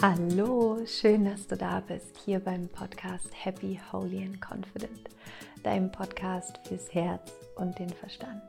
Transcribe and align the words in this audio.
Hallo, 0.00 0.78
schön, 0.86 1.24
dass 1.24 1.48
du 1.48 1.56
da 1.56 1.80
bist, 1.80 2.16
hier 2.24 2.38
beim 2.38 2.68
Podcast 2.68 3.26
Happy, 3.32 3.80
Holy 3.90 4.22
and 4.22 4.40
Confident, 4.40 5.08
deinem 5.64 5.90
Podcast 5.90 6.60
fürs 6.68 6.94
Herz 6.94 7.32
und 7.56 7.76
den 7.80 7.88
Verstand. 7.88 8.40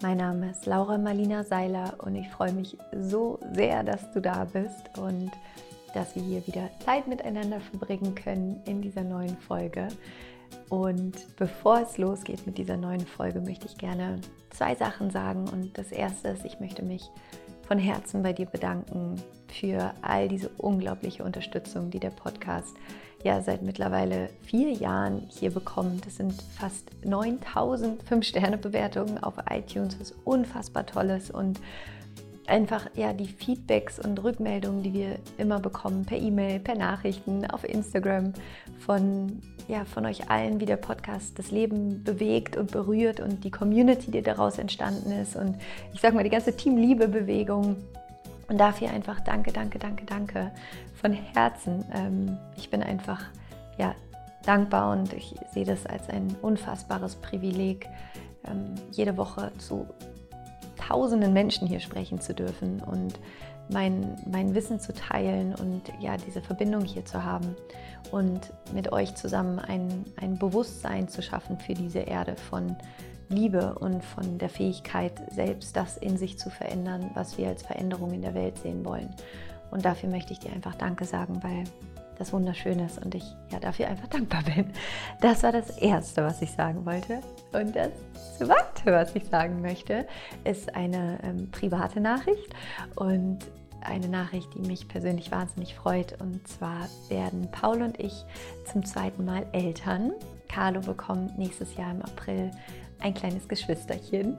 Mein 0.00 0.18
Name 0.18 0.52
ist 0.52 0.64
Laura 0.64 0.96
Marlina 0.96 1.42
Seiler 1.42 1.94
und 2.04 2.14
ich 2.14 2.28
freue 2.28 2.52
mich 2.52 2.78
so 3.00 3.40
sehr, 3.52 3.82
dass 3.82 4.12
du 4.12 4.20
da 4.20 4.44
bist 4.44 4.96
und 4.96 5.32
dass 5.92 6.14
wir 6.14 6.22
hier 6.22 6.46
wieder 6.46 6.70
Zeit 6.84 7.08
miteinander 7.08 7.58
verbringen 7.58 8.14
können 8.14 8.62
in 8.64 8.80
dieser 8.80 9.02
neuen 9.02 9.36
Folge. 9.38 9.88
Und 10.68 11.36
bevor 11.36 11.80
es 11.80 11.98
losgeht 11.98 12.46
mit 12.46 12.58
dieser 12.58 12.76
neuen 12.76 13.04
Folge, 13.04 13.40
möchte 13.40 13.66
ich 13.66 13.76
gerne 13.76 14.20
zwei 14.50 14.76
Sachen 14.76 15.10
sagen. 15.10 15.48
Und 15.48 15.76
das 15.76 15.90
erste 15.90 16.28
ist, 16.28 16.44
ich 16.44 16.60
möchte 16.60 16.84
mich 16.84 17.10
von 17.66 17.78
Herzen 17.78 18.22
bei 18.22 18.32
dir 18.32 18.46
bedanken 18.46 19.16
für 19.48 19.92
all 20.02 20.28
diese 20.28 20.48
unglaubliche 20.58 21.24
Unterstützung, 21.24 21.90
die 21.90 22.00
der 22.00 22.10
Podcast 22.10 22.76
ja 23.24 23.40
seit 23.40 23.62
mittlerweile 23.62 24.30
vier 24.42 24.70
Jahren 24.72 25.26
hier 25.28 25.50
bekommt. 25.50 26.06
Es 26.06 26.16
sind 26.16 26.34
fast 26.58 26.90
9000 27.04 28.02
5-Sterne-Bewertungen 28.04 29.22
auf 29.22 29.34
iTunes, 29.50 29.98
was 29.98 30.14
unfassbar 30.24 30.86
toll 30.86 31.10
ist 31.10 31.30
und 31.30 31.60
einfach 32.48 32.88
ja 32.94 33.12
die 33.12 33.26
Feedbacks 33.26 33.98
und 33.98 34.22
Rückmeldungen, 34.22 34.82
die 34.82 34.92
wir 34.92 35.18
immer 35.38 35.60
bekommen 35.60 36.04
per 36.04 36.18
E-Mail, 36.18 36.60
per 36.60 36.76
Nachrichten, 36.76 37.46
auf 37.50 37.64
Instagram 37.64 38.32
von 38.78 39.40
ja 39.68 39.84
von 39.84 40.06
euch 40.06 40.30
allen, 40.30 40.60
wie 40.60 40.66
der 40.66 40.76
Podcast 40.76 41.38
das 41.38 41.50
Leben 41.50 42.04
bewegt 42.04 42.56
und 42.56 42.70
berührt 42.70 43.20
und 43.20 43.42
die 43.44 43.50
Community, 43.50 44.10
die 44.10 44.22
daraus 44.22 44.58
entstanden 44.58 45.10
ist 45.12 45.36
und 45.36 45.56
ich 45.92 46.00
sag 46.00 46.14
mal 46.14 46.24
die 46.24 46.30
ganze 46.30 46.56
Team 46.56 46.76
Liebe 46.76 47.08
Bewegung 47.08 47.76
und 48.48 48.58
dafür 48.58 48.90
einfach 48.90 49.20
danke, 49.20 49.52
danke, 49.52 49.78
danke, 49.78 50.04
danke 50.04 50.52
von 50.94 51.12
Herzen. 51.12 51.84
Ähm, 51.92 52.38
ich 52.56 52.70
bin 52.70 52.82
einfach 52.82 53.24
ja 53.78 53.94
dankbar 54.44 54.92
und 54.92 55.12
ich 55.12 55.34
sehe 55.52 55.64
das 55.64 55.84
als 55.86 56.08
ein 56.08 56.34
unfassbares 56.42 57.16
Privileg, 57.16 57.88
ähm, 58.46 58.74
jede 58.92 59.16
Woche 59.16 59.50
zu 59.58 59.86
tausenden 60.76 61.32
Menschen 61.32 61.66
hier 61.66 61.80
sprechen 61.80 62.20
zu 62.20 62.34
dürfen 62.34 62.80
und 62.80 63.18
mein, 63.68 64.16
mein 64.30 64.54
Wissen 64.54 64.78
zu 64.78 64.92
teilen 64.92 65.54
und 65.54 65.82
ja, 66.00 66.16
diese 66.16 66.40
Verbindung 66.40 66.84
hier 66.84 67.04
zu 67.04 67.24
haben 67.24 67.56
und 68.12 68.52
mit 68.72 68.92
euch 68.92 69.14
zusammen 69.14 69.58
ein, 69.58 70.04
ein 70.16 70.38
Bewusstsein 70.38 71.08
zu 71.08 71.22
schaffen 71.22 71.58
für 71.58 71.74
diese 71.74 72.00
Erde 72.00 72.36
von 72.36 72.76
Liebe 73.28 73.74
und 73.80 74.04
von 74.04 74.38
der 74.38 74.48
Fähigkeit, 74.48 75.12
selbst 75.32 75.76
das 75.76 75.96
in 75.96 76.16
sich 76.16 76.38
zu 76.38 76.48
verändern, 76.48 77.10
was 77.14 77.38
wir 77.38 77.48
als 77.48 77.62
Veränderung 77.62 78.12
in 78.12 78.22
der 78.22 78.34
Welt 78.34 78.56
sehen 78.58 78.84
wollen. 78.84 79.10
Und 79.72 79.84
dafür 79.84 80.08
möchte 80.08 80.32
ich 80.32 80.38
dir 80.38 80.52
einfach 80.52 80.76
Danke 80.76 81.04
sagen, 81.04 81.42
weil 81.42 81.64
das 82.18 82.32
wunderschön 82.32 82.78
ist 82.80 83.04
und 83.04 83.14
ich 83.14 83.24
ja 83.50 83.58
dafür 83.58 83.88
einfach 83.88 84.08
dankbar 84.08 84.42
bin. 84.42 84.72
Das 85.20 85.42
war 85.42 85.52
das 85.52 85.70
Erste, 85.78 86.22
was 86.22 86.42
ich 86.42 86.52
sagen 86.52 86.84
wollte. 86.86 87.20
Und 87.52 87.76
das 87.76 87.90
Zweite, 88.38 88.92
was 88.92 89.14
ich 89.14 89.24
sagen 89.26 89.60
möchte, 89.60 90.06
ist 90.44 90.74
eine 90.74 91.18
ähm, 91.22 91.50
private 91.50 92.00
Nachricht 92.00 92.54
und 92.96 93.38
eine 93.80 94.08
Nachricht, 94.08 94.48
die 94.54 94.66
mich 94.66 94.88
persönlich 94.88 95.30
wahnsinnig 95.30 95.74
freut. 95.74 96.20
Und 96.20 96.46
zwar 96.48 96.88
werden 97.08 97.48
Paul 97.52 97.82
und 97.82 98.00
ich 98.00 98.24
zum 98.70 98.84
zweiten 98.84 99.24
Mal 99.24 99.46
Eltern. 99.52 100.12
Carlo 100.48 100.80
bekommt 100.80 101.38
nächstes 101.38 101.76
Jahr 101.76 101.90
im 101.90 102.02
April 102.02 102.50
ein 103.00 103.14
kleines 103.14 103.48
Geschwisterchen. 103.48 104.36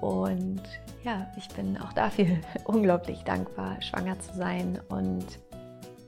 Und 0.00 0.62
ja, 1.04 1.30
ich 1.36 1.48
bin 1.48 1.76
auch 1.78 1.92
dafür 1.92 2.26
unglaublich 2.64 3.22
dankbar, 3.24 3.80
schwanger 3.82 4.18
zu 4.20 4.34
sein 4.34 4.80
und 4.88 5.24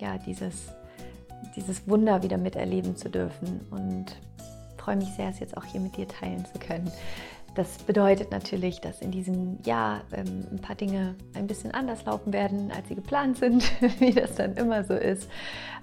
ja, 0.01 0.17
dieses 0.19 0.69
dieses 1.57 1.89
Wunder 1.89 2.23
wieder 2.23 2.39
miterleben 2.39 2.97
zu 2.97 3.09
dürfen 3.09 3.61
und 3.71 4.17
freue 4.77 4.97
mich 4.97 5.13
sehr, 5.13 5.29
es 5.29 5.39
jetzt 5.41 5.57
auch 5.57 5.65
hier 5.65 5.81
mit 5.81 5.97
dir 5.97 6.09
teilen 6.09 6.45
zu 6.47 6.59
können. 6.59 6.91
Das 7.55 7.79
bedeutet 7.79 8.31
natürlich, 8.31 8.81
dass 8.81 9.01
in 9.01 9.11
diesem 9.11 9.59
Jahr 9.65 10.03
ähm, 10.13 10.47
ein 10.53 10.61
paar 10.61 10.77
Dinge 10.77 11.17
ein 11.35 11.47
bisschen 11.47 11.73
anders 11.73 12.05
laufen 12.05 12.33
werden, 12.33 12.71
als 12.71 12.89
sie 12.89 12.95
geplant 12.95 13.39
sind, 13.39 13.65
wie 13.99 14.13
das 14.13 14.37
dann 14.37 14.55
immer 14.55 14.85
so 14.85 14.95
ist. 14.95 15.29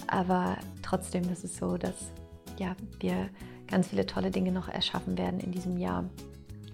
Aber 0.08 0.58
trotzdem 0.82 1.30
ist 1.30 1.44
es 1.44 1.58
so, 1.58 1.78
dass 1.78 2.12
ja, 2.58 2.76
wir 3.00 3.30
ganz 3.68 3.90
viele 3.90 4.06
tolle 4.06 4.32
Dinge 4.32 4.52
noch 4.52 4.70
erschaffen 4.70 5.18
werden 5.18 5.40
in 5.40 5.52
diesem 5.52 5.78
Jahr, 5.78 6.06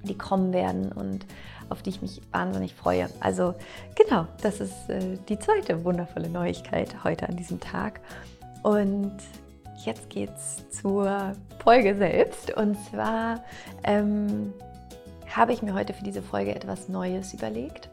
die 0.03 0.17
kommen 0.17 0.53
werden 0.53 0.91
und 0.91 1.25
auf 1.69 1.81
die 1.81 1.89
ich 1.89 2.01
mich 2.01 2.21
wahnsinnig 2.31 2.75
freue. 2.75 3.09
Also 3.19 3.55
genau, 3.95 4.27
das 4.41 4.59
ist 4.59 4.89
äh, 4.89 5.17
die 5.29 5.39
zweite 5.39 5.83
wundervolle 5.83 6.29
Neuigkeit 6.29 7.03
heute 7.03 7.27
an 7.27 7.37
diesem 7.37 7.59
Tag. 7.59 8.01
Und 8.63 9.17
jetzt 9.85 10.09
geht's 10.09 10.69
zur 10.69 11.33
Folge 11.63 11.95
selbst. 11.95 12.55
Und 12.55 12.77
zwar 12.89 13.43
ähm, 13.83 14.53
habe 15.35 15.53
ich 15.53 15.61
mir 15.61 15.73
heute 15.73 15.93
für 15.93 16.03
diese 16.03 16.21
Folge 16.21 16.55
etwas 16.55 16.89
Neues 16.89 17.33
überlegt. 17.33 17.89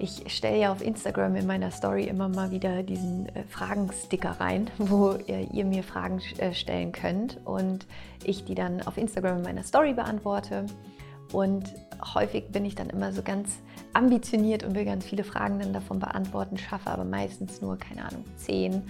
Ich 0.00 0.24
stelle 0.34 0.58
ja 0.58 0.72
auf 0.72 0.82
Instagram 0.82 1.36
in 1.36 1.46
meiner 1.46 1.70
Story 1.70 2.04
immer 2.04 2.28
mal 2.28 2.50
wieder 2.50 2.82
diesen 2.82 3.28
äh, 3.28 3.44
Fragensticker 3.44 4.32
rein, 4.40 4.68
wo 4.78 5.12
ihr, 5.26 5.52
ihr 5.52 5.64
mir 5.64 5.84
Fragen 5.84 6.20
äh, 6.38 6.52
stellen 6.52 6.92
könnt 6.92 7.38
und 7.44 7.86
ich 8.24 8.44
die 8.44 8.54
dann 8.54 8.82
auf 8.82 8.98
Instagram 8.98 9.38
in 9.38 9.42
meiner 9.44 9.62
Story 9.62 9.94
beantworte. 9.94 10.66
Und 11.32 11.72
häufig 12.14 12.48
bin 12.50 12.64
ich 12.64 12.74
dann 12.74 12.90
immer 12.90 13.12
so 13.12 13.22
ganz 13.22 13.58
ambitioniert 13.92 14.64
und 14.64 14.74
will 14.74 14.84
ganz 14.84 15.04
viele 15.04 15.24
Fragen 15.24 15.58
dann 15.58 15.72
davon 15.72 15.98
beantworten, 15.98 16.58
schaffe 16.58 16.90
aber 16.90 17.04
meistens 17.04 17.62
nur, 17.62 17.78
keine 17.78 18.04
Ahnung, 18.04 18.24
zehn 18.36 18.82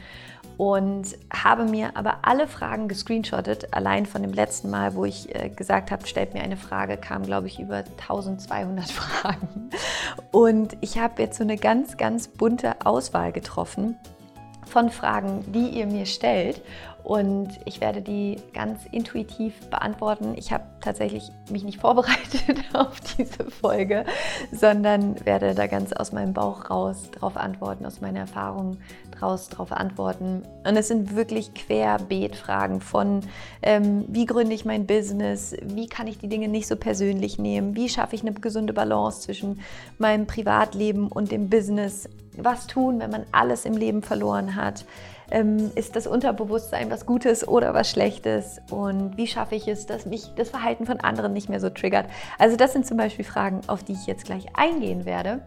und 0.57 1.17
habe 1.33 1.65
mir 1.65 1.97
aber 1.97 2.19
alle 2.23 2.47
Fragen 2.47 2.89
gescreenshottet. 2.89 3.75
Allein 3.75 4.07
von 4.07 4.23
dem 4.23 4.33
letzten 4.33 4.71
Mal, 4.71 4.95
wo 4.95 5.05
ich 5.05 5.35
äh, 5.35 5.49
gesagt 5.49 5.91
habe, 5.91 6.07
stellt 6.07 6.35
mir 6.35 6.43
eine 6.43 6.57
Frage, 6.57 6.97
kamen, 6.97 7.27
glaube 7.27 7.47
ich, 7.47 7.59
über 7.59 7.85
1200 8.01 8.85
Fragen. 8.91 9.71
Und 10.31 10.77
ich 10.81 10.99
habe 10.99 11.23
jetzt 11.23 11.39
so 11.39 11.45
eine 11.45 11.57
ganz, 11.57 11.97
ganz 11.97 12.29
bunte 12.29 12.85
Auswahl 12.85 13.33
getroffen 13.33 13.97
von 14.67 14.91
Fragen, 14.91 15.45
die 15.53 15.69
ihr 15.69 15.87
mir 15.87 16.07
stellt. 16.07 16.63
Und 17.03 17.61
ich 17.67 17.83
werde 17.83 18.01
die 18.01 18.39
ganz 18.55 18.87
intuitiv 18.91 19.55
beantworten. 19.69 20.35
Ich 20.37 20.53
habe 20.53 20.65
tatsächlich 20.81 21.31
mich 21.51 21.63
nicht 21.63 21.81
vorbereitet 21.83 22.65
auf 22.73 22.99
diese 23.01 23.44
Folge, 23.65 24.05
sondern 24.53 25.25
werde 25.25 25.55
da 25.55 25.67
ganz 25.67 25.95
aus 25.95 26.13
meinem 26.13 26.35
Bauch 26.35 26.69
raus 26.69 27.11
drauf 27.13 27.39
antworten, 27.39 27.87
aus 27.87 28.03
meiner 28.03 28.21
Erfahrung 28.21 28.77
draus 29.11 29.49
drauf 29.49 29.73
antworten. 29.73 30.43
Und 30.69 30.77
es 30.77 30.89
sind 30.89 31.17
wirklich 31.17 31.55
Querbeet-Fragen 31.55 32.83
von, 32.83 33.21
ähm, 33.63 34.05
wie 34.09 34.27
gründe 34.27 34.55
ich 34.55 34.67
mein 34.67 34.87
Business, 34.87 35.57
wie 35.63 35.87
kann 35.87 36.07
ich 36.09 36.19
die 36.19 36.29
Dinge 36.29 36.49
nicht 36.49 36.67
so 36.67 36.77
persönlich 36.77 37.39
nehmen, 37.39 37.75
wie 37.75 37.89
schaffe 37.89 38.15
ich 38.17 38.21
eine 38.21 38.35
gesunde 38.35 38.75
Balance 38.75 39.23
zwischen 39.23 39.61
meinem 39.97 40.27
Privatleben 40.27 41.09
und 41.09 41.33
dem 41.33 41.49
Business, 41.49 42.07
was 42.37 42.67
tun, 42.67 43.01
wenn 43.01 43.11
man 43.11 43.25
alles 43.33 43.65
im 43.65 43.79
Leben 43.79 44.03
verloren 44.03 44.57
hat 44.57 44.85
ähm, 45.31 45.71
ist 45.75 45.97
das 45.97 46.07
Unterbewusstsein 46.07 46.91
was 46.91 47.07
Gutes 47.07 47.47
oder 47.47 47.75
was 47.75 47.91
Schlechtes? 47.91 48.61
Und 48.71 49.17
wie 49.17 49.27
schaffe 49.27 49.55
ich 49.55 49.69
es, 49.69 49.87
dass 49.87 50.07
mich 50.07 50.31
das 50.37 50.51
Verhalten 50.51 50.87
von 50.87 51.01
anderen 51.01 51.33
nicht 51.33 51.49
mehr 51.49 51.61
so 51.61 51.71
triggert? 51.71 52.07
Also 52.39 52.57
das 52.57 52.73
sind 52.73 52.87
zum 52.87 52.97
Beispiel 52.97 53.25
Fragen, 53.25 53.61
auf 53.67 53.83
die 53.83 53.93
ich 53.93 54.07
jetzt 54.07 54.25
gleich 54.25 54.47
eingehen 54.55 55.05
werde 55.05 55.41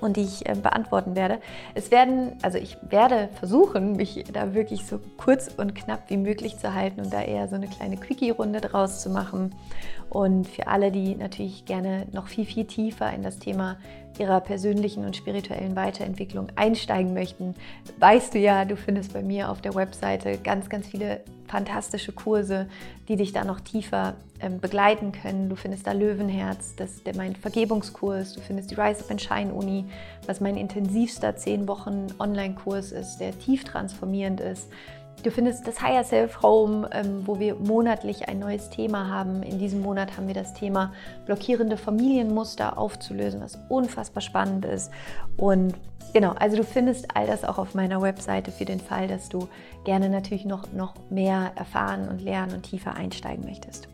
und 0.00 0.16
die 0.16 0.22
ich 0.22 0.48
äh, 0.48 0.54
beantworten 0.54 1.16
werde. 1.16 1.38
Es 1.74 1.90
werden, 1.90 2.32
also 2.42 2.58
ich 2.58 2.76
werde 2.88 3.28
versuchen, 3.38 3.96
mich 3.96 4.24
da 4.32 4.54
wirklich 4.54 4.86
so 4.86 5.00
kurz 5.16 5.48
und 5.56 5.74
knapp 5.74 6.08
wie 6.08 6.16
möglich 6.16 6.58
zu 6.58 6.74
halten 6.74 7.00
und 7.00 7.12
da 7.12 7.22
eher 7.22 7.48
so 7.48 7.56
eine 7.56 7.68
kleine 7.68 7.96
Quickie-Runde 7.96 8.60
draus 8.60 9.02
zu 9.02 9.10
machen. 9.10 9.54
Und 10.10 10.48
für 10.48 10.68
alle, 10.68 10.92
die 10.92 11.16
natürlich 11.16 11.64
gerne 11.64 12.06
noch 12.12 12.28
viel, 12.28 12.44
viel 12.44 12.64
tiefer 12.64 13.12
in 13.12 13.22
das 13.22 13.38
Thema 13.38 13.76
ihrer 14.18 14.40
persönlichen 14.40 15.04
und 15.04 15.16
spirituellen 15.16 15.76
Weiterentwicklung 15.76 16.48
einsteigen 16.56 17.12
möchten, 17.12 17.54
weißt 17.98 18.34
du 18.34 18.38
ja, 18.38 18.64
du 18.64 18.76
findest 18.76 19.12
bei 19.12 19.22
mir 19.22 19.50
auf 19.50 19.60
der 19.60 19.74
Webseite 19.74 20.38
ganz, 20.38 20.68
ganz 20.68 20.86
viele 20.86 21.20
fantastische 21.46 22.12
Kurse, 22.12 22.68
die 23.08 23.16
dich 23.16 23.32
da 23.32 23.44
noch 23.44 23.60
tiefer 23.60 24.14
begleiten 24.60 25.12
können. 25.12 25.48
Du 25.48 25.56
findest 25.56 25.86
da 25.86 25.92
Löwenherz, 25.92 26.74
das 26.76 26.92
ist 26.92 27.16
mein 27.16 27.36
Vergebungskurs. 27.36 28.34
Du 28.34 28.40
findest 28.40 28.70
die 28.70 28.74
Rise 28.74 29.00
Up 29.04 29.10
and 29.10 29.20
Shine 29.20 29.52
Uni, 29.52 29.84
was 30.26 30.40
mein 30.40 30.56
intensivster 30.56 31.36
10 31.36 31.68
Wochen 31.68 32.08
Online-Kurs 32.18 32.92
ist, 32.92 33.18
der 33.18 33.38
tief 33.38 33.64
transformierend 33.64 34.40
ist. 34.40 34.68
Du 35.22 35.30
findest 35.30 35.66
das 35.66 35.80
Higher 35.80 36.04
Self 36.04 36.42
Home, 36.42 36.88
ähm, 36.92 37.26
wo 37.26 37.38
wir 37.40 37.56
monatlich 37.56 38.28
ein 38.28 38.38
neues 38.38 38.70
Thema 38.70 39.08
haben. 39.08 39.42
In 39.42 39.58
diesem 39.58 39.80
Monat 39.80 40.16
haben 40.16 40.28
wir 40.28 40.34
das 40.34 40.54
Thema 40.54 40.92
blockierende 41.24 41.76
Familienmuster 41.76 42.78
aufzulösen, 42.78 43.40
was 43.40 43.58
unfassbar 43.68 44.20
spannend 44.20 44.64
ist. 44.66 44.92
Und 45.36 45.74
genau, 46.12 46.32
also 46.32 46.56
du 46.56 46.64
findest 46.64 47.16
all 47.16 47.26
das 47.26 47.44
auch 47.44 47.58
auf 47.58 47.74
meiner 47.74 48.02
Webseite 48.02 48.52
für 48.52 48.66
den 48.66 48.78
Fall, 48.78 49.08
dass 49.08 49.28
du 49.28 49.48
gerne 49.84 50.08
natürlich 50.08 50.44
noch, 50.44 50.70
noch 50.72 50.94
mehr 51.10 51.52
erfahren 51.56 52.08
und 52.08 52.20
lernen 52.20 52.54
und 52.54 52.62
tiefer 52.62 52.94
einsteigen 52.94 53.44
möchtest. 53.44 53.88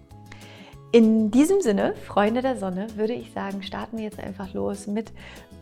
In 0.94 1.30
diesem 1.30 1.62
Sinne, 1.62 1.94
Freunde 2.06 2.42
der 2.42 2.58
Sonne, 2.58 2.86
würde 2.96 3.14
ich 3.14 3.32
sagen, 3.32 3.62
starten 3.62 3.96
wir 3.96 4.04
jetzt 4.04 4.20
einfach 4.20 4.52
los 4.52 4.86
mit 4.86 5.10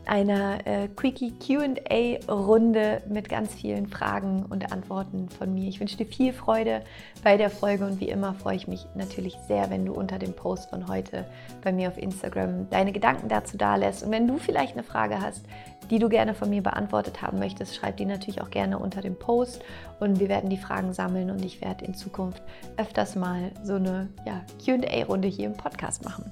einer 0.07 0.67
äh, 0.67 0.89
Quickie 0.89 1.33
QA-Runde 1.33 3.03
mit 3.09 3.29
ganz 3.29 3.55
vielen 3.55 3.87
Fragen 3.87 4.45
und 4.49 4.73
Antworten 4.73 5.29
von 5.29 5.55
mir. 5.55 5.69
Ich 5.69 5.81
wünsche 5.81 5.97
dir 5.97 6.07
viel 6.07 6.33
Freude 6.33 6.83
bei 7.23 7.37
der 7.37 7.51
Folge 7.51 7.87
und 7.87 8.01
wie 8.01 8.09
immer 8.09 8.35
freue 8.35 8.57
ich 8.57 8.67
mich 8.67 8.87
natürlich 8.95 9.37
sehr, 9.47 9.71
wenn 9.71 9.85
du 9.85 9.93
unter 9.93 10.19
dem 10.19 10.33
Post 10.33 10.71
von 10.71 10.89
heute 10.89 11.27
bei 11.63 11.73
mir 11.73 11.89
auf 11.89 11.99
Instagram 11.99 12.69
deine 12.71 12.93
Gedanken 12.93 13.29
dazu 13.29 13.57
dalässt. 13.57 14.03
Und 14.03 14.11
wenn 14.11 14.27
du 14.27 14.39
vielleicht 14.39 14.73
eine 14.73 14.83
Frage 14.83 15.21
hast, 15.21 15.45
die 15.91 15.99
du 15.99 16.09
gerne 16.09 16.35
von 16.35 16.51
mir 16.51 16.63
beantwortet 16.63 17.23
haben 17.23 17.39
möchtest, 17.39 17.75
schreib 17.75 17.97
die 17.97 18.07
natürlich 18.07 18.41
auch 18.41 18.51
gerne 18.51 18.79
unter 18.79 19.01
dem 19.01 19.19
Post 19.19 19.63
und 19.99 20.21
wir 20.21 20.29
werden 20.29 20.51
die 20.51 20.57
Fragen 20.57 20.93
sammeln 20.93 21.31
und 21.31 21.45
ich 21.45 21.61
werde 21.61 21.85
in 21.85 21.95
Zukunft 21.95 22.43
öfters 22.77 23.17
mal 23.17 23.53
so 23.63 23.75
eine 23.75 24.09
ja, 24.25 24.43
QA-Runde 24.65 25.29
hier 25.29 25.47
im 25.47 25.55
Podcast 25.55 26.05
machen. 26.05 26.31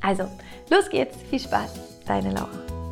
Also, 0.00 0.24
los 0.68 0.90
geht's, 0.90 1.16
viel 1.30 1.40
Spaß, 1.40 2.04
deine 2.06 2.32
Laura. 2.32 2.83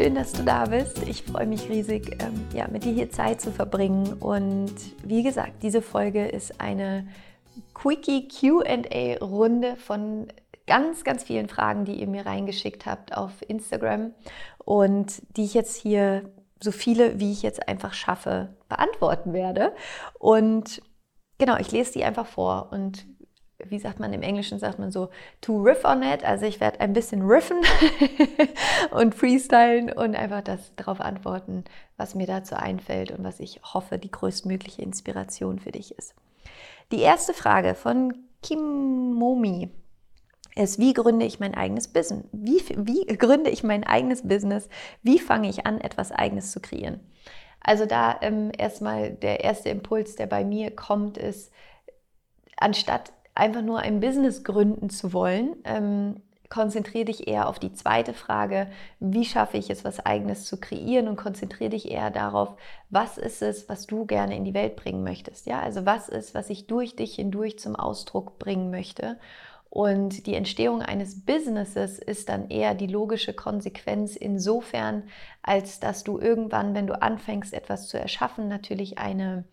Schön, 0.00 0.14
dass 0.14 0.32
du 0.32 0.44
da 0.44 0.64
bist. 0.64 1.06
Ich 1.06 1.24
freue 1.24 1.46
mich 1.46 1.68
riesig, 1.68 2.16
ähm, 2.22 2.46
ja, 2.54 2.66
mit 2.68 2.84
dir 2.84 2.92
hier 2.92 3.10
Zeit 3.10 3.42
zu 3.42 3.52
verbringen. 3.52 4.14
Und 4.14 4.72
wie 5.04 5.22
gesagt, 5.22 5.62
diese 5.62 5.82
Folge 5.82 6.26
ist 6.26 6.58
eine 6.58 7.06
Quickie 7.74 8.26
QA-Runde 8.26 9.76
von 9.76 10.28
ganz, 10.66 11.04
ganz 11.04 11.24
vielen 11.24 11.50
Fragen, 11.50 11.84
die 11.84 12.00
ihr 12.00 12.06
mir 12.06 12.24
reingeschickt 12.24 12.86
habt 12.86 13.14
auf 13.14 13.32
Instagram 13.46 14.14
und 14.64 15.20
die 15.36 15.44
ich 15.44 15.52
jetzt 15.52 15.76
hier 15.76 16.32
so 16.62 16.72
viele, 16.72 17.20
wie 17.20 17.32
ich 17.32 17.42
jetzt 17.42 17.68
einfach 17.68 17.92
schaffe, 17.92 18.56
beantworten 18.70 19.34
werde. 19.34 19.74
Und 20.18 20.80
genau, 21.36 21.58
ich 21.58 21.72
lese 21.72 21.92
die 21.92 22.04
einfach 22.04 22.26
vor 22.26 22.70
und 22.72 23.06
wie 23.68 23.78
sagt 23.78 24.00
man 24.00 24.12
im 24.12 24.22
Englischen, 24.22 24.58
sagt 24.58 24.78
man 24.78 24.90
so, 24.90 25.10
to 25.40 25.60
riff 25.62 25.84
on 25.84 26.02
it. 26.02 26.24
Also 26.24 26.46
ich 26.46 26.60
werde 26.60 26.80
ein 26.80 26.92
bisschen 26.92 27.22
riffen 27.22 27.58
und 28.90 29.14
freestylen 29.14 29.92
und 29.92 30.14
einfach 30.14 30.42
das 30.42 30.74
darauf 30.76 31.00
antworten, 31.00 31.64
was 31.96 32.14
mir 32.14 32.26
dazu 32.26 32.56
einfällt 32.56 33.10
und 33.10 33.24
was 33.24 33.40
ich 33.40 33.60
hoffe, 33.62 33.98
die 33.98 34.10
größtmögliche 34.10 34.82
Inspiration 34.82 35.58
für 35.58 35.72
dich 35.72 35.96
ist. 35.96 36.14
Die 36.92 37.00
erste 37.00 37.34
Frage 37.34 37.74
von 37.74 38.14
Kimomi 38.42 39.70
ist, 40.56 40.78
wie 40.78 40.92
gründe 40.92 41.26
ich 41.26 41.38
mein 41.38 41.54
eigenes 41.54 41.88
Business? 41.88 42.24
Wie, 42.32 42.62
wie 42.76 43.06
gründe 43.06 43.50
ich 43.50 43.62
mein 43.62 43.84
eigenes 43.84 44.26
Business? 44.26 44.68
Wie 45.02 45.18
fange 45.18 45.48
ich 45.48 45.66
an, 45.66 45.80
etwas 45.80 46.10
Eigenes 46.10 46.50
zu 46.50 46.60
kreieren? 46.60 47.00
Also 47.60 47.86
da 47.86 48.18
ähm, 48.22 48.50
erstmal 48.56 49.10
der 49.10 49.44
erste 49.44 49.68
Impuls, 49.68 50.16
der 50.16 50.26
bei 50.26 50.44
mir 50.44 50.74
kommt, 50.74 51.18
ist, 51.18 51.52
anstatt 52.56 53.12
einfach 53.40 53.62
nur 53.62 53.80
ein 53.80 54.00
Business 54.00 54.44
gründen 54.44 54.90
zu 54.90 55.12
wollen, 55.14 55.56
ähm, 55.64 56.16
konzentriere 56.50 57.06
dich 57.06 57.26
eher 57.26 57.48
auf 57.48 57.58
die 57.58 57.72
zweite 57.72 58.12
Frage, 58.12 58.66
wie 58.98 59.24
schaffe 59.24 59.56
ich 59.56 59.70
es, 59.70 59.84
was 59.84 60.04
eigenes 60.04 60.44
zu 60.44 60.58
kreieren 60.60 61.08
und 61.08 61.16
konzentriere 61.16 61.70
dich 61.70 61.90
eher 61.90 62.10
darauf, 62.10 62.56
was 62.90 63.18
ist 63.18 63.40
es, 63.40 63.68
was 63.68 63.86
du 63.86 64.04
gerne 64.04 64.36
in 64.36 64.44
die 64.44 64.52
Welt 64.52 64.76
bringen 64.76 65.04
möchtest. 65.04 65.46
Ja, 65.46 65.60
also 65.60 65.86
was 65.86 66.08
ist, 66.08 66.34
was 66.34 66.50
ich 66.50 66.66
durch 66.66 66.96
dich 66.96 67.14
hindurch 67.14 67.58
zum 67.58 67.76
Ausdruck 67.76 68.38
bringen 68.38 68.70
möchte. 68.70 69.18
Und 69.70 70.26
die 70.26 70.34
Entstehung 70.34 70.82
eines 70.82 71.24
Businesses 71.24 72.00
ist 72.00 72.28
dann 72.28 72.50
eher 72.50 72.74
die 72.74 72.88
logische 72.88 73.32
Konsequenz 73.32 74.16
insofern, 74.16 75.04
als 75.42 75.78
dass 75.78 76.02
du 76.02 76.18
irgendwann, 76.18 76.74
wenn 76.74 76.88
du 76.88 77.00
anfängst, 77.00 77.54
etwas 77.54 77.86
zu 77.86 77.96
erschaffen, 77.96 78.48
natürlich 78.48 78.98
eine 78.98 79.44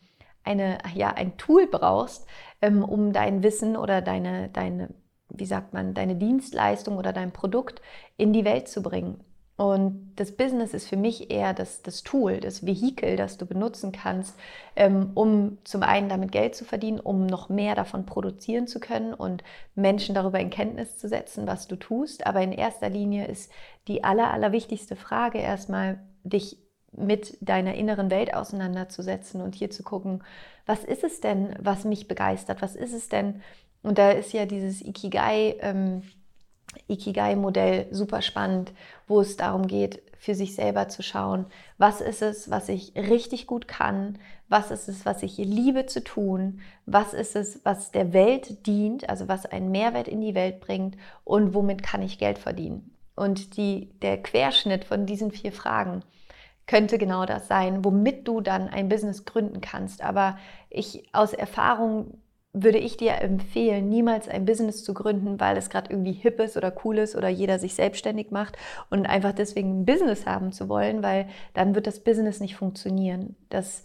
eine, 0.48 0.78
ja, 0.95 1.10
ein 1.10 1.38
Tool 1.38 1.68
brauchst, 1.68 2.25
ähm, 2.62 2.83
um 2.83 3.13
dein 3.13 3.44
Wissen 3.44 3.75
oder 3.77 4.01
deine, 4.01 4.50
deine, 4.50 4.89
wie 5.30 5.45
sagt 5.45 5.74
man, 5.74 5.94
deine 5.94 6.15
Dienstleistung 6.15 6.98
oder 6.98 7.13
dein 7.13 7.31
Produkt 7.31 7.81
in 8.18 8.33
die 8.33 8.45
Welt 8.45 8.68
zu 8.68 8.81
bringen. 8.81 9.24
Und 9.57 10.13
das 10.18 10.33
Business 10.33 10.75
ist 10.75 10.88
für 10.88 10.98
mich 10.98 11.31
eher 11.31 11.56
das, 11.56 11.81
das 11.81 12.04
Tool, 12.04 12.39
das 12.39 12.63
Vehikel, 12.63 13.15
das 13.15 13.39
du 13.39 13.48
benutzen 13.48 13.92
kannst, 13.92 14.38
ähm, 14.75 15.12
um 15.15 15.57
zum 15.63 15.81
einen 15.81 16.09
damit 16.09 16.31
Geld 16.31 16.56
zu 16.56 16.63
verdienen, 16.63 17.00
um 17.00 17.25
noch 17.25 17.50
mehr 17.50 17.74
davon 17.74 18.06
produzieren 18.06 18.68
zu 18.68 18.80
können 18.80 19.15
und 19.15 19.44
Menschen 19.74 20.13
darüber 20.13 20.39
in 20.39 20.51
Kenntnis 20.51 21.00
zu 21.00 21.09
setzen, 21.09 21.48
was 21.48 21.68
du 21.68 21.75
tust. 21.75 22.27
Aber 22.27 22.42
in 22.44 22.51
erster 22.51 22.89
Linie 22.89 23.25
ist 23.25 23.51
die 23.88 24.04
aller, 24.04 24.31
allerwichtigste 24.31 24.95
Frage 24.95 25.39
erstmal, 25.39 26.00
dich 26.24 26.59
mit 26.98 27.38
deiner 27.42 27.76
inneren 27.76 28.10
Welt 28.10 28.34
auseinanderzusetzen 28.34 29.42
und 29.42 29.56
hier 29.56 29.70
zu 29.70 29.84
gucken, 29.84 30.24
was 30.66 30.84
ist 30.84 31.04
es 31.04 31.22
denn, 31.22 31.56
was 31.60 31.86
mich 31.86 32.08
begeistert? 32.08 32.62
Was 32.62 32.76
ist 32.76 32.94
es 32.94 33.10
denn? 33.10 33.42
Und 33.84 33.98
da 33.98 34.12
ist 34.12 34.34
ja 34.34 34.46
dieses 34.46 34.82
Ikigai, 34.82 35.56
ähm, 35.62 36.02
Ikigai-Modell 36.88 37.88
super 37.92 38.22
spannend, 38.22 38.74
wo 39.08 39.22
es 39.22 39.38
darum 39.38 39.68
geht, 39.68 40.02
für 40.20 40.36
sich 40.36 40.56
selber 40.56 40.90
zu 40.90 41.04
schauen, 41.04 41.46
was 41.78 42.02
ist 42.02 42.22
es, 42.22 42.50
was 42.50 42.70
ich 42.70 42.94
richtig 42.96 43.48
gut 43.48 43.68
kann, 43.68 44.18
was 44.50 44.72
ist 44.72 44.90
es, 44.90 45.06
was 45.06 45.24
ich 45.24 45.38
liebe 45.38 45.86
zu 45.86 46.04
tun, 46.04 46.60
was 46.86 47.14
ist 47.14 47.36
es, 47.36 47.62
was 47.64 47.92
der 47.92 48.14
Welt 48.14 48.66
dient, 48.66 49.10
also 49.10 49.28
was 49.28 49.46
einen 49.46 49.72
Mehrwert 49.72 50.08
in 50.08 50.22
die 50.22 50.36
Welt 50.36 50.60
bringt 50.60 50.98
und 51.24 51.54
womit 51.54 51.84
kann 51.84 52.02
ich 52.02 52.18
Geld 52.18 52.40
verdienen. 52.40 52.94
Und 53.16 53.58
die, 53.58 53.90
der 54.02 54.22
Querschnitt 54.22 54.86
von 54.86 55.06
diesen 55.06 55.32
vier 55.32 55.52
Fragen, 55.52 56.04
könnte 56.68 56.98
genau 56.98 57.25
das 57.25 57.48
sein, 57.48 57.84
womit 57.84 58.28
du 58.28 58.42
dann 58.42 58.68
ein 58.68 58.90
Business 58.90 59.25
gründen 59.25 59.62
kannst. 59.62 60.04
Aber 60.04 60.38
ich 60.69 61.10
aus 61.14 61.34
Erfahrung 61.34 62.22
würde 62.54 62.78
ich 62.78 62.98
dir 62.98 63.22
empfehlen, 63.22 63.88
niemals 63.90 64.28
ein 64.28 64.46
Business 64.46 64.84
zu 64.84 64.94
gründen, 64.94 65.40
weil 65.40 65.58
es 65.58 65.69
gerade 65.69 65.92
irgendwie 65.92 66.14
hip 66.14 66.40
ist 66.40 66.58
oder 66.58 66.74
cool 66.84 66.98
ist 66.98 67.16
oder 67.16 67.30
jeder 67.30 67.60
sich 67.60 67.75
selbstständig 67.75 68.31
macht 68.31 68.58
und 68.90 69.06
einfach 69.06 69.34
deswegen 69.34 69.81
ein 69.81 69.86
Business 69.86 70.25
haben 70.25 70.52
zu 70.52 70.68
wollen, 70.69 71.04
weil 71.04 71.28
dann 71.54 71.75
wird 71.75 71.88
das 71.88 72.04
Business 72.04 72.40
nicht 72.40 72.56
funktionieren. 72.56 73.36
Das 73.50 73.84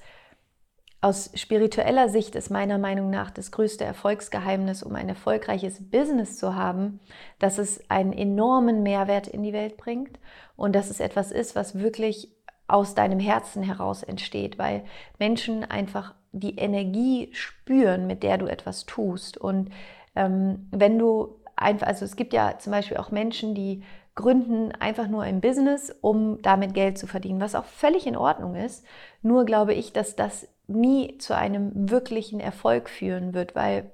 aus 1.03 1.33
spiritueller 1.35 2.09
Sicht 2.09 2.37
ist 2.37 2.49
meiner 2.49 2.79
Meinung 2.79 3.11
nach 3.11 3.33
das 3.33 3.51
größte 3.51 3.85
Erfolgsgeheimnis, 3.85 4.85
um 4.85 4.95
ein 4.95 5.09
erfolgreiches 5.09 5.91
Business 5.91 6.39
zu 6.39 6.55
haben, 6.55 7.01
dass 7.41 7.59
es 7.59 7.91
einen 7.91 8.13
enormen 8.13 8.85
Mehrwert 8.85 9.27
in 9.27 9.43
die 9.43 9.53
Welt 9.53 9.77
bringt 9.77 10.21
und 10.57 10.75
dass 10.77 10.91
es 10.91 11.01
etwas 11.01 11.33
ist, 11.33 11.57
was 11.57 11.81
wirklich 11.81 12.31
aus 12.73 12.95
deinem 12.95 13.21
Herzen 13.21 13.63
heraus 13.63 14.03
entsteht, 14.03 14.59
weil 14.59 14.85
Menschen 15.19 15.63
einfach 15.63 16.15
die 16.33 16.57
Energie 16.57 17.29
spüren, 17.33 18.07
mit 18.07 18.23
der 18.23 18.39
du 18.39 18.47
etwas 18.47 18.87
tust. 18.87 19.37
Und 19.37 19.71
ähm, 20.17 20.69
wenn 20.71 20.99
du 20.99 21.37
einfach, 21.55 21.87
also 21.87 22.07
es 22.07 22.17
gibt 22.17 22.33
ja 22.33 22.59
zum 22.59 22.73
Beispiel 22.73 22.97
auch 22.97 23.11
Menschen, 23.11 23.55
die 23.55 23.83
gründen 24.15 24.73
einfach 24.73 25.07
nur 25.07 25.23
ein 25.23 25.43
Business, 25.43 25.95
um 26.01 26.41
damit 26.41 26.73
Geld 26.73 26.97
zu 26.97 27.07
verdienen, 27.07 27.41
was 27.41 27.55
auch 27.55 27.67
völlig 27.67 28.07
in 28.07 28.17
Ordnung 28.17 28.55
ist. 28.55 28.85
Nur 29.21 29.45
glaube 29.45 29.75
ich, 29.75 29.93
dass 29.93 30.17
das 30.17 30.49
nie 30.67 31.19
zu 31.19 31.37
einem 31.37 31.91
wirklichen 31.91 32.41
Erfolg 32.41 32.89
führen 32.89 33.35
wird, 33.35 33.55
weil 33.55 33.91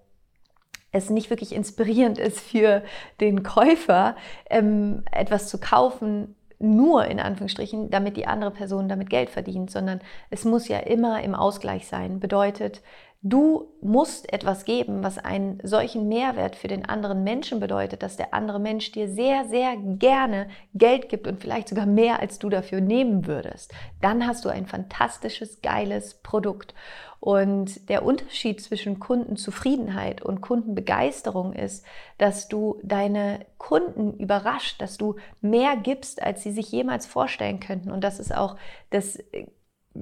es 0.93 1.11
nicht 1.11 1.31
wirklich 1.31 1.53
inspirierend 1.53 2.19
ist 2.21 2.39
für 2.39 2.83
den 3.21 3.43
Käufer, 3.43 4.15
ähm, 4.49 5.03
etwas 5.11 5.49
zu 5.49 5.59
kaufen, 5.59 6.37
nur 6.59 7.05
in 7.07 7.21
Anführungsstrichen, 7.21 7.91
damit 7.91 8.17
die 8.17 8.27
andere 8.27 8.51
Person 8.51 8.89
damit 8.89 9.11
Geld 9.11 9.31
verdient, 9.31 9.71
sondern 9.71 10.01
es 10.31 10.45
muss 10.45 10.69
ja 10.69 10.79
immer 10.79 11.23
im 11.23 11.35
Ausgleich 11.35 11.87
sein. 11.87 12.19
Bedeutet, 12.19 12.83
du 13.21 13.75
musst 13.81 14.33
etwas 14.33 14.65
geben, 14.65 15.03
was 15.03 15.19
einen 15.19 15.59
solchen 15.65 16.09
Mehrwert 16.09 16.55
für 16.55 16.69
den 16.69 16.85
anderen 16.85 17.25
Menschen 17.25 17.59
bedeutet, 17.59 18.03
dass 18.03 18.17
der 18.17 18.33
andere 18.33 18.61
Mensch 18.61 18.93
dir 18.93 19.09
sehr, 19.09 19.45
sehr 19.49 19.77
gerne 19.77 20.49
Geld 20.75 21.09
gibt 21.09 21.27
und 21.27 21.41
vielleicht 21.41 21.69
sogar 21.69 21.87
mehr, 21.87 22.21
als 22.21 22.39
du 22.39 22.49
dafür 22.49 22.81
nehmen 22.81 23.27
würdest. 23.27 23.73
Dann 24.01 24.27
hast 24.27 24.45
du 24.45 24.49
ein 24.49 24.67
fantastisches, 24.67 25.63
geiles 25.63 26.15
Produkt. 26.23 26.75
Und 27.21 27.89
der 27.89 28.05
Unterschied 28.05 28.61
zwischen 28.61 29.01
Kundenzufriedenheit 29.01 30.23
und 30.23 30.41
Kundenbegeisterung 30.41 31.53
ist, 31.53 31.85
dass 32.17 32.47
du 32.47 32.79
deine 32.85 33.45
Kunden 33.59 34.15
überrascht, 34.15 34.81
dass 34.81 34.97
du 34.97 35.17
mehr 35.41 35.77
gibst, 35.77 36.23
als 36.23 36.45
sie 36.45 36.53
sich 36.53 36.71
jemals 36.71 37.07
vorstellen 37.07 37.59
könnten. 37.59 37.91
Und 37.91 38.05
das 38.05 38.21
ist 38.21 38.33
auch 38.33 38.57
das, 38.91 39.19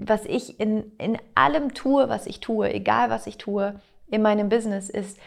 was 0.05 0.25
ich 0.25 0.61
in, 0.61 0.93
in 0.99 1.19
allem 1.35 1.75
tue, 1.75 2.09
was 2.09 2.26
ich 2.26 2.41
tue, 2.41 2.73
egal 2.73 3.11
was 3.11 3.26
ich 3.26 3.38
tue 3.38 3.81
in 4.09 4.23
meinem 4.23 4.49
Business, 4.49 4.88
ist, 4.91 5.19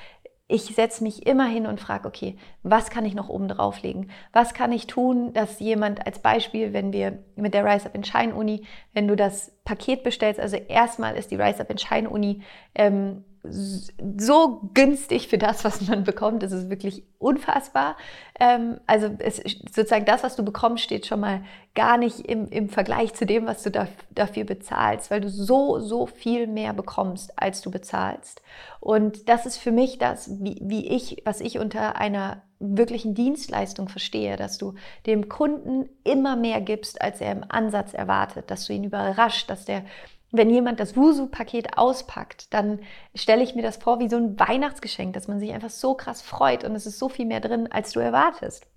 ich 0.52 0.64
setze 0.64 1.04
mich 1.04 1.28
immer 1.28 1.46
hin 1.46 1.68
und 1.68 1.80
frage, 1.80 2.08
okay, 2.08 2.36
was 2.64 2.90
kann 2.90 3.06
ich 3.06 3.14
noch 3.14 3.30
oben 3.30 3.48
drauflegen? 3.48 4.10
Was 4.34 4.56
kann 4.56 4.72
ich 4.72 4.88
tun, 4.88 5.32
dass 5.32 5.60
jemand 5.60 6.08
als 6.08 6.20
Beispiel, 6.20 6.74
wenn 6.74 6.92
wir 6.92 7.20
mit 7.36 7.54
der 7.54 7.64
Rise 7.64 7.86
Up 7.86 7.96
in 7.96 8.04
Shine 8.04 8.34
Uni, 8.34 8.66
wenn 8.94 9.08
du 9.08 9.16
das 9.16 9.52
Paket 9.64 10.04
bestellst, 10.04 10.40
also 10.40 10.58
erstmal 10.58 11.16
ist 11.16 11.30
die 11.30 11.36
Rise 11.36 11.62
Up 11.62 11.70
in 11.70 11.78
Shine 11.78 12.10
Uni 12.10 12.42
ähm, 12.74 13.24
so 13.44 14.70
günstig 14.74 15.28
für 15.30 15.38
das, 15.38 15.64
was 15.64 15.88
man 15.88 16.04
bekommt. 16.04 16.44
Es 16.44 16.52
ist 16.52 16.70
wirklich 16.70 17.04
unfassbar. 17.18 17.96
Ähm, 18.40 18.80
also 18.86 19.10
es, 19.20 19.38
sozusagen 19.38 20.06
das, 20.06 20.24
was 20.24 20.36
du 20.36 20.44
bekommst, 20.44 20.84
steht 20.84 21.06
schon 21.06 21.22
mal 21.22 21.44
gar 21.74 21.98
nicht 21.98 22.20
im, 22.20 22.48
im 22.50 22.70
Vergleich 22.70 23.14
zu 23.14 23.26
dem, 23.26 23.46
was 23.46 23.64
du 23.64 23.72
da, 23.72 23.88
dafür 24.12 24.44
bezahlst, 24.44 25.10
weil 25.10 25.22
du 25.22 25.30
so, 25.30 25.80
so 25.80 26.06
viel 26.06 26.48
mehr 26.48 26.74
bekommst, 26.74 27.32
als 27.38 27.62
du 27.62 27.72
bezahlst. 27.72 28.42
Und 28.80 29.30
das 29.30 29.46
ist 29.46 29.58
für 29.58 29.72
mich 29.72 29.98
das, 29.98 30.30
wie, 30.42 30.60
wie 30.62 30.88
ich, 30.88 31.22
was 31.26 31.40
ich 31.40 31.60
unter 31.60 31.96
einer 31.96 32.44
wirklichen 32.60 33.16
Dienstleistung 33.16 33.88
verstehe, 33.88 34.36
dass 34.36 34.58
du 34.58 34.74
dem 35.06 35.30
Kunden 35.30 35.88
immer 36.04 36.36
mehr 36.36 36.60
gibst, 36.60 37.02
als 37.02 37.22
er 37.22 37.32
im 37.32 37.46
Ansatz 37.48 37.94
erwartet, 37.94 38.52
dass 38.52 38.66
du 38.66 38.74
ihn 38.74 38.84
überrascht, 38.84 39.50
dass 39.50 39.64
der 39.64 39.84
wenn 40.32 40.50
jemand 40.50 40.80
das 40.80 40.96
Wusu-Paket 40.96 41.78
auspackt, 41.78 42.54
dann 42.54 42.80
stelle 43.16 43.44
ich 43.44 43.56
mir 43.56 43.64
das 43.64 43.78
vor 43.78 44.00
wie 44.00 44.10
so 44.10 44.18
ein 44.18 44.40
Weihnachtsgeschenk, 44.40 45.14
dass 45.14 45.28
man 45.28 45.40
sich 45.40 45.52
einfach 45.54 45.70
so 45.70 45.96
krass 45.96 46.22
freut 46.22 46.64
und 46.64 46.76
es 46.76 46.86
ist 46.86 47.00
so 47.00 47.10
viel 47.10 47.26
mehr 47.26 47.40
drin, 47.40 47.72
als 47.72 47.92
du 47.92 48.00
erwartest. 48.00 48.68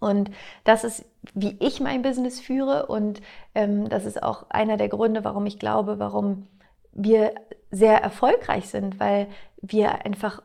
Und 0.00 0.30
das 0.64 0.82
ist, 0.84 1.04
wie 1.32 1.56
ich 1.60 1.80
mein 1.80 2.02
Business 2.02 2.40
führe 2.40 2.86
und 2.86 3.22
ähm, 3.54 3.88
das 3.88 4.04
ist 4.04 4.22
auch 4.22 4.50
einer 4.50 4.76
der 4.76 4.88
Gründe, 4.88 5.24
warum 5.24 5.46
ich 5.46 5.58
glaube, 5.58 5.98
warum 5.98 6.48
wir 6.92 7.34
sehr 7.70 8.02
erfolgreich 8.02 8.68
sind, 8.68 9.00
weil 9.00 9.28
wir 9.62 10.04
einfach 10.04 10.42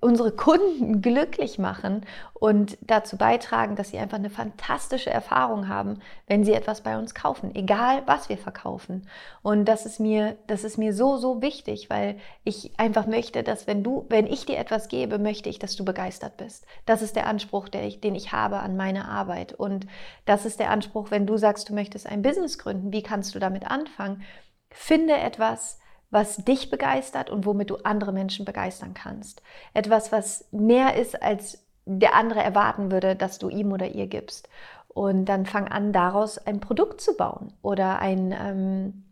unsere 0.00 0.32
Kunden 0.32 1.02
glücklich 1.02 1.58
machen 1.58 2.04
und 2.34 2.78
dazu 2.80 3.16
beitragen, 3.16 3.76
dass 3.76 3.90
sie 3.90 3.98
einfach 3.98 4.18
eine 4.18 4.30
fantastische 4.30 5.10
Erfahrung 5.10 5.68
haben, 5.68 6.00
wenn 6.26 6.44
sie 6.44 6.52
etwas 6.52 6.82
bei 6.82 6.98
uns 6.98 7.14
kaufen, 7.14 7.54
egal 7.54 8.02
was 8.06 8.28
wir 8.28 8.38
verkaufen. 8.38 9.08
Und 9.42 9.64
das 9.64 9.86
ist 9.86 9.98
mir, 9.98 10.36
das 10.46 10.64
ist 10.64 10.78
mir 10.78 10.94
so, 10.94 11.16
so 11.16 11.42
wichtig, 11.42 11.90
weil 11.90 12.18
ich 12.44 12.78
einfach 12.78 13.06
möchte, 13.06 13.42
dass 13.42 13.66
wenn 13.66 13.82
du, 13.82 14.06
wenn 14.08 14.26
ich 14.26 14.46
dir 14.46 14.58
etwas 14.58 14.88
gebe, 14.88 15.18
möchte 15.18 15.48
ich, 15.48 15.58
dass 15.58 15.76
du 15.76 15.84
begeistert 15.84 16.36
bist. 16.36 16.66
Das 16.86 17.02
ist 17.02 17.16
der 17.16 17.26
Anspruch, 17.26 17.68
ich, 17.72 18.00
den 18.00 18.14
ich 18.14 18.32
habe 18.32 18.60
an 18.60 18.76
meine 18.76 19.08
Arbeit. 19.08 19.52
Und 19.52 19.86
das 20.24 20.46
ist 20.46 20.60
der 20.60 20.70
Anspruch, 20.70 21.10
wenn 21.10 21.26
du 21.26 21.36
sagst, 21.36 21.68
du 21.68 21.74
möchtest 21.74 22.06
ein 22.06 22.22
Business 22.22 22.58
gründen, 22.58 22.92
wie 22.92 23.02
kannst 23.02 23.34
du 23.34 23.38
damit 23.38 23.68
anfangen? 23.70 24.22
Finde 24.70 25.16
etwas, 25.16 25.78
was 26.10 26.36
dich 26.38 26.70
begeistert 26.70 27.30
und 27.30 27.44
womit 27.44 27.70
du 27.70 27.76
andere 27.84 28.12
Menschen 28.12 28.44
begeistern 28.44 28.94
kannst. 28.94 29.42
Etwas, 29.74 30.10
was 30.12 30.46
mehr 30.50 30.96
ist, 30.96 31.22
als 31.22 31.64
der 31.84 32.14
andere 32.14 32.42
erwarten 32.42 32.90
würde, 32.90 33.16
dass 33.16 33.38
du 33.38 33.48
ihm 33.48 33.72
oder 33.72 33.88
ihr 33.88 34.06
gibst. 34.06 34.48
Und 34.88 35.26
dann 35.26 35.46
fang 35.46 35.68
an, 35.68 35.92
daraus 35.92 36.38
ein 36.38 36.60
Produkt 36.60 37.00
zu 37.00 37.16
bauen 37.16 37.52
oder 37.62 37.98
ein, 38.00 38.32
ähm, 38.32 39.04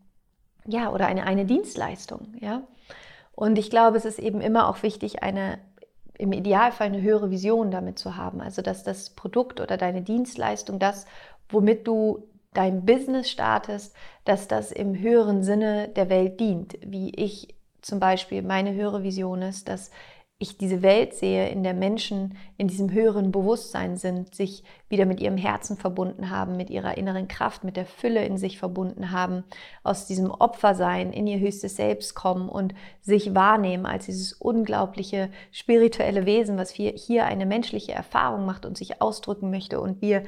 ja, 0.67 0.91
oder 0.91 1.07
eine, 1.07 1.25
eine 1.25 1.45
Dienstleistung, 1.45 2.35
ja. 2.41 2.62
Und 3.35 3.59
ich 3.59 3.71
glaube, 3.71 3.99
es 3.99 4.07
ist 4.07 4.19
eben 4.19 4.41
immer 4.41 4.69
auch 4.69 4.83
wichtig, 4.83 5.23
eine, 5.23 5.59
im 6.19 6.33
Idealfall 6.33 6.87
eine 6.87 7.03
höhere 7.03 7.31
Vision 7.31 7.71
damit 7.71 7.99
zu 7.99 8.17
haben. 8.17 8.41
Also, 8.41 8.62
dass 8.62 8.83
das 8.83 9.11
Produkt 9.11 9.61
oder 9.61 9.76
deine 9.76 10.00
Dienstleistung, 10.00 10.79
das, 10.79 11.05
womit 11.50 11.87
du 11.87 12.26
dein 12.57 12.85
Business 12.85 13.31
startest, 13.31 13.95
dass 14.25 14.49
das 14.49 14.73
im 14.73 14.99
höheren 14.99 15.43
Sinne 15.43 15.89
der 15.89 16.09
Welt 16.09 16.41
dient. 16.41 16.79
Wie 16.85 17.11
ich 17.15 17.55
zum 17.83 18.01
Beispiel, 18.01 18.43
meine 18.43 18.75
höhere 18.75 19.03
Vision 19.03 19.43
ist, 19.43 19.69
dass 19.69 19.91
ich 20.39 20.59
diese 20.59 20.83
Welt 20.83 21.15
sehe, 21.15 21.49
in 21.49 21.63
der 21.63 21.73
Menschen 21.73 22.37
in 22.59 22.69
diesem 22.69 22.93
höheren 22.93 23.33
Bewusstsein 23.33 23.97
sind, 23.97 24.35
sich 24.35 24.65
wieder 24.91 25.07
mit 25.07 25.19
ihrem 25.19 25.39
Herzen 25.39 25.79
verbunden 25.79 26.29
haben, 26.29 26.59
mit 26.59 26.69
ihrer 26.69 26.99
inneren 26.99 27.27
Kraft, 27.27 27.65
mit 27.65 27.79
der 27.79 27.87
Fülle 27.87 28.23
in 28.23 28.37
sich 28.37 28.59
verbunden 28.59 29.13
haben, 29.13 29.45
aus 29.83 30.07
diesem 30.07 30.31
Opfersein 30.31 31.15
in 31.15 31.27
ihr 31.27 31.39
höchstes 31.39 31.77
Selbst 31.77 32.15
kommen 32.15 32.51
und 32.51 32.75
sich 33.01 33.35
wahrnehmen 33.35 33.87
als 33.87 34.07
dieses 34.07 34.35
unglaubliche 34.35 35.31
spirituelle 35.53 36.27
Wesen, 36.27 36.59
was 36.59 36.71
hier 36.71 37.25
eine 37.25 37.47
menschliche 37.47 37.93
Erfahrung 37.93 38.45
macht 38.45 38.67
und 38.67 38.77
sich 38.77 39.01
ausdrücken 39.01 39.51
möchte 39.51 39.81
und 39.81 40.03
wir 40.03 40.23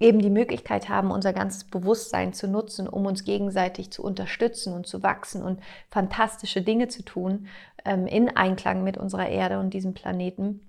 eben 0.00 0.20
die 0.20 0.30
Möglichkeit 0.30 0.88
haben, 0.88 1.10
unser 1.10 1.32
ganzes 1.32 1.64
Bewusstsein 1.64 2.32
zu 2.32 2.46
nutzen, 2.48 2.88
um 2.88 3.06
uns 3.06 3.24
gegenseitig 3.24 3.90
zu 3.90 4.02
unterstützen 4.02 4.72
und 4.72 4.86
zu 4.86 5.02
wachsen 5.02 5.42
und 5.42 5.60
fantastische 5.90 6.62
Dinge 6.62 6.88
zu 6.88 7.02
tun 7.02 7.48
ähm, 7.84 8.06
in 8.06 8.36
Einklang 8.36 8.84
mit 8.84 8.96
unserer 8.96 9.28
Erde 9.28 9.58
und 9.58 9.74
diesem 9.74 9.94
Planeten. 9.94 10.60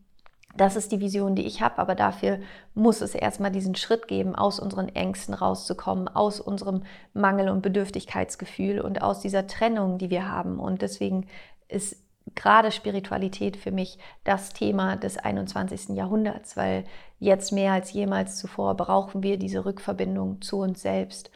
Das 0.58 0.76
ist 0.76 0.92
die 0.92 1.00
Vision, 1.00 1.36
die 1.36 1.46
ich 1.46 1.62
habe, 1.62 1.78
aber 1.78 1.94
dafür 1.94 2.40
muss 2.74 3.02
es 3.02 3.14
erstmal 3.14 3.52
diesen 3.52 3.76
Schritt 3.76 4.08
geben, 4.08 4.36
aus 4.36 4.60
unseren 4.60 4.90
Ängsten 4.90 5.36
rauszukommen, 5.36 6.08
aus 6.08 6.40
unserem 6.40 6.84
Mangel- 7.14 7.50
und 7.50 7.62
Bedürftigkeitsgefühl 7.62 8.82
und 8.82 9.04
aus 9.04 9.22
dieser 9.22 9.46
Trennung, 9.46 10.00
die 10.00 10.10
wir 10.10 10.28
haben. 10.28 10.60
Und 10.60 10.82
deswegen 10.82 11.28
ist 11.68 11.98
gerade 12.40 12.72
Spiritualität 12.72 13.58
für 13.58 13.72
mich 13.72 14.00
das 14.24 14.54
Thema 14.54 14.96
des 14.96 15.18
21. 15.18 15.90
Jahrhunderts, 15.90 16.56
weil 16.56 16.86
jetzt 17.20 17.52
mehr 17.52 17.74
als 17.74 17.92
jemals 17.92 18.38
zuvor 18.38 18.76
brauchen 18.76 19.22
wir 19.22 19.38
diese 19.38 19.66
Rückverbindung 19.66 20.42
zu 20.42 20.60
uns 20.60 20.82
selbst, 20.82 21.32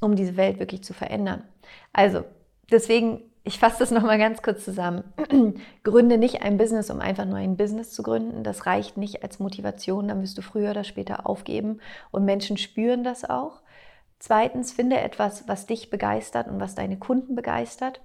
um 0.00 0.16
diese 0.16 0.38
Welt 0.38 0.58
wirklich 0.58 0.82
zu 0.82 0.94
verändern. 0.94 1.42
Also, 1.92 2.24
deswegen, 2.72 3.24
ich 3.44 3.58
fasse 3.58 3.80
das 3.80 3.90
nochmal 3.92 4.18
ganz 4.18 4.40
kurz 4.40 4.64
zusammen. 4.64 5.04
Gründe 5.84 6.16
nicht 6.16 6.42
ein 6.42 6.56
Business, 6.56 6.90
um 6.90 7.00
einfach 7.00 7.26
nur 7.26 7.36
ein 7.36 7.58
Business 7.58 7.92
zu 7.92 8.02
gründen. 8.02 8.42
Das 8.42 8.64
reicht 8.64 8.96
nicht 8.96 9.22
als 9.22 9.38
Motivation, 9.38 10.08
dann 10.08 10.22
wirst 10.22 10.38
du 10.38 10.42
früher 10.42 10.70
oder 10.70 10.84
später 10.84 11.26
aufgeben 11.26 11.78
und 12.10 12.24
Menschen 12.24 12.56
spüren 12.56 13.04
das 13.04 13.28
auch. 13.28 13.60
Zweitens, 14.18 14.72
finde 14.72 14.98
etwas, 14.98 15.46
was 15.46 15.66
dich 15.66 15.90
begeistert 15.90 16.48
und 16.48 16.58
was 16.58 16.74
deine 16.74 16.96
Kunden 16.98 17.34
begeistert. 17.34 18.00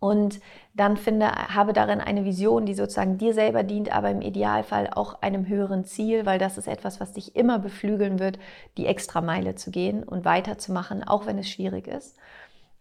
Und 0.00 0.40
dann 0.74 0.96
finde, 0.96 1.26
habe 1.26 1.72
darin 1.72 2.00
eine 2.00 2.24
Vision, 2.24 2.66
die 2.66 2.74
sozusagen 2.74 3.18
dir 3.18 3.34
selber 3.34 3.64
dient, 3.64 3.92
aber 3.92 4.10
im 4.10 4.22
Idealfall 4.22 4.90
auch 4.94 5.22
einem 5.22 5.48
höheren 5.48 5.84
Ziel, 5.84 6.24
weil 6.24 6.38
das 6.38 6.56
ist 6.56 6.68
etwas, 6.68 7.00
was 7.00 7.12
dich 7.14 7.34
immer 7.34 7.58
beflügeln 7.58 8.20
wird, 8.20 8.38
die 8.76 8.86
Extrameile 8.86 9.56
zu 9.56 9.72
gehen 9.72 10.04
und 10.04 10.24
weiterzumachen, 10.24 11.02
auch 11.02 11.26
wenn 11.26 11.38
es 11.38 11.48
schwierig 11.50 11.88
ist. 11.88 12.16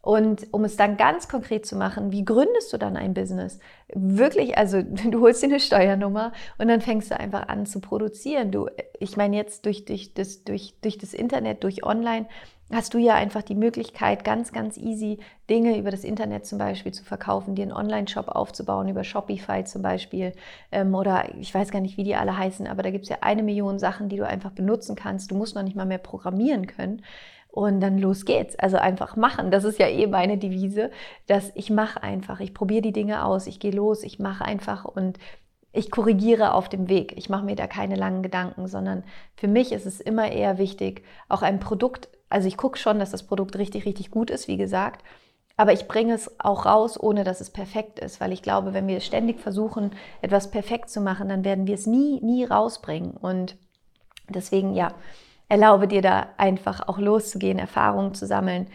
Und 0.07 0.47
um 0.53 0.63
es 0.63 0.77
dann 0.77 0.95
ganz 0.95 1.27
konkret 1.27 1.65
zu 1.65 1.75
machen, 1.75 2.13
wie 2.13 2.23
gründest 2.23 2.71
du 2.71 2.77
dann 2.77 2.95
ein 2.95 3.13
Business? 3.13 3.59
Wirklich, 3.93 4.57
also 4.57 4.81
du 5.11 5.19
holst 5.19 5.43
dir 5.43 5.47
eine 5.47 5.59
Steuernummer 5.59 6.31
und 6.57 6.69
dann 6.69 6.79
fängst 6.79 7.11
du 7.11 7.19
einfach 7.19 7.49
an 7.49 7.65
zu 7.65 7.81
produzieren. 7.81 8.49
Du, 8.49 8.69
ich 9.01 9.17
meine 9.17 9.35
jetzt 9.35 9.65
durch, 9.65 9.83
durch, 9.83 10.13
das, 10.13 10.45
durch, 10.45 10.75
durch 10.81 10.97
das 10.97 11.13
Internet, 11.13 11.65
durch 11.65 11.85
Online 11.85 12.25
hast 12.71 12.93
du 12.93 12.99
ja 12.99 13.15
einfach 13.15 13.43
die 13.43 13.55
Möglichkeit, 13.55 14.23
ganz, 14.23 14.53
ganz 14.53 14.77
easy 14.77 15.19
Dinge 15.49 15.77
über 15.77 15.91
das 15.91 16.05
Internet 16.05 16.45
zum 16.45 16.57
Beispiel 16.57 16.93
zu 16.93 17.03
verkaufen, 17.03 17.55
dir 17.55 17.63
einen 17.63 17.73
Online-Shop 17.73 18.29
aufzubauen, 18.29 18.87
über 18.87 19.03
Shopify 19.03 19.65
zum 19.65 19.81
Beispiel. 19.81 20.31
Ähm, 20.71 20.95
oder 20.95 21.35
ich 21.37 21.53
weiß 21.53 21.69
gar 21.69 21.81
nicht, 21.81 21.97
wie 21.97 22.05
die 22.05 22.15
alle 22.15 22.37
heißen, 22.37 22.65
aber 22.65 22.81
da 22.81 22.91
gibt 22.91 23.03
es 23.03 23.09
ja 23.09 23.17
eine 23.21 23.43
Million 23.43 23.77
Sachen, 23.77 24.07
die 24.07 24.15
du 24.15 24.25
einfach 24.25 24.51
benutzen 24.51 24.95
kannst. 24.95 25.31
Du 25.31 25.35
musst 25.35 25.55
noch 25.55 25.63
nicht 25.63 25.75
mal 25.75 25.85
mehr 25.85 25.97
programmieren 25.97 26.65
können. 26.65 27.01
Und 27.57 27.81
dann 27.81 27.97
los 27.97 28.25
geht's. 28.25 28.57
Also 28.57 28.77
einfach 28.77 29.15
machen. 29.15 29.51
Das 29.51 29.63
ist 29.63 29.79
ja 29.79 29.87
eh 29.87 30.07
meine 30.07 30.37
Devise, 30.37 30.91
dass 31.25 31.51
ich 31.55 31.69
mache 31.69 32.03
einfach. 32.03 32.39
Ich 32.39 32.53
probiere 32.53 32.81
die 32.81 32.93
Dinge 32.93 33.25
aus. 33.25 33.47
Ich 33.47 33.59
gehe 33.59 33.71
los. 33.71 34.03
Ich 34.03 34.19
mache 34.19 34.45
einfach 34.45 34.85
und 34.85 35.17
ich 35.73 35.91
korrigiere 35.91 36.53
auf 36.53 36.69
dem 36.69 36.89
Weg. 36.89 37.13
Ich 37.17 37.29
mache 37.29 37.45
mir 37.45 37.55
da 37.55 37.67
keine 37.67 37.95
langen 37.95 38.23
Gedanken, 38.23 38.67
sondern 38.67 39.03
für 39.35 39.47
mich 39.47 39.71
ist 39.71 39.85
es 39.85 39.99
immer 39.99 40.31
eher 40.31 40.57
wichtig, 40.57 41.03
auch 41.29 41.41
ein 41.41 41.59
Produkt 41.59 42.09
also 42.29 42.47
ich 42.47 42.57
gucke 42.57 42.77
schon, 42.77 42.99
dass 42.99 43.11
das 43.11 43.23
Produkt 43.23 43.57
richtig, 43.57 43.85
richtig 43.85 44.11
gut 44.11 44.29
ist, 44.29 44.47
wie 44.47 44.57
gesagt. 44.57 45.03
Aber 45.55 45.73
ich 45.73 45.87
bringe 45.87 46.13
es 46.13 46.39
auch 46.39 46.65
raus, 46.65 46.99
ohne 47.01 47.23
dass 47.23 47.41
es 47.41 47.49
perfekt 47.49 47.99
ist, 47.99 48.21
weil 48.21 48.31
ich 48.31 48.43
glaube, 48.43 48.73
wenn 48.73 48.87
wir 48.87 48.99
ständig 48.99 49.39
versuchen, 49.39 49.91
etwas 50.21 50.51
perfekt 50.51 50.89
zu 50.89 51.01
machen, 51.01 51.29
dann 51.29 51.43
werden 51.43 51.65
wir 51.65 51.73
es 51.73 51.87
nie, 51.87 52.21
nie 52.21 52.45
rausbringen. 52.45 53.11
Und 53.11 53.57
deswegen, 54.29 54.75
ja, 54.75 54.93
erlaube 55.49 55.87
dir 55.87 56.01
da 56.01 56.27
einfach 56.37 56.87
auch 56.87 56.99
loszugehen, 56.99 57.59
Erfahrungen 57.59 58.13
zu 58.13 58.25
sammeln. 58.25 58.67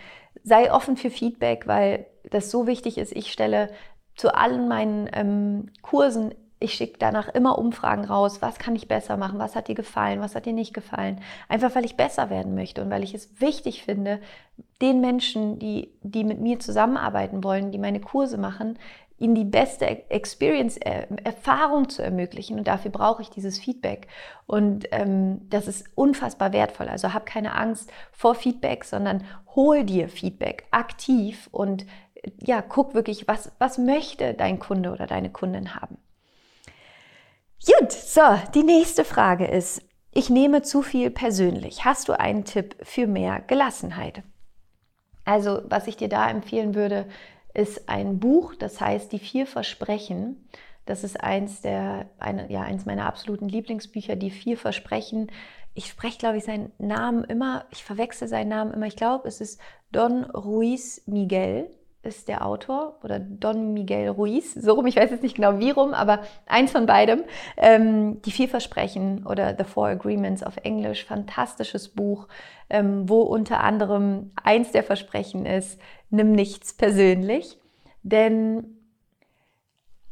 Sei 0.42 0.72
offen 0.72 0.96
für 0.96 1.10
Feedback, 1.10 1.66
weil 1.66 2.06
das 2.30 2.50
so 2.50 2.66
wichtig 2.66 2.98
ist. 2.98 3.12
Ich 3.12 3.32
stelle 3.32 3.70
zu 4.14 4.34
allen 4.34 4.68
meinen 4.68 5.08
ähm, 5.12 5.70
Kursen 5.82 6.34
ich 6.62 6.74
schicke 6.74 6.98
danach 6.98 7.28
immer 7.28 7.58
Umfragen 7.58 8.04
raus, 8.04 8.40
was 8.40 8.58
kann 8.58 8.76
ich 8.76 8.88
besser 8.88 9.16
machen, 9.16 9.38
was 9.38 9.56
hat 9.56 9.68
dir 9.68 9.74
gefallen, 9.74 10.20
was 10.20 10.34
hat 10.34 10.46
dir 10.46 10.52
nicht 10.52 10.72
gefallen. 10.72 11.20
Einfach 11.48 11.74
weil 11.74 11.84
ich 11.84 11.96
besser 11.96 12.30
werden 12.30 12.54
möchte 12.54 12.82
und 12.82 12.90
weil 12.90 13.02
ich 13.02 13.14
es 13.14 13.40
wichtig 13.40 13.82
finde, 13.82 14.20
den 14.80 15.00
Menschen, 15.00 15.58
die, 15.58 15.92
die 16.02 16.24
mit 16.24 16.40
mir 16.40 16.58
zusammenarbeiten 16.58 17.44
wollen, 17.44 17.72
die 17.72 17.78
meine 17.78 18.00
Kurse 18.00 18.38
machen, 18.38 18.78
ihnen 19.22 19.34
die 19.34 19.44
beste 19.44 19.86
Experience, 20.10 20.76
äh, 20.76 21.06
Erfahrung 21.24 21.88
zu 21.88 22.02
ermöglichen. 22.02 22.58
Und 22.58 22.66
dafür 22.66 22.90
brauche 22.90 23.22
ich 23.22 23.30
dieses 23.30 23.58
Feedback. 23.58 24.08
Und 24.46 24.86
ähm, 24.90 25.48
das 25.48 25.68
ist 25.68 25.86
unfassbar 25.94 26.52
wertvoll. 26.52 26.88
Also 26.88 27.14
hab 27.14 27.24
keine 27.24 27.54
Angst 27.54 27.90
vor 28.10 28.34
Feedback, 28.34 28.84
sondern 28.84 29.24
hol 29.54 29.84
dir 29.84 30.08
Feedback 30.08 30.66
aktiv 30.70 31.48
und 31.52 31.86
ja, 32.38 32.62
guck 32.62 32.94
wirklich, 32.94 33.26
was, 33.26 33.52
was 33.58 33.78
möchte 33.78 34.34
dein 34.34 34.58
Kunde 34.58 34.92
oder 34.92 35.06
deine 35.06 35.30
Kundin 35.30 35.74
haben. 35.74 35.98
Gut, 37.64 37.92
so, 37.92 38.20
die 38.54 38.64
nächste 38.64 39.04
Frage 39.04 39.46
ist, 39.46 39.82
ich 40.12 40.30
nehme 40.30 40.62
zu 40.62 40.82
viel 40.82 41.10
persönlich. 41.10 41.84
Hast 41.84 42.08
du 42.08 42.18
einen 42.18 42.44
Tipp 42.44 42.76
für 42.82 43.06
mehr 43.06 43.40
Gelassenheit? 43.40 44.22
Also, 45.24 45.62
was 45.66 45.86
ich 45.86 45.96
dir 45.96 46.08
da 46.08 46.28
empfehlen 46.28 46.74
würde, 46.74 47.06
ist 47.54 47.88
ein 47.88 48.18
Buch, 48.18 48.54
das 48.54 48.80
heißt 48.80 49.12
Die 49.12 49.18
vier 49.18 49.46
Versprechen. 49.46 50.48
Das 50.86 51.04
ist 51.04 51.20
eins, 51.20 51.60
der, 51.60 52.10
eine, 52.18 52.50
ja, 52.50 52.62
eins 52.62 52.86
meiner 52.86 53.06
absoluten 53.06 53.48
Lieblingsbücher, 53.48 54.16
Die 54.16 54.30
vier 54.30 54.56
Versprechen. 54.56 55.30
Ich 55.74 55.86
spreche, 55.86 56.18
glaube 56.18 56.38
ich, 56.38 56.44
seinen 56.44 56.72
Namen 56.78 57.24
immer, 57.24 57.66
ich 57.70 57.84
verwechsel 57.84 58.28
seinen 58.28 58.48
Namen 58.48 58.74
immer. 58.74 58.86
Ich 58.86 58.96
glaube, 58.96 59.28
es 59.28 59.40
ist 59.40 59.60
Don 59.90 60.24
Ruiz 60.24 61.02
Miguel 61.06 61.70
ist 62.02 62.28
der 62.28 62.44
Autor 62.44 62.98
oder 63.02 63.18
Don 63.18 63.72
Miguel 63.72 64.08
Ruiz, 64.08 64.54
so 64.54 64.72
rum, 64.74 64.86
ich 64.86 64.96
weiß 64.96 65.10
jetzt 65.10 65.22
nicht 65.22 65.36
genau 65.36 65.58
wie 65.58 65.70
rum, 65.70 65.94
aber 65.94 66.20
eins 66.46 66.72
von 66.72 66.86
beidem. 66.86 67.22
Ähm, 67.56 68.20
die 68.22 68.32
vier 68.32 68.48
Versprechen 68.48 69.24
oder 69.26 69.54
The 69.56 69.64
Four 69.64 69.88
Agreements 69.88 70.42
auf 70.42 70.56
Englisch, 70.58 71.04
fantastisches 71.04 71.88
Buch, 71.88 72.26
ähm, 72.70 73.08
wo 73.08 73.22
unter 73.22 73.60
anderem 73.60 74.32
eins 74.42 74.72
der 74.72 74.82
Versprechen 74.82 75.46
ist, 75.46 75.80
nimm 76.10 76.32
nichts 76.32 76.72
persönlich, 76.72 77.58
denn 78.02 78.78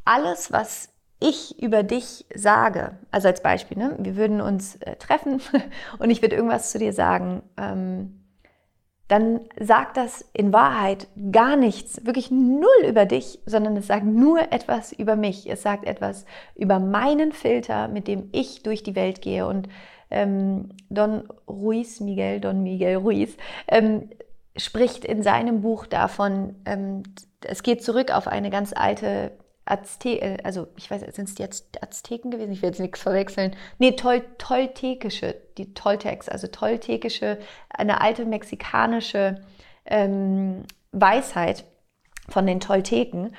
alles, 0.05 0.53
was 0.53 0.91
ich 1.21 1.63
über 1.63 1.83
dich 1.83 2.25
sage, 2.35 2.99
also 3.11 3.29
als 3.29 3.43
Beispiel, 3.43 3.77
ne, 3.77 3.95
wir 3.99 4.17
würden 4.17 4.41
uns 4.41 4.77
äh, 4.77 4.97
treffen 4.97 5.43
und 5.99 6.11
ich 6.11 6.23
würde 6.23 6.37
irgendwas 6.37 6.71
zu 6.71 6.79
dir 6.79 6.93
sagen, 6.93 7.43
ähm, 7.59 8.20
dann 9.11 9.41
sagt 9.59 9.97
das 9.97 10.25
in 10.33 10.53
Wahrheit 10.53 11.09
gar 11.33 11.57
nichts, 11.57 12.07
wirklich 12.07 12.31
null 12.31 12.87
über 12.87 13.07
dich, 13.07 13.41
sondern 13.45 13.77
es 13.77 13.89
sagt 13.89 14.07
nur 14.07 14.53
etwas 14.53 14.93
über 14.93 15.17
mich. 15.17 15.51
Es 15.51 15.63
sagt 15.63 15.85
etwas 15.85 16.27
über 16.55 16.79
meinen 16.79 17.33
Filter, 17.33 17.89
mit 17.89 18.07
dem 18.07 18.29
ich 18.31 18.63
durch 18.63 18.85
die 18.85 18.95
Welt 18.95 19.21
gehe. 19.21 19.49
Und 19.49 19.69
ähm, 20.11 20.69
Don 20.91 21.25
Ruiz, 21.49 21.99
Miguel, 21.99 22.39
Don 22.39 22.63
Miguel 22.63 22.99
Ruiz, 22.99 23.37
ähm, 23.67 24.11
spricht 24.57 25.05
in 25.05 25.25
seinem 25.25 25.61
Buch 25.61 25.87
davon, 25.87 26.55
ähm, 26.65 27.03
es 27.45 27.65
geht 27.65 27.83
zurück 27.83 28.15
auf 28.15 28.29
eine 28.29 28.51
ganz 28.51 28.73
alte 28.73 29.33
Azte 29.71 30.21
äh, 30.21 30.39
also 30.45 30.69
ich 30.77 30.91
weiß, 30.91 31.03
sind 31.15 31.29
es 31.29 31.35
die 31.35 31.45
Azteken 31.45 32.31
gewesen? 32.31 32.53
Ich 32.53 32.63
will 32.63 32.71
jetzt 32.71 32.81
nichts 32.81 33.01
verwechseln. 33.01 33.55
Nee, 33.79 33.93
Tol 33.93 34.23
Toltekische, 34.39 35.37
die 35.59 35.75
Toltecs, 35.75 36.29
also 36.29 36.47
Toltekische, 36.47 37.39
eine 37.69 38.01
alte 38.01 38.25
mexikanische 38.25 39.41
ähm, 39.85 40.65
Weisheit 40.93 41.65
von 42.29 42.47
den 42.47 42.61
Tolteken, 42.61 43.35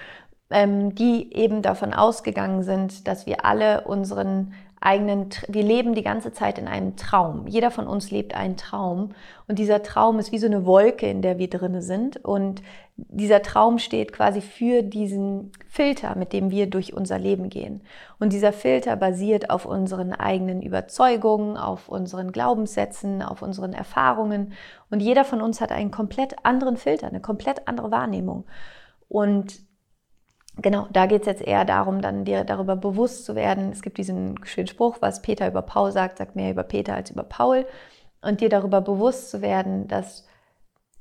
ähm, 0.50 0.96
die 0.96 1.34
eben 1.34 1.62
davon 1.62 1.94
ausgegangen 1.94 2.64
sind, 2.64 3.08
dass 3.08 3.26
wir 3.26 3.46
alle 3.46 3.82
unseren 3.82 4.54
eigenen, 4.82 5.30
wir 5.48 5.64
leben 5.64 5.94
die 5.94 6.02
ganze 6.02 6.34
Zeit 6.34 6.58
in 6.58 6.68
einem 6.68 6.96
Traum. 6.98 7.48
Jeder 7.48 7.70
von 7.70 7.88
uns 7.88 8.10
lebt 8.10 8.34
einen 8.36 8.58
Traum 8.58 9.12
und 9.48 9.60
dieser 9.60 9.84
Traum 9.84 10.18
ist 10.18 10.32
wie 10.32 10.40
so 10.40 10.48
eine 10.48 10.66
Wolke, 10.66 11.08
in 11.08 11.22
der 11.22 11.38
wir 11.38 11.50
drinne 11.50 11.84
sind 11.84 12.18
und 12.26 12.64
dieser 13.10 13.42
Traum 13.42 13.80
steht 13.80 14.14
quasi 14.14 14.42
für 14.42 14.84
diesen 14.84 15.52
Filter, 15.68 16.16
mit 16.18 16.34
dem 16.34 16.52
wir 16.52 16.70
durch 16.70 16.94
unser 16.94 17.18
Leben 17.18 17.50
gehen. 17.50 17.82
Und 18.20 18.34
dieser 18.34 18.54
Filter 18.54 18.96
basiert 18.96 19.50
auf 19.50 19.66
unseren 19.66 20.14
eigenen 20.14 20.62
Überzeugungen, 20.62 21.58
auf 21.58 21.90
unseren 21.90 22.32
Glaubenssätzen, 22.32 23.22
auf 23.22 23.42
unseren 23.42 23.74
Erfahrungen 23.74 24.54
und 24.92 25.00
jeder 25.00 25.24
von 25.24 25.42
uns 25.42 25.62
hat 25.62 25.72
einen 25.72 25.90
komplett 25.90 26.36
anderen 26.46 26.78
Filter, 26.78 27.08
eine 27.08 27.22
komplett 27.22 27.68
andere 27.68 27.92
Wahrnehmung. 27.92 28.46
Und 29.08 29.62
genau, 30.58 30.88
da 30.92 31.06
geht 31.06 31.22
es 31.22 31.28
jetzt 31.28 31.42
eher 31.42 31.66
darum, 31.66 32.02
dann 32.02 32.26
dir 32.26 32.44
darüber 32.44 32.76
bewusst 32.76 33.26
zu 33.26 33.34
werden. 33.36 33.72
Es 33.72 33.82
gibt 33.82 33.98
diesen 33.98 34.44
schönen 34.46 34.68
Spruch, 34.68 34.98
was 35.00 35.22
Peter 35.22 35.48
über 35.48 35.62
Paul 35.62 35.92
sagt, 35.92 36.18
sagt 36.18 36.36
mehr 36.36 36.52
über 36.52 36.64
Peter 36.64 36.94
als 36.94 37.10
über 37.10 37.24
Paul. 37.24 37.66
Und 38.22 38.42
dir 38.42 38.50
darüber 38.50 38.82
bewusst 38.82 39.32
zu 39.32 39.42
werden, 39.42 39.88
dass 39.88 40.28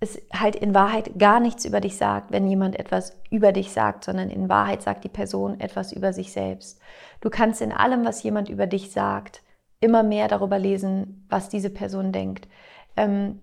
es 0.00 0.19
halt 0.33 0.57
in 0.57 0.75
Wahrheit 0.75 1.19
gar 1.19 1.40
nichts 1.40 1.66
über 1.66 1.80
dich 1.80 1.97
sagt, 1.97 2.33
wenn 2.33 2.49
jemand 2.49 2.78
etwas 2.78 3.21
über 3.30 3.52
dich 3.52 3.71
sagt, 3.71 4.04
sondern 4.04 4.30
in 4.30 4.49
Wahrheit 4.49 4.83
sagt 4.83 5.04
die 5.04 5.11
Person 5.11 5.61
etwas 5.61 5.92
über 5.92 6.14
sich 6.14 6.33
selbst. 6.33 6.80
Du 7.21 7.28
kannst 7.28 7.61
in 7.61 7.71
allem, 7.71 8.04
was 8.04 8.23
jemand 8.23 8.49
über 8.49 8.66
dich 8.66 8.90
sagt, 8.92 9.42
immer 9.78 10.02
mehr 10.02 10.28
darüber 10.28 10.59
lesen, 10.59 11.26
was 11.28 11.50
diese 11.50 11.71
Person 11.71 12.12
denkt. 12.12 12.49
Ähm, 12.97 13.40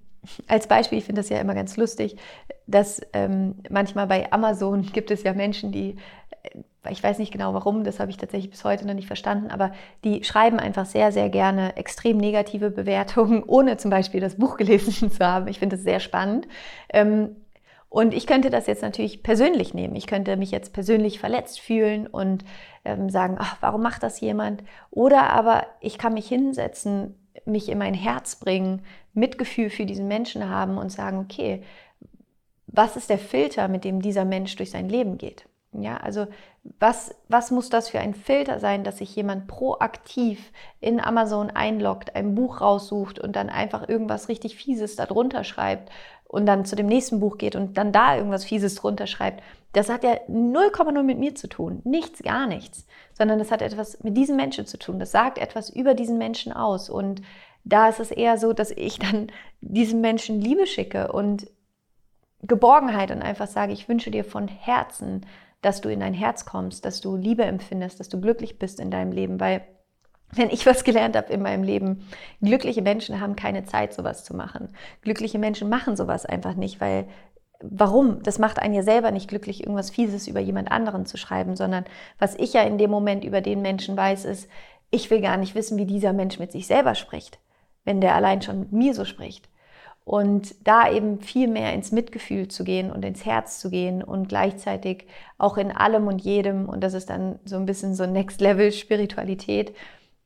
als 0.47 0.67
Beispiel, 0.67 0.97
ich 0.97 1.05
finde 1.05 1.21
das 1.21 1.29
ja 1.29 1.39
immer 1.39 1.55
ganz 1.55 1.77
lustig, 1.77 2.17
dass 2.65 3.01
ähm, 3.13 3.55
manchmal 3.69 4.07
bei 4.07 4.31
Amazon 4.31 4.81
gibt 4.93 5.11
es 5.11 5.23
ja 5.23 5.33
Menschen, 5.33 5.71
die, 5.71 5.95
ich 6.89 7.03
weiß 7.03 7.19
nicht 7.19 7.31
genau 7.31 7.53
warum, 7.53 7.83
das 7.83 7.99
habe 7.99 8.11
ich 8.11 8.17
tatsächlich 8.17 8.51
bis 8.51 8.63
heute 8.63 8.85
noch 8.85 8.93
nicht 8.93 9.07
verstanden, 9.07 9.51
aber 9.51 9.71
die 10.03 10.23
schreiben 10.23 10.59
einfach 10.59 10.85
sehr, 10.85 11.11
sehr 11.11 11.29
gerne 11.29 11.75
extrem 11.75 12.17
negative 12.17 12.71
Bewertungen, 12.71 13.43
ohne 13.47 13.77
zum 13.77 13.91
Beispiel 13.91 14.21
das 14.21 14.35
Buch 14.35 14.57
gelesen 14.57 15.11
zu 15.11 15.25
haben. 15.25 15.47
Ich 15.47 15.59
finde 15.59 15.75
das 15.75 15.83
sehr 15.83 15.99
spannend. 15.99 16.47
Ähm, 16.89 17.35
und 17.89 18.13
ich 18.13 18.27
könnte 18.27 18.49
das 18.49 18.67
jetzt 18.67 18.81
natürlich 18.81 19.23
persönlich 19.23 19.73
nehmen. 19.73 19.95
Ich 19.95 20.07
könnte 20.07 20.35
mich 20.35 20.51
jetzt 20.51 20.73
persönlich 20.73 21.19
verletzt 21.19 21.61
fühlen 21.61 22.05
und 22.05 22.43
ähm, 22.83 23.09
sagen, 23.09 23.37
ach, 23.39 23.57
warum 23.61 23.81
macht 23.81 24.03
das 24.03 24.19
jemand? 24.19 24.63
Oder 24.91 25.29
aber 25.29 25.65
ich 25.79 25.97
kann 25.97 26.13
mich 26.13 26.27
hinsetzen, 26.27 27.15
mich 27.45 27.69
in 27.69 27.77
mein 27.77 27.93
Herz 27.93 28.35
bringen, 28.35 28.81
Mitgefühl 29.13 29.69
für 29.69 29.85
diesen 29.85 30.07
Menschen 30.07 30.49
haben 30.49 30.77
und 30.77 30.91
sagen, 30.91 31.17
okay, 31.19 31.63
was 32.67 32.97
ist 32.97 33.09
der 33.09 33.19
Filter, 33.19 33.69
mit 33.69 33.85
dem 33.85 34.01
dieser 34.01 34.25
Mensch 34.25 34.55
durch 34.57 34.71
sein 34.71 34.89
Leben 34.89 35.17
geht? 35.17 35.45
Ja, 35.73 35.97
also 35.97 36.27
was, 36.79 37.13
was 37.27 37.51
muss 37.51 37.69
das 37.69 37.89
für 37.89 37.99
ein 37.99 38.13
Filter 38.13 38.59
sein, 38.59 38.83
dass 38.83 38.97
sich 38.97 39.15
jemand 39.15 39.47
proaktiv 39.47 40.51
in 40.79 40.99
Amazon 40.99 41.49
einloggt, 41.49 42.15
ein 42.15 42.35
Buch 42.35 42.61
raussucht 42.61 43.19
und 43.19 43.35
dann 43.35 43.49
einfach 43.49 43.87
irgendwas 43.87 44.29
richtig 44.29 44.55
Fieses 44.55 44.95
darunter 44.95 45.43
schreibt 45.43 45.91
und 46.23 46.45
dann 46.45 46.65
zu 46.65 46.75
dem 46.75 46.87
nächsten 46.87 47.19
Buch 47.19 47.37
geht 47.37 47.55
und 47.55 47.77
dann 47.77 47.91
da 47.91 48.15
irgendwas 48.15 48.45
Fieses 48.45 48.75
drunter 48.75 49.07
schreibt? 49.07 49.43
Das 49.73 49.89
hat 49.89 50.03
ja 50.03 50.13
0,0 50.29 51.03
mit 51.03 51.19
mir 51.19 51.35
zu 51.35 51.47
tun. 51.47 51.81
Nichts, 51.83 52.23
gar 52.23 52.47
nichts. 52.47 52.87
Sondern 53.13 53.37
das 53.37 53.51
hat 53.51 53.61
etwas 53.61 54.03
mit 54.03 54.17
diesem 54.17 54.35
Menschen 54.35 54.65
zu 54.65 54.79
tun. 54.79 54.99
Das 54.99 55.11
sagt 55.11 55.37
etwas 55.37 55.69
über 55.69 55.93
diesen 55.93 56.17
Menschen 56.17 56.51
aus. 56.51 56.89
Und 56.89 57.21
da 57.63 57.89
ist 57.89 57.99
es 57.99 58.11
eher 58.11 58.37
so, 58.37 58.53
dass 58.53 58.71
ich 58.71 58.97
dann 58.99 59.27
diesem 59.61 60.01
Menschen 60.01 60.41
Liebe 60.41 60.65
schicke 60.65 61.11
und 61.11 61.47
Geborgenheit 62.41 63.11
und 63.11 63.21
einfach 63.21 63.47
sage, 63.47 63.73
ich 63.73 63.89
wünsche 63.89 64.11
dir 64.11 64.23
von 64.23 64.47
Herzen, 64.47 65.25
dass 65.61 65.81
du 65.81 65.89
in 65.89 65.99
dein 65.99 66.13
Herz 66.13 66.45
kommst, 66.45 66.85
dass 66.85 67.01
du 67.01 67.15
Liebe 67.15 67.43
empfindest, 67.43 67.99
dass 67.99 68.09
du 68.09 68.19
glücklich 68.21 68.59
bist 68.59 68.79
in 68.79 68.91
deinem 68.91 69.11
Leben, 69.11 69.39
weil 69.39 69.61
wenn 70.31 70.49
ich 70.49 70.65
was 70.65 70.83
gelernt 70.83 71.15
habe 71.15 71.31
in 71.31 71.41
meinem 71.41 71.63
Leben, 71.63 72.07
glückliche 72.41 72.81
Menschen 72.81 73.21
haben 73.21 73.35
keine 73.35 73.63
Zeit, 73.63 73.93
sowas 73.93 74.23
zu 74.23 74.35
machen. 74.35 74.69
Glückliche 75.01 75.39
Menschen 75.39 75.69
machen 75.69 75.95
sowas 75.95 76.25
einfach 76.25 76.55
nicht, 76.55 76.81
weil 76.81 77.07
warum? 77.61 78.21
Das 78.23 78.37
macht 78.37 78.59
einen 78.59 78.73
ja 78.73 78.83
selber 78.83 79.11
nicht 79.11 79.29
glücklich, 79.29 79.61
irgendwas 79.61 79.89
Fieses 79.89 80.27
über 80.27 80.41
jemand 80.41 80.71
anderen 80.71 81.05
zu 81.05 81.17
schreiben, 81.17 81.55
sondern 81.55 81.85
was 82.19 82.35
ich 82.35 82.53
ja 82.53 82.63
in 82.63 82.77
dem 82.77 82.91
Moment 82.91 83.23
über 83.23 83.41
den 83.41 83.61
Menschen 83.61 83.95
weiß, 83.95 84.25
ist, 84.25 84.49
ich 84.91 85.09
will 85.09 85.21
gar 85.21 85.37
nicht 85.37 85.55
wissen, 85.55 85.77
wie 85.77 85.85
dieser 85.85 86.13
Mensch 86.13 86.39
mit 86.39 86.51
sich 86.51 86.67
selber 86.67 86.93
spricht 86.93 87.39
wenn 87.87 88.01
der 88.01 88.13
allein 88.15 88.41
schon 88.41 88.59
mit 88.59 88.71
mir 88.73 88.93
so 88.93 89.05
spricht. 89.05 89.49
Und 90.07 90.55
da 90.65 90.89
eben 90.89 91.19
viel 91.19 91.49
mehr 91.49 91.73
ins 91.73 91.91
Mitgefühl 91.91 92.47
zu 92.47 92.63
gehen 92.63 92.93
und 92.93 93.03
ins 93.03 93.25
Herz 93.25 93.59
zu 93.59 93.69
gehen 93.69 94.01
und 94.01 94.29
gleichzeitig 94.29 95.05
auch 95.37 95.57
in 95.57 95.69
allem 95.69 96.07
und 96.07 96.19
jedem, 96.19 96.69
und 96.69 96.81
das 96.81 96.93
ist 96.93 97.09
dann 97.09 97.39
so 97.43 97.57
ein 97.57 97.65
bisschen 97.65 97.93
so 97.93 98.05
Next 98.05 98.39
Level 98.39 98.71
Spiritualität, 98.71 99.75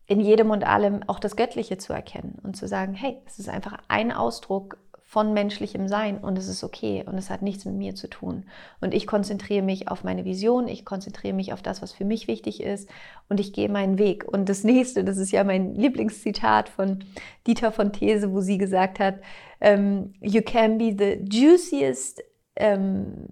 in 0.05 0.19
jedem 0.19 0.51
und 0.51 0.67
allem 0.67 1.01
auch 1.07 1.17
das 1.17 1.35
Göttliche 1.35 1.79
zu 1.79 1.93
erkennen 1.93 2.37
und 2.43 2.55
zu 2.55 2.67
sagen, 2.67 2.93
hey, 2.93 3.17
es 3.25 3.39
ist 3.39 3.49
einfach 3.49 3.75
ein 3.87 4.11
Ausdruck 4.11 4.77
von 5.11 5.33
menschlichem 5.33 5.89
Sein 5.89 6.19
und 6.19 6.37
es 6.37 6.47
ist 6.47 6.63
okay 6.63 7.03
und 7.05 7.17
es 7.17 7.29
hat 7.29 7.41
nichts 7.41 7.65
mit 7.65 7.75
mir 7.75 7.95
zu 7.95 8.09
tun. 8.09 8.45
Und 8.79 8.93
ich 8.93 9.05
konzentriere 9.05 9.61
mich 9.61 9.89
auf 9.89 10.05
meine 10.05 10.23
Vision, 10.23 10.69
ich 10.69 10.85
konzentriere 10.85 11.33
mich 11.33 11.51
auf 11.51 11.61
das, 11.61 11.81
was 11.81 11.91
für 11.91 12.05
mich 12.05 12.29
wichtig 12.29 12.63
ist 12.63 12.87
und 13.27 13.41
ich 13.41 13.51
gehe 13.51 13.67
meinen 13.67 13.99
Weg. 13.99 14.23
Und 14.25 14.47
das 14.47 14.63
nächste, 14.63 15.03
das 15.03 15.17
ist 15.17 15.33
ja 15.33 15.43
mein 15.43 15.75
Lieblingszitat 15.75 16.69
von 16.69 17.03
Dieter 17.45 17.73
von 17.73 17.91
These, 17.91 18.31
wo 18.31 18.39
sie 18.39 18.57
gesagt 18.57 18.99
hat, 18.99 19.15
ähm, 19.59 20.13
You 20.21 20.41
can 20.43 20.77
be 20.77 20.95
the 20.97 21.21
juiciest 21.29 22.23
um, 22.57 22.65
ähm, 22.65 23.27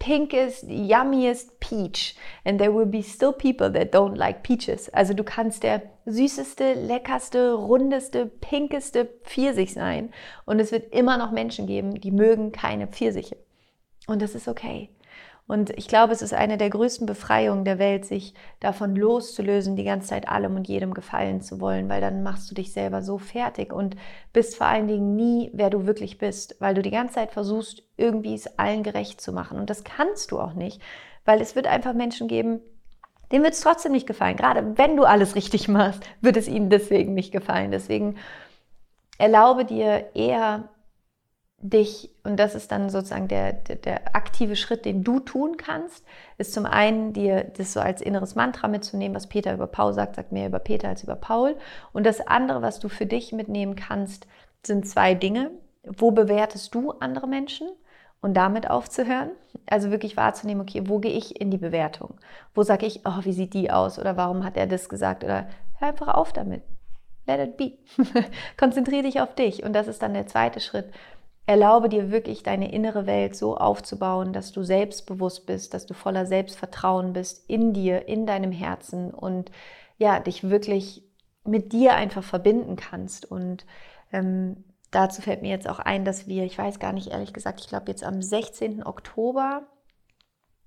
pinkest, 0.00 0.64
yummiest 0.68 1.60
peach 1.60 2.16
and 2.44 2.58
there 2.58 2.72
will 2.72 2.86
be 2.86 3.02
still 3.02 3.32
people 3.32 3.70
that 3.70 3.94
don't 3.94 4.16
like 4.16 4.42
peaches. 4.42 4.88
Also 4.92 5.14
du 5.14 5.22
kannst 5.22 5.62
der 5.62 5.82
süßeste, 6.06 6.74
leckerste, 6.74 7.52
rundeste, 7.52 8.26
pinkeste 8.26 9.04
Pfirsich 9.22 9.72
sein 9.72 10.12
und 10.46 10.58
es 10.58 10.72
wird 10.72 10.92
immer 10.92 11.16
noch 11.16 11.30
Menschen 11.30 11.68
geben, 11.68 11.94
die 11.94 12.10
mögen 12.10 12.50
keine 12.50 12.88
Pfirsiche. 12.88 13.36
Und 14.08 14.22
das 14.22 14.34
ist 14.34 14.48
okay. 14.48 14.90
Und 15.50 15.76
ich 15.76 15.88
glaube, 15.88 16.12
es 16.12 16.22
ist 16.22 16.32
eine 16.32 16.58
der 16.58 16.70
größten 16.70 17.06
Befreiungen 17.06 17.64
der 17.64 17.80
Welt, 17.80 18.04
sich 18.04 18.34
davon 18.60 18.94
loszulösen, 18.94 19.74
die 19.74 19.82
ganze 19.82 20.10
Zeit 20.10 20.28
allem 20.28 20.54
und 20.54 20.68
jedem 20.68 20.94
gefallen 20.94 21.40
zu 21.40 21.60
wollen, 21.60 21.88
weil 21.88 22.00
dann 22.00 22.22
machst 22.22 22.48
du 22.48 22.54
dich 22.54 22.72
selber 22.72 23.02
so 23.02 23.18
fertig 23.18 23.72
und 23.72 23.96
bist 24.32 24.54
vor 24.54 24.68
allen 24.68 24.86
Dingen 24.86 25.16
nie, 25.16 25.50
wer 25.52 25.68
du 25.68 25.86
wirklich 25.86 26.18
bist, 26.18 26.54
weil 26.60 26.74
du 26.74 26.82
die 26.82 26.92
ganze 26.92 27.16
Zeit 27.16 27.32
versuchst, 27.32 27.82
irgendwie 27.96 28.36
es 28.36 28.60
allen 28.60 28.84
gerecht 28.84 29.20
zu 29.20 29.32
machen. 29.32 29.58
Und 29.58 29.70
das 29.70 29.82
kannst 29.82 30.30
du 30.30 30.38
auch 30.38 30.54
nicht, 30.54 30.80
weil 31.24 31.40
es 31.40 31.56
wird 31.56 31.66
einfach 31.66 31.94
Menschen 31.94 32.28
geben, 32.28 32.60
denen 33.32 33.42
wird 33.42 33.54
es 33.54 33.60
trotzdem 33.60 33.90
nicht 33.90 34.06
gefallen. 34.06 34.36
Gerade 34.36 34.78
wenn 34.78 34.96
du 34.96 35.02
alles 35.02 35.34
richtig 35.34 35.66
machst, 35.66 36.04
wird 36.20 36.36
es 36.36 36.46
ihnen 36.46 36.70
deswegen 36.70 37.14
nicht 37.14 37.32
gefallen. 37.32 37.72
Deswegen 37.72 38.18
erlaube 39.18 39.64
dir 39.64 40.10
eher 40.14 40.68
dich, 41.62 42.10
und 42.24 42.38
das 42.38 42.54
ist 42.54 42.72
dann 42.72 42.88
sozusagen 42.88 43.28
der, 43.28 43.52
der, 43.52 43.76
der, 43.76 44.16
aktive 44.16 44.56
Schritt, 44.56 44.84
den 44.84 45.04
du 45.04 45.20
tun 45.20 45.56
kannst, 45.58 46.04
ist 46.38 46.54
zum 46.54 46.64
einen, 46.64 47.12
dir 47.12 47.44
das 47.56 47.74
so 47.74 47.80
als 47.80 48.00
inneres 48.00 48.34
Mantra 48.34 48.66
mitzunehmen, 48.66 49.14
was 49.14 49.28
Peter 49.28 49.52
über 49.52 49.66
Paul 49.66 49.92
sagt, 49.92 50.16
sagt 50.16 50.32
mehr 50.32 50.46
über 50.46 50.58
Peter 50.58 50.88
als 50.88 51.02
über 51.02 51.16
Paul. 51.16 51.56
Und 51.92 52.06
das 52.06 52.26
andere, 52.26 52.62
was 52.62 52.80
du 52.80 52.88
für 52.88 53.06
dich 53.06 53.32
mitnehmen 53.32 53.76
kannst, 53.76 54.26
sind 54.64 54.88
zwei 54.88 55.14
Dinge. 55.14 55.50
Wo 55.84 56.10
bewertest 56.10 56.74
du 56.74 56.92
andere 56.92 57.26
Menschen? 57.26 57.68
Und 58.22 58.34
damit 58.34 58.68
aufzuhören, 58.68 59.30
also 59.66 59.90
wirklich 59.90 60.16
wahrzunehmen, 60.18 60.60
okay, 60.60 60.82
wo 60.84 60.98
gehe 60.98 61.12
ich 61.12 61.40
in 61.40 61.50
die 61.50 61.56
Bewertung? 61.56 62.18
Wo 62.54 62.62
sage 62.62 62.84
ich, 62.84 63.00
oh, 63.06 63.20
wie 63.24 63.32
sieht 63.32 63.54
die 63.54 63.70
aus? 63.70 63.98
Oder 63.98 64.18
warum 64.18 64.44
hat 64.44 64.58
er 64.58 64.66
das 64.66 64.90
gesagt? 64.90 65.24
Oder 65.24 65.48
hör 65.78 65.88
einfach 65.88 66.08
auf 66.08 66.34
damit. 66.34 66.62
Let 67.26 67.40
it 67.40 67.56
be. 67.56 67.72
Konzentriere 68.58 69.04
dich 69.04 69.22
auf 69.22 69.34
dich. 69.34 69.62
Und 69.62 69.72
das 69.72 69.88
ist 69.88 70.02
dann 70.02 70.12
der 70.12 70.26
zweite 70.26 70.60
Schritt 70.60 70.90
Erlaube 71.46 71.88
dir 71.88 72.10
wirklich 72.10 72.42
deine 72.42 72.72
innere 72.72 73.06
Welt 73.06 73.34
so 73.34 73.56
aufzubauen, 73.56 74.32
dass 74.32 74.52
du 74.52 74.62
selbstbewusst 74.62 75.46
bist, 75.46 75.74
dass 75.74 75.86
du 75.86 75.94
voller 75.94 76.26
Selbstvertrauen 76.26 77.12
bist 77.12 77.44
in 77.48 77.72
dir, 77.72 78.06
in 78.08 78.26
deinem 78.26 78.52
Herzen 78.52 79.12
und 79.12 79.50
ja, 79.98 80.20
dich 80.20 80.48
wirklich 80.48 81.02
mit 81.44 81.72
dir 81.72 81.94
einfach 81.94 82.22
verbinden 82.22 82.76
kannst. 82.76 83.30
Und 83.30 83.66
ähm, 84.12 84.64
dazu 84.90 85.22
fällt 85.22 85.42
mir 85.42 85.50
jetzt 85.50 85.68
auch 85.68 85.78
ein, 85.78 86.04
dass 86.04 86.26
wir, 86.26 86.44
ich 86.44 86.56
weiß 86.56 86.78
gar 86.78 86.92
nicht 86.92 87.08
ehrlich 87.08 87.32
gesagt, 87.32 87.60
ich 87.60 87.68
glaube 87.68 87.90
jetzt 87.90 88.04
am 88.04 88.22
16. 88.22 88.86
Oktober 88.86 89.66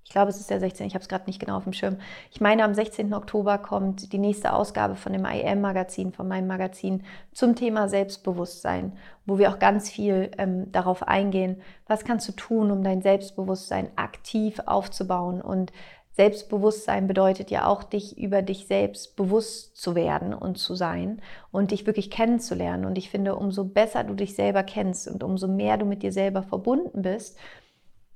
ich 0.05 0.11
glaube, 0.11 0.29
es 0.29 0.39
ist 0.39 0.49
der 0.49 0.59
16. 0.59 0.85
Ich 0.85 0.95
habe 0.95 1.01
es 1.01 1.07
gerade 1.07 1.25
nicht 1.25 1.39
genau 1.39 1.57
auf 1.57 1.63
dem 1.63 1.73
Schirm. 1.73 1.97
Ich 2.31 2.41
meine, 2.41 2.63
am 2.63 2.73
16. 2.73 3.13
Oktober 3.13 3.57
kommt 3.57 4.11
die 4.11 4.17
nächste 4.17 4.53
Ausgabe 4.53 4.95
von 4.95 5.13
dem 5.13 5.25
IM-Magazin, 5.25 6.11
von 6.11 6.27
meinem 6.27 6.47
Magazin 6.47 7.03
zum 7.31 7.55
Thema 7.55 7.87
Selbstbewusstsein, 7.87 8.97
wo 9.25 9.37
wir 9.37 9.49
auch 9.49 9.59
ganz 9.59 9.89
viel 9.89 10.31
ähm, 10.37 10.71
darauf 10.71 11.07
eingehen, 11.07 11.61
was 11.87 12.03
kannst 12.03 12.27
du 12.27 12.33
tun, 12.33 12.69
um 12.69 12.83
dein 12.83 13.01
Selbstbewusstsein 13.01 13.89
aktiv 13.95 14.59
aufzubauen. 14.65 15.41
Und 15.41 15.71
Selbstbewusstsein 16.11 17.07
bedeutet 17.07 17.49
ja 17.49 17.65
auch, 17.65 17.81
dich 17.83 18.17
über 18.17 18.41
dich 18.41 18.67
selbst 18.67 19.15
bewusst 19.15 19.77
zu 19.77 19.95
werden 19.95 20.33
und 20.33 20.57
zu 20.57 20.75
sein 20.75 21.21
und 21.51 21.71
dich 21.71 21.87
wirklich 21.87 22.11
kennenzulernen. 22.11 22.85
Und 22.85 22.97
ich 22.97 23.09
finde, 23.09 23.35
umso 23.35 23.63
besser 23.63 24.03
du 24.03 24.13
dich 24.13 24.35
selber 24.35 24.63
kennst 24.63 25.07
und 25.07 25.23
umso 25.23 25.47
mehr 25.47 25.77
du 25.77 25.85
mit 25.85 26.03
dir 26.03 26.11
selber 26.11 26.43
verbunden 26.43 27.01
bist, 27.01 27.37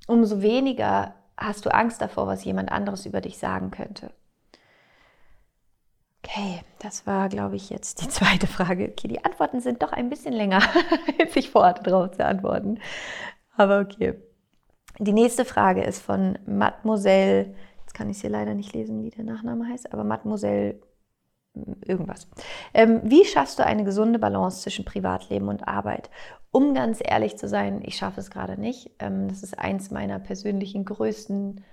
umso 0.06 0.42
weniger 0.42 1.14
hast 1.38 1.64
du 1.64 1.70
Angst 1.74 2.00
davor, 2.00 2.26
was 2.26 2.44
jemand 2.44 2.70
anderes 2.70 3.06
über 3.06 3.20
dich 3.20 3.38
sagen 3.38 3.70
könnte? 3.70 4.10
Okay, 6.24 6.60
das 6.80 7.06
war, 7.06 7.28
glaube 7.28 7.56
ich, 7.56 7.70
jetzt 7.70 8.02
die 8.02 8.08
zweite 8.10 8.46
Frage. 8.46 8.90
Okay, 8.90 9.08
die 9.08 9.24
Antworten 9.24 9.60
sind 9.60 9.82
doch 9.82 9.92
ein 9.92 10.10
bisschen 10.10 10.34
länger, 10.34 10.60
als 11.20 11.36
ich 11.36 11.50
vorhatte, 11.50 11.82
darauf 11.82 12.10
zu 12.10 12.24
antworten. 12.24 12.80
Aber 13.56 13.80
okay. 13.80 14.14
Die 14.98 15.12
nächste 15.12 15.44
Frage 15.44 15.84
ist 15.84 16.02
von 16.02 16.38
Mademoiselle, 16.44 17.54
jetzt 17.80 17.94
kann 17.94 18.10
ich 18.10 18.16
es 18.16 18.20
hier 18.20 18.30
leider 18.30 18.54
nicht 18.54 18.72
lesen, 18.74 19.04
wie 19.04 19.10
der 19.10 19.22
Nachname 19.22 19.68
heißt, 19.68 19.92
aber 19.92 20.02
Mademoiselle 20.02 20.80
irgendwas. 21.84 22.28
Ähm, 22.74 23.00
wie 23.04 23.24
schaffst 23.24 23.58
du 23.58 23.64
eine 23.64 23.84
gesunde 23.84 24.18
Balance 24.18 24.62
zwischen 24.62 24.84
Privatleben 24.84 25.48
und 25.48 25.66
Arbeit? 25.66 26.10
Um 26.50 26.74
ganz 26.74 27.00
ehrlich 27.02 27.36
zu 27.36 27.48
sein, 27.48 27.82
ich 27.84 27.96
schaffe 27.96 28.20
es 28.20 28.30
gerade 28.30 28.58
nicht. 28.58 28.90
Ähm, 28.98 29.28
das 29.28 29.42
ist 29.42 29.58
eins 29.58 29.90
meiner 29.90 30.18
persönlichen 30.18 30.84
größten 30.84 31.64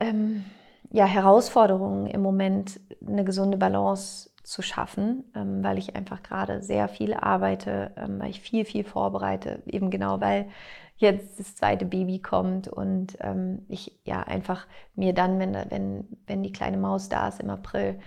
ähm, 0.00 0.44
ja, 0.90 1.06
Herausforderungen 1.06 2.06
im 2.06 2.22
Moment, 2.22 2.80
eine 3.06 3.24
gesunde 3.24 3.56
Balance 3.56 4.30
zu 4.42 4.62
schaffen, 4.62 5.24
ähm, 5.34 5.62
weil 5.62 5.78
ich 5.78 5.94
einfach 5.94 6.22
gerade 6.22 6.62
sehr 6.62 6.88
viel 6.88 7.14
arbeite, 7.14 7.92
ähm, 7.96 8.18
weil 8.18 8.30
ich 8.30 8.40
viel, 8.40 8.64
viel 8.64 8.84
vorbereite, 8.84 9.62
eben 9.66 9.90
genau, 9.90 10.20
weil 10.20 10.48
jetzt 10.96 11.38
das 11.38 11.54
zweite 11.54 11.86
Baby 11.86 12.20
kommt 12.20 12.68
und 12.68 13.16
ähm, 13.20 13.64
ich 13.68 13.98
ja 14.04 14.22
einfach 14.22 14.66
mir 14.94 15.14
dann, 15.14 15.38
wenn, 15.38 15.54
wenn, 15.54 16.08
wenn 16.26 16.42
die 16.42 16.52
kleine 16.52 16.76
Maus 16.76 17.08
da 17.08 17.28
ist 17.28 17.40
im 17.40 17.48
April, 17.48 17.98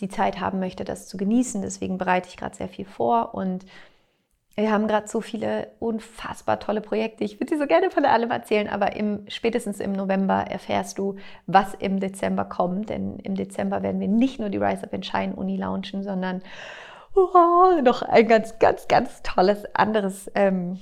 die 0.00 0.08
Zeit 0.08 0.40
haben 0.40 0.58
möchte, 0.60 0.84
das 0.84 1.08
zu 1.08 1.16
genießen. 1.16 1.62
Deswegen 1.62 1.98
bereite 1.98 2.28
ich 2.28 2.36
gerade 2.36 2.56
sehr 2.56 2.68
viel 2.68 2.84
vor 2.84 3.34
und 3.34 3.64
wir 4.56 4.70
haben 4.70 4.88
gerade 4.88 5.08
so 5.08 5.20
viele 5.20 5.68
unfassbar 5.78 6.60
tolle 6.60 6.80
Projekte. 6.80 7.24
Ich 7.24 7.40
würde 7.40 7.54
dir 7.54 7.58
so 7.58 7.66
gerne 7.66 7.90
von 7.90 8.04
allem 8.04 8.30
erzählen, 8.30 8.68
aber 8.68 8.96
im, 8.96 9.24
spätestens 9.28 9.80
im 9.80 9.92
November 9.92 10.44
erfährst 10.48 10.98
du, 10.98 11.16
was 11.46 11.74
im 11.74 12.00
Dezember 12.00 12.44
kommt. 12.44 12.90
Denn 12.90 13.18
im 13.20 13.36
Dezember 13.36 13.82
werden 13.82 14.00
wir 14.00 14.08
nicht 14.08 14.40
nur 14.40 14.50
die 14.50 14.58
Rise 14.58 14.84
Up 14.84 14.92
in 14.92 15.02
Shine 15.02 15.34
Uni 15.34 15.56
launchen, 15.56 16.02
sondern 16.02 16.42
oh, 17.14 17.80
noch 17.82 18.02
ein 18.02 18.26
ganz, 18.26 18.58
ganz, 18.58 18.88
ganz 18.88 19.22
tolles 19.22 19.64
anderes 19.74 20.30
ähm, 20.34 20.78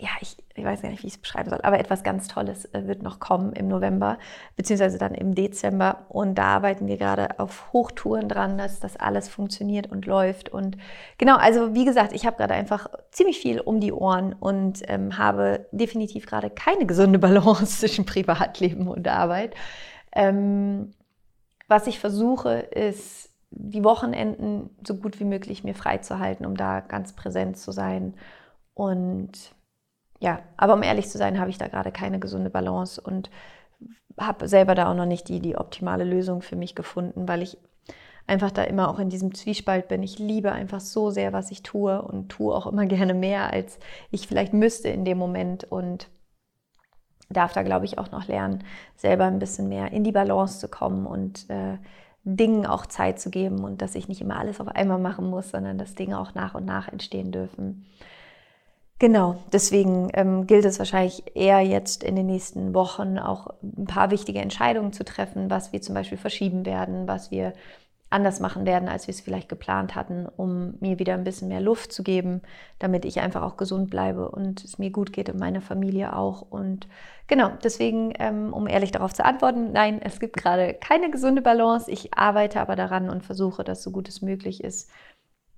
ja, 0.00 0.08
ich, 0.20 0.36
ich 0.60 0.66
weiß 0.66 0.82
gar 0.82 0.90
nicht, 0.90 1.02
wie 1.02 1.08
ich 1.08 1.14
es 1.14 1.18
beschreiben 1.18 1.50
soll, 1.50 1.60
aber 1.62 1.80
etwas 1.80 2.02
ganz 2.02 2.28
Tolles 2.28 2.66
äh, 2.66 2.86
wird 2.86 3.02
noch 3.02 3.18
kommen 3.18 3.52
im 3.52 3.68
November, 3.68 4.18
beziehungsweise 4.56 4.98
dann 4.98 5.14
im 5.14 5.34
Dezember. 5.34 6.06
Und 6.08 6.36
da 6.36 6.44
arbeiten 6.44 6.86
wir 6.86 6.96
gerade 6.96 7.38
auf 7.38 7.72
Hochtouren 7.72 8.28
dran, 8.28 8.58
dass 8.58 8.80
das 8.80 8.96
alles 8.96 9.28
funktioniert 9.28 9.90
und 9.90 10.06
läuft. 10.06 10.50
Und 10.50 10.76
genau, 11.18 11.36
also 11.36 11.74
wie 11.74 11.84
gesagt, 11.84 12.12
ich 12.12 12.26
habe 12.26 12.36
gerade 12.36 12.54
einfach 12.54 12.88
ziemlich 13.10 13.40
viel 13.40 13.60
um 13.60 13.80
die 13.80 13.92
Ohren 13.92 14.34
und 14.34 14.82
ähm, 14.88 15.18
habe 15.18 15.66
definitiv 15.72 16.26
gerade 16.26 16.50
keine 16.50 16.86
gesunde 16.86 17.18
Balance 17.18 17.66
zwischen 17.80 18.06
Privatleben 18.06 18.86
und 18.86 19.08
Arbeit. 19.08 19.54
Ähm, 20.12 20.92
was 21.68 21.86
ich 21.86 21.98
versuche, 21.98 22.50
ist, 22.50 23.30
die 23.50 23.84
Wochenenden 23.84 24.70
so 24.86 24.94
gut 24.94 25.18
wie 25.20 25.24
möglich 25.24 25.64
mir 25.64 25.74
freizuhalten, 25.74 26.46
um 26.46 26.56
da 26.56 26.80
ganz 26.80 27.14
präsent 27.14 27.56
zu 27.58 27.72
sein. 27.72 28.14
Und 28.74 29.52
ja, 30.20 30.40
aber 30.56 30.74
um 30.74 30.82
ehrlich 30.82 31.08
zu 31.08 31.18
sein, 31.18 31.40
habe 31.40 31.50
ich 31.50 31.58
da 31.58 31.68
gerade 31.68 31.90
keine 31.90 32.20
gesunde 32.20 32.50
Balance 32.50 33.00
und 33.00 33.30
habe 34.18 34.48
selber 34.48 34.74
da 34.74 34.90
auch 34.90 34.94
noch 34.94 35.06
nicht 35.06 35.28
die, 35.28 35.40
die 35.40 35.56
optimale 35.56 36.04
Lösung 36.04 36.42
für 36.42 36.56
mich 36.56 36.74
gefunden, 36.74 37.26
weil 37.26 37.42
ich 37.42 37.58
einfach 38.26 38.50
da 38.50 38.62
immer 38.62 38.88
auch 38.90 38.98
in 38.98 39.08
diesem 39.08 39.34
Zwiespalt 39.34 39.88
bin. 39.88 40.02
Ich 40.02 40.18
liebe 40.18 40.52
einfach 40.52 40.80
so 40.80 41.10
sehr, 41.10 41.32
was 41.32 41.50
ich 41.50 41.62
tue 41.62 42.00
und 42.02 42.28
tue 42.28 42.54
auch 42.54 42.66
immer 42.66 42.86
gerne 42.86 43.14
mehr, 43.14 43.52
als 43.52 43.78
ich 44.10 44.28
vielleicht 44.28 44.52
müsste 44.52 44.88
in 44.88 45.04
dem 45.04 45.18
Moment 45.18 45.64
und 45.64 46.08
darf 47.30 47.52
da, 47.52 47.62
glaube 47.62 47.86
ich, 47.86 47.98
auch 47.98 48.10
noch 48.10 48.28
lernen, 48.28 48.64
selber 48.96 49.24
ein 49.24 49.38
bisschen 49.38 49.68
mehr 49.68 49.92
in 49.92 50.04
die 50.04 50.12
Balance 50.12 50.58
zu 50.58 50.68
kommen 50.68 51.06
und 51.06 51.48
äh, 51.48 51.78
Dingen 52.24 52.66
auch 52.66 52.84
Zeit 52.86 53.18
zu 53.18 53.30
geben 53.30 53.64
und 53.64 53.80
dass 53.80 53.94
ich 53.94 54.08
nicht 54.08 54.20
immer 54.20 54.38
alles 54.38 54.60
auf 54.60 54.68
einmal 54.68 54.98
machen 54.98 55.30
muss, 55.30 55.50
sondern 55.50 55.78
dass 55.78 55.94
Dinge 55.94 56.20
auch 56.20 56.34
nach 56.34 56.54
und 56.54 56.66
nach 56.66 56.88
entstehen 56.88 57.32
dürfen. 57.32 57.86
Genau, 59.00 59.42
deswegen 59.50 60.10
ähm, 60.12 60.46
gilt 60.46 60.66
es 60.66 60.78
wahrscheinlich 60.78 61.34
eher 61.34 61.60
jetzt 61.62 62.04
in 62.04 62.16
den 62.16 62.26
nächsten 62.26 62.74
Wochen 62.74 63.18
auch 63.18 63.46
ein 63.62 63.86
paar 63.86 64.10
wichtige 64.10 64.40
Entscheidungen 64.40 64.92
zu 64.92 65.06
treffen, 65.06 65.48
was 65.48 65.72
wir 65.72 65.80
zum 65.80 65.94
Beispiel 65.94 66.18
verschieben 66.18 66.66
werden, 66.66 67.08
was 67.08 67.30
wir 67.30 67.54
anders 68.10 68.40
machen 68.40 68.66
werden, 68.66 68.90
als 68.90 69.06
wir 69.06 69.14
es 69.14 69.22
vielleicht 69.22 69.48
geplant 69.48 69.94
hatten, 69.94 70.26
um 70.26 70.74
mir 70.80 70.98
wieder 70.98 71.14
ein 71.14 71.24
bisschen 71.24 71.48
mehr 71.48 71.62
Luft 71.62 71.92
zu 71.94 72.02
geben, 72.02 72.42
damit 72.78 73.06
ich 73.06 73.20
einfach 73.20 73.40
auch 73.42 73.56
gesund 73.56 73.88
bleibe 73.88 74.30
und 74.30 74.62
es 74.64 74.76
mir 74.78 74.90
gut 74.90 75.14
geht 75.14 75.30
und 75.30 75.38
meine 75.38 75.62
Familie 75.62 76.14
auch. 76.14 76.42
Und 76.42 76.86
genau, 77.26 77.52
deswegen, 77.64 78.12
ähm, 78.18 78.52
um 78.52 78.66
ehrlich 78.66 78.90
darauf 78.90 79.14
zu 79.14 79.24
antworten, 79.24 79.72
nein, 79.72 80.02
es 80.02 80.20
gibt 80.20 80.36
gerade 80.36 80.74
keine 80.74 81.10
gesunde 81.10 81.40
Balance. 81.40 81.90
Ich 81.90 82.12
arbeite 82.12 82.60
aber 82.60 82.76
daran 82.76 83.08
und 83.08 83.24
versuche, 83.24 83.64
das 83.64 83.82
so 83.82 83.92
gut 83.92 84.10
es 84.10 84.20
möglich 84.20 84.62
ist, 84.62 84.90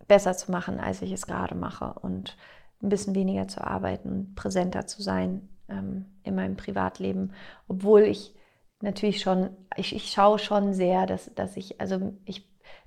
besser 0.07 0.37
zu 0.37 0.53
machen, 0.53 0.79
als 0.79 1.03
ich 1.03 1.11
es 1.11 1.27
gerade 1.27 1.57
mache. 1.57 1.95
Und 2.03 2.37
ein 2.83 2.89
bisschen 2.89 3.15
weniger 3.15 3.49
zu 3.49 3.63
arbeiten, 3.63 4.35
präsenter 4.35 4.87
zu 4.87 5.03
sein 5.03 5.49
ähm, 5.69 6.07
in 6.25 6.35
meinem 6.35 6.57
Privatleben, 6.57 7.33
obwohl 7.69 8.03
ich 8.03 8.35
natürlich 8.81 9.21
schon, 9.21 9.51
ich, 9.77 9.95
ich 9.95 10.11
schaue 10.11 10.39
schon 10.39 10.75
sehr, 10.75 11.07
dass, 11.07 11.33
dass 11.35 11.57
ich, 11.57 11.81
also 11.81 12.13
ich 12.25 12.45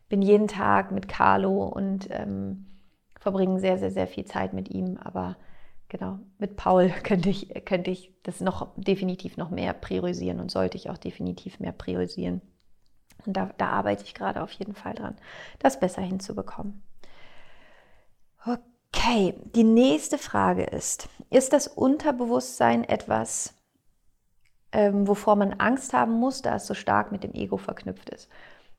bin 0.09 0.21
jeden 0.21 0.47
Tag 0.47 0.91
mit 0.91 1.07
Carlo 1.07 1.65
und 1.65 2.07
ähm, 2.11 2.65
verbringe 3.19 3.59
sehr, 3.59 3.77
sehr, 3.79 3.91
sehr 3.91 4.07
viel 4.07 4.25
Zeit 4.25 4.53
mit 4.53 4.69
ihm, 4.69 4.97
aber 4.97 5.37
genau, 5.87 6.19
mit 6.37 6.57
Paul 6.57 6.89
könnte 7.03 7.29
ich, 7.29 7.65
könnte 7.65 7.91
ich 7.91 8.13
das 8.23 8.41
noch 8.41 8.73
definitiv 8.75 9.37
noch 9.37 9.49
mehr 9.49 9.73
priorisieren 9.73 10.39
und 10.39 10.51
sollte 10.51 10.77
ich 10.77 10.89
auch 10.89 10.97
definitiv 10.97 11.59
mehr 11.59 11.71
priorisieren. 11.71 12.41
Und 13.25 13.37
da, 13.37 13.49
da 13.57 13.69
arbeite 13.69 14.03
ich 14.03 14.13
gerade 14.13 14.43
auf 14.43 14.51
jeden 14.51 14.75
Fall 14.75 14.93
dran, 14.93 15.15
das 15.59 15.79
besser 15.79 16.01
hinzubekommen. 16.01 16.83
Okay. 18.45 18.74
Okay, 18.97 19.35
die 19.53 19.65
nächste 19.65 20.17
Frage 20.17 20.63
ist, 20.63 21.09
ist 21.29 21.51
das 21.51 21.67
Unterbewusstsein 21.67 22.85
etwas, 22.85 23.53
ähm, 24.71 25.05
wovor 25.07 25.35
man 25.35 25.53
Angst 25.53 25.91
haben 25.93 26.13
muss, 26.13 26.41
da 26.41 26.55
es 26.55 26.65
so 26.65 26.73
stark 26.73 27.11
mit 27.11 27.23
dem 27.23 27.33
Ego 27.33 27.57
verknüpft 27.57 28.09
ist? 28.09 28.29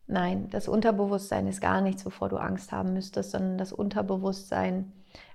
Nein, 0.06 0.48
das 0.50 0.68
Unterbewusstsein 0.68 1.46
ist 1.46 1.60
gar 1.60 1.82
nichts, 1.82 2.06
wovor 2.06 2.30
du 2.30 2.38
Angst 2.38 2.72
haben 2.72 2.94
müsstest, 2.94 3.32
sondern 3.32 3.58
das 3.58 3.72
Unterbewusstsein, 3.74 4.90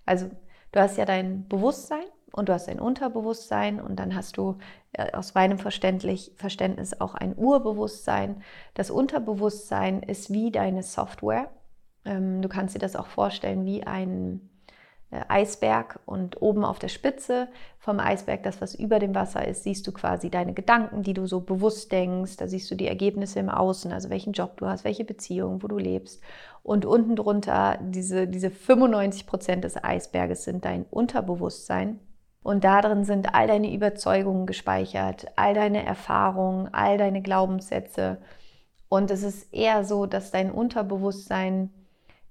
also 0.06 0.30
du 0.72 0.80
hast 0.80 0.98
ja 0.98 1.06
dein 1.06 1.48
Bewusstsein 1.48 2.06
und 2.32 2.50
du 2.50 2.54
hast 2.54 2.68
dein 2.68 2.80
Unterbewusstsein 2.80 3.80
und 3.80 3.98
dann 3.98 4.16
hast 4.16 4.36
du 4.38 4.58
äh, 4.94 5.12
aus 5.14 5.36
meinem 5.36 5.60
Verständnis 5.60 7.00
auch 7.00 7.14
ein 7.14 7.38
Urbewusstsein. 7.38 8.42
Das 8.74 8.90
Unterbewusstsein 8.90 10.02
ist 10.02 10.34
wie 10.34 10.52
deine 10.52 10.82
Software. 10.82 11.52
Ähm, 12.04 12.42
du 12.42 12.50
kannst 12.50 12.74
dir 12.74 12.80
das 12.80 12.96
auch 12.96 13.08
vorstellen 13.08 13.66
wie 13.66 13.84
ein 13.84 14.51
Eisberg 15.28 16.00
und 16.06 16.42
oben 16.42 16.64
auf 16.64 16.80
der 16.80 16.88
Spitze 16.88 17.50
vom 17.80 18.00
Eisberg, 18.00 18.44
das 18.44 18.62
was 18.62 18.76
über 18.76 18.98
dem 19.00 19.14
Wasser 19.14 19.46
ist, 19.46 19.64
siehst 19.64 19.86
du 19.86 19.92
quasi 19.92 20.30
deine 20.30 20.54
Gedanken, 20.54 21.04
die 21.04 21.14
du 21.14 21.26
so 21.26 21.42
bewusst 21.42 21.92
denkst. 21.92 22.38
Da 22.38 22.48
siehst 22.48 22.72
du 22.72 22.76
die 22.76 22.88
Ergebnisse 22.88 23.40
im 23.40 23.50
Außen, 23.50 23.92
also 23.92 24.10
welchen 24.10 24.32
Job 24.32 24.58
du 24.58 24.68
hast, 24.68 24.86
welche 24.86 25.04
Beziehung, 25.04 25.62
wo 25.64 25.68
du 25.68 25.78
lebst. 25.78 26.22
Und 26.64 26.86
unten 26.86 27.18
drunter, 27.18 27.78
diese, 27.82 28.28
diese 28.28 28.52
95 28.52 29.28
Prozent 29.28 29.64
des 29.66 29.84
Eisberges 29.84 30.46
sind 30.46 30.64
dein 30.64 30.86
Unterbewusstsein. 30.90 32.00
Und 32.44 32.64
darin 32.64 33.04
sind 33.04 33.36
all 33.36 33.48
deine 33.48 33.74
Überzeugungen 33.74 34.46
gespeichert, 34.46 35.26
all 35.36 35.54
deine 35.54 35.86
Erfahrungen, 35.86 36.74
all 36.74 36.98
deine 36.98 37.22
Glaubenssätze. 37.22 38.20
Und 38.88 39.12
es 39.12 39.24
ist 39.24 39.54
eher 39.54 39.84
so, 39.84 40.06
dass 40.06 40.32
dein 40.32 40.52
Unterbewusstsein 40.52 41.70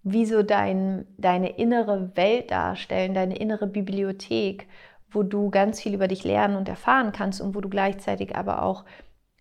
wie 0.02 0.26
so 0.26 0.42
dein, 0.42 1.06
deine 1.18 1.56
innere 1.58 2.16
Welt 2.16 2.50
darstellen, 2.50 3.14
deine 3.14 3.36
innere 3.36 3.66
Bibliothek, 3.66 4.66
wo 5.10 5.22
du 5.22 5.50
ganz 5.50 5.80
viel 5.80 5.94
über 5.94 6.08
dich 6.08 6.24
lernen 6.24 6.56
und 6.56 6.68
erfahren 6.68 7.12
kannst 7.12 7.40
und 7.40 7.54
wo 7.54 7.60
du 7.60 7.68
gleichzeitig 7.68 8.36
aber 8.36 8.62
auch 8.62 8.84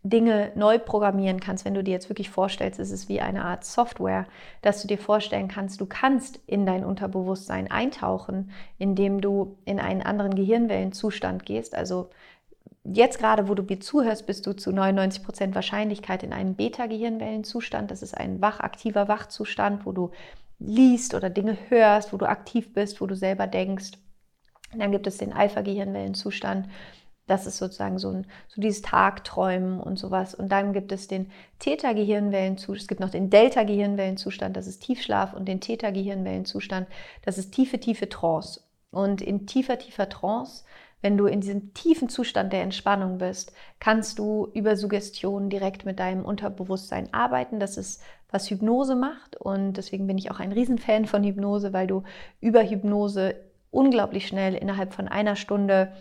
Dinge 0.01 0.51
neu 0.55 0.79
programmieren 0.79 1.41
kannst, 1.41 1.65
wenn 1.65 1.73
du 1.73 1.83
dir 1.83 1.91
jetzt 1.91 2.09
wirklich 2.09 2.29
vorstellst, 2.29 2.79
es 2.79 2.91
ist 2.91 3.09
wie 3.09 3.19
eine 3.19 3.43
Art 3.43 3.65
Software, 3.65 4.27
dass 4.61 4.81
du 4.81 4.87
dir 4.87 4.97
vorstellen 4.97 5.49
kannst, 5.49 5.81
du 5.81 5.85
kannst 5.85 6.39
in 6.47 6.65
dein 6.65 6.85
Unterbewusstsein 6.85 7.69
eintauchen, 7.69 8.51
indem 8.77 9.19
du 9.19 9.57
in 9.65 9.79
einen 9.79 10.01
anderen 10.01 10.35
Gehirnwellenzustand 10.35 11.45
gehst. 11.45 11.75
Also 11.75 12.09
jetzt 12.85 13.19
gerade, 13.19 13.49
wo 13.49 13.55
du 13.55 13.63
mir 13.63 13.81
zuhörst, 13.81 14.25
bist 14.25 14.47
du 14.47 14.53
zu 14.53 14.71
99 14.71 15.21
Prozent 15.21 15.53
Wahrscheinlichkeit 15.53 16.23
in 16.23 16.31
einem 16.31 16.55
Beta-Gehirnwellenzustand. 16.55 17.91
Das 17.91 18.01
ist 18.01 18.17
ein 18.17 18.41
wach, 18.41 18.61
aktiver 18.61 19.09
Wachzustand, 19.09 19.85
wo 19.85 19.91
du 19.91 20.11
liest 20.59 21.13
oder 21.13 21.29
Dinge 21.29 21.57
hörst, 21.69 22.13
wo 22.13 22.17
du 22.17 22.27
aktiv 22.27 22.73
bist, 22.73 23.01
wo 23.01 23.07
du 23.07 23.15
selber 23.15 23.47
denkst. 23.47 23.91
Und 24.73 24.79
dann 24.79 24.91
gibt 24.91 25.07
es 25.07 25.17
den 25.17 25.33
Alpha-Gehirnwellenzustand. 25.33 26.67
Das 27.27 27.45
ist 27.45 27.57
sozusagen 27.57 27.99
so, 27.99 28.09
ein, 28.09 28.27
so 28.47 28.61
dieses 28.61 28.81
Tagträumen 28.81 29.79
und 29.79 29.97
sowas. 29.97 30.33
Und 30.35 30.51
dann 30.51 30.73
gibt 30.73 30.91
es 30.91 31.07
den 31.07 31.31
Theta-Gehirnwellenzustand. 31.59 32.81
Es 32.81 32.87
gibt 32.87 33.01
noch 33.01 33.11
den 33.11 33.29
Delta-Gehirnwellenzustand, 33.29 34.57
das 34.57 34.67
ist 34.67 34.81
Tiefschlaf. 34.83 35.33
Und 35.33 35.47
den 35.47 35.61
Theta-Gehirnwellenzustand, 35.61 36.87
das 37.23 37.37
ist 37.37 37.51
tiefe, 37.53 37.79
tiefe 37.79 38.09
Trance. 38.09 38.61
Und 38.91 39.21
in 39.21 39.45
tiefer, 39.45 39.77
tiefer 39.77 40.09
Trance 40.09 40.63
wenn 41.01 41.17
du 41.17 41.25
in 41.25 41.41
diesem 41.41 41.73
tiefen 41.73 42.09
Zustand 42.09 42.51
der 42.51 42.61
Entspannung 42.61 43.17
bist, 43.17 43.53
kannst 43.79 44.19
du 44.19 44.49
über 44.53 44.75
Suggestionen 44.75 45.49
direkt 45.49 45.85
mit 45.85 45.99
deinem 45.99 46.25
Unterbewusstsein 46.25 47.13
arbeiten. 47.13 47.59
Das 47.59 47.77
ist, 47.77 48.01
was 48.31 48.49
Hypnose 48.49 48.95
macht. 48.95 49.35
Und 49.37 49.73
deswegen 49.73 50.07
bin 50.07 50.17
ich 50.17 50.31
auch 50.31 50.39
ein 50.39 50.51
Riesenfan 50.51 51.05
von 51.05 51.23
Hypnose, 51.23 51.73
weil 51.73 51.87
du 51.87 52.03
über 52.41 52.61
Hypnose 52.63 53.35
unglaublich 53.71 54.27
schnell 54.27 54.55
innerhalb 54.55 54.93
von 54.93 55.07
einer 55.07 55.35
Stunde 55.35 55.91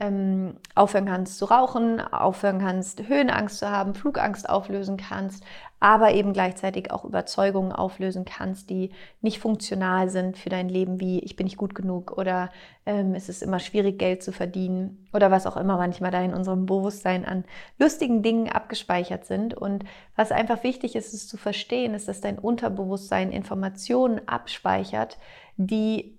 ähm, 0.00 0.56
aufhören 0.74 1.06
kannst 1.06 1.38
zu 1.38 1.46
rauchen, 1.46 2.00
aufhören 2.00 2.60
kannst, 2.60 3.08
Höhenangst 3.08 3.58
zu 3.58 3.70
haben, 3.70 3.94
Flugangst 3.94 4.48
auflösen 4.48 4.96
kannst, 4.96 5.42
aber 5.80 6.12
eben 6.12 6.32
gleichzeitig 6.32 6.90
auch 6.90 7.04
Überzeugungen 7.04 7.72
auflösen 7.72 8.24
kannst, 8.24 8.68
die 8.70 8.90
nicht 9.20 9.38
funktional 9.38 10.08
sind 10.08 10.36
für 10.36 10.48
dein 10.48 10.68
Leben, 10.68 11.00
wie 11.00 11.20
ich 11.20 11.36
bin 11.36 11.44
nicht 11.44 11.56
gut 11.56 11.74
genug 11.74 12.18
oder 12.18 12.50
ähm, 12.84 13.14
es 13.14 13.28
ist 13.28 13.42
immer 13.42 13.60
schwierig, 13.60 13.98
Geld 13.98 14.22
zu 14.22 14.32
verdienen 14.32 15.08
oder 15.12 15.30
was 15.30 15.46
auch 15.46 15.56
immer 15.56 15.76
manchmal 15.76 16.10
da 16.10 16.20
in 16.22 16.34
unserem 16.34 16.66
Bewusstsein 16.66 17.24
an 17.24 17.44
lustigen 17.78 18.22
Dingen 18.22 18.48
abgespeichert 18.48 19.24
sind. 19.24 19.54
Und 19.54 19.84
was 20.16 20.32
einfach 20.32 20.64
wichtig 20.64 20.96
ist, 20.96 21.14
es 21.14 21.28
zu 21.28 21.36
verstehen, 21.36 21.94
ist, 21.94 22.08
dass 22.08 22.20
dein 22.20 22.38
Unterbewusstsein 22.38 23.30
Informationen 23.30 24.20
abspeichert, 24.26 25.18
die 25.56 26.18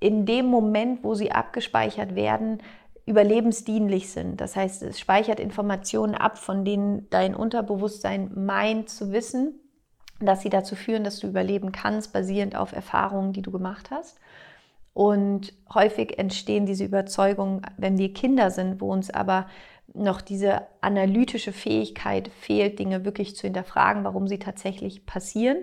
in 0.00 0.26
dem 0.26 0.46
Moment, 0.46 1.02
wo 1.02 1.14
sie 1.14 1.32
abgespeichert 1.32 2.14
werden, 2.14 2.58
überlebensdienlich 3.08 4.10
sind. 4.10 4.40
Das 4.40 4.54
heißt, 4.54 4.82
es 4.82 5.00
speichert 5.00 5.40
Informationen 5.40 6.14
ab, 6.14 6.38
von 6.38 6.64
denen 6.64 7.08
dein 7.10 7.34
Unterbewusstsein 7.34 8.30
meint 8.34 8.88
zu 8.88 9.12
wissen, 9.12 9.60
dass 10.20 10.42
sie 10.42 10.50
dazu 10.50 10.74
führen, 10.76 11.04
dass 11.04 11.20
du 11.20 11.26
überleben 11.26 11.72
kannst, 11.72 12.12
basierend 12.12 12.56
auf 12.56 12.72
Erfahrungen, 12.72 13.32
die 13.32 13.42
du 13.42 13.50
gemacht 13.50 13.90
hast. 13.90 14.18
Und 14.92 15.52
häufig 15.72 16.18
entstehen 16.18 16.66
diese 16.66 16.84
Überzeugungen, 16.84 17.62
wenn 17.76 17.98
wir 17.98 18.12
Kinder 18.12 18.50
sind, 18.50 18.80
wo 18.80 18.92
uns 18.92 19.10
aber 19.10 19.46
noch 19.94 20.20
diese 20.20 20.66
analytische 20.80 21.52
Fähigkeit 21.52 22.28
fehlt, 22.40 22.78
Dinge 22.78 23.04
wirklich 23.04 23.36
zu 23.36 23.42
hinterfragen, 23.42 24.04
warum 24.04 24.28
sie 24.28 24.38
tatsächlich 24.38 25.06
passieren. 25.06 25.58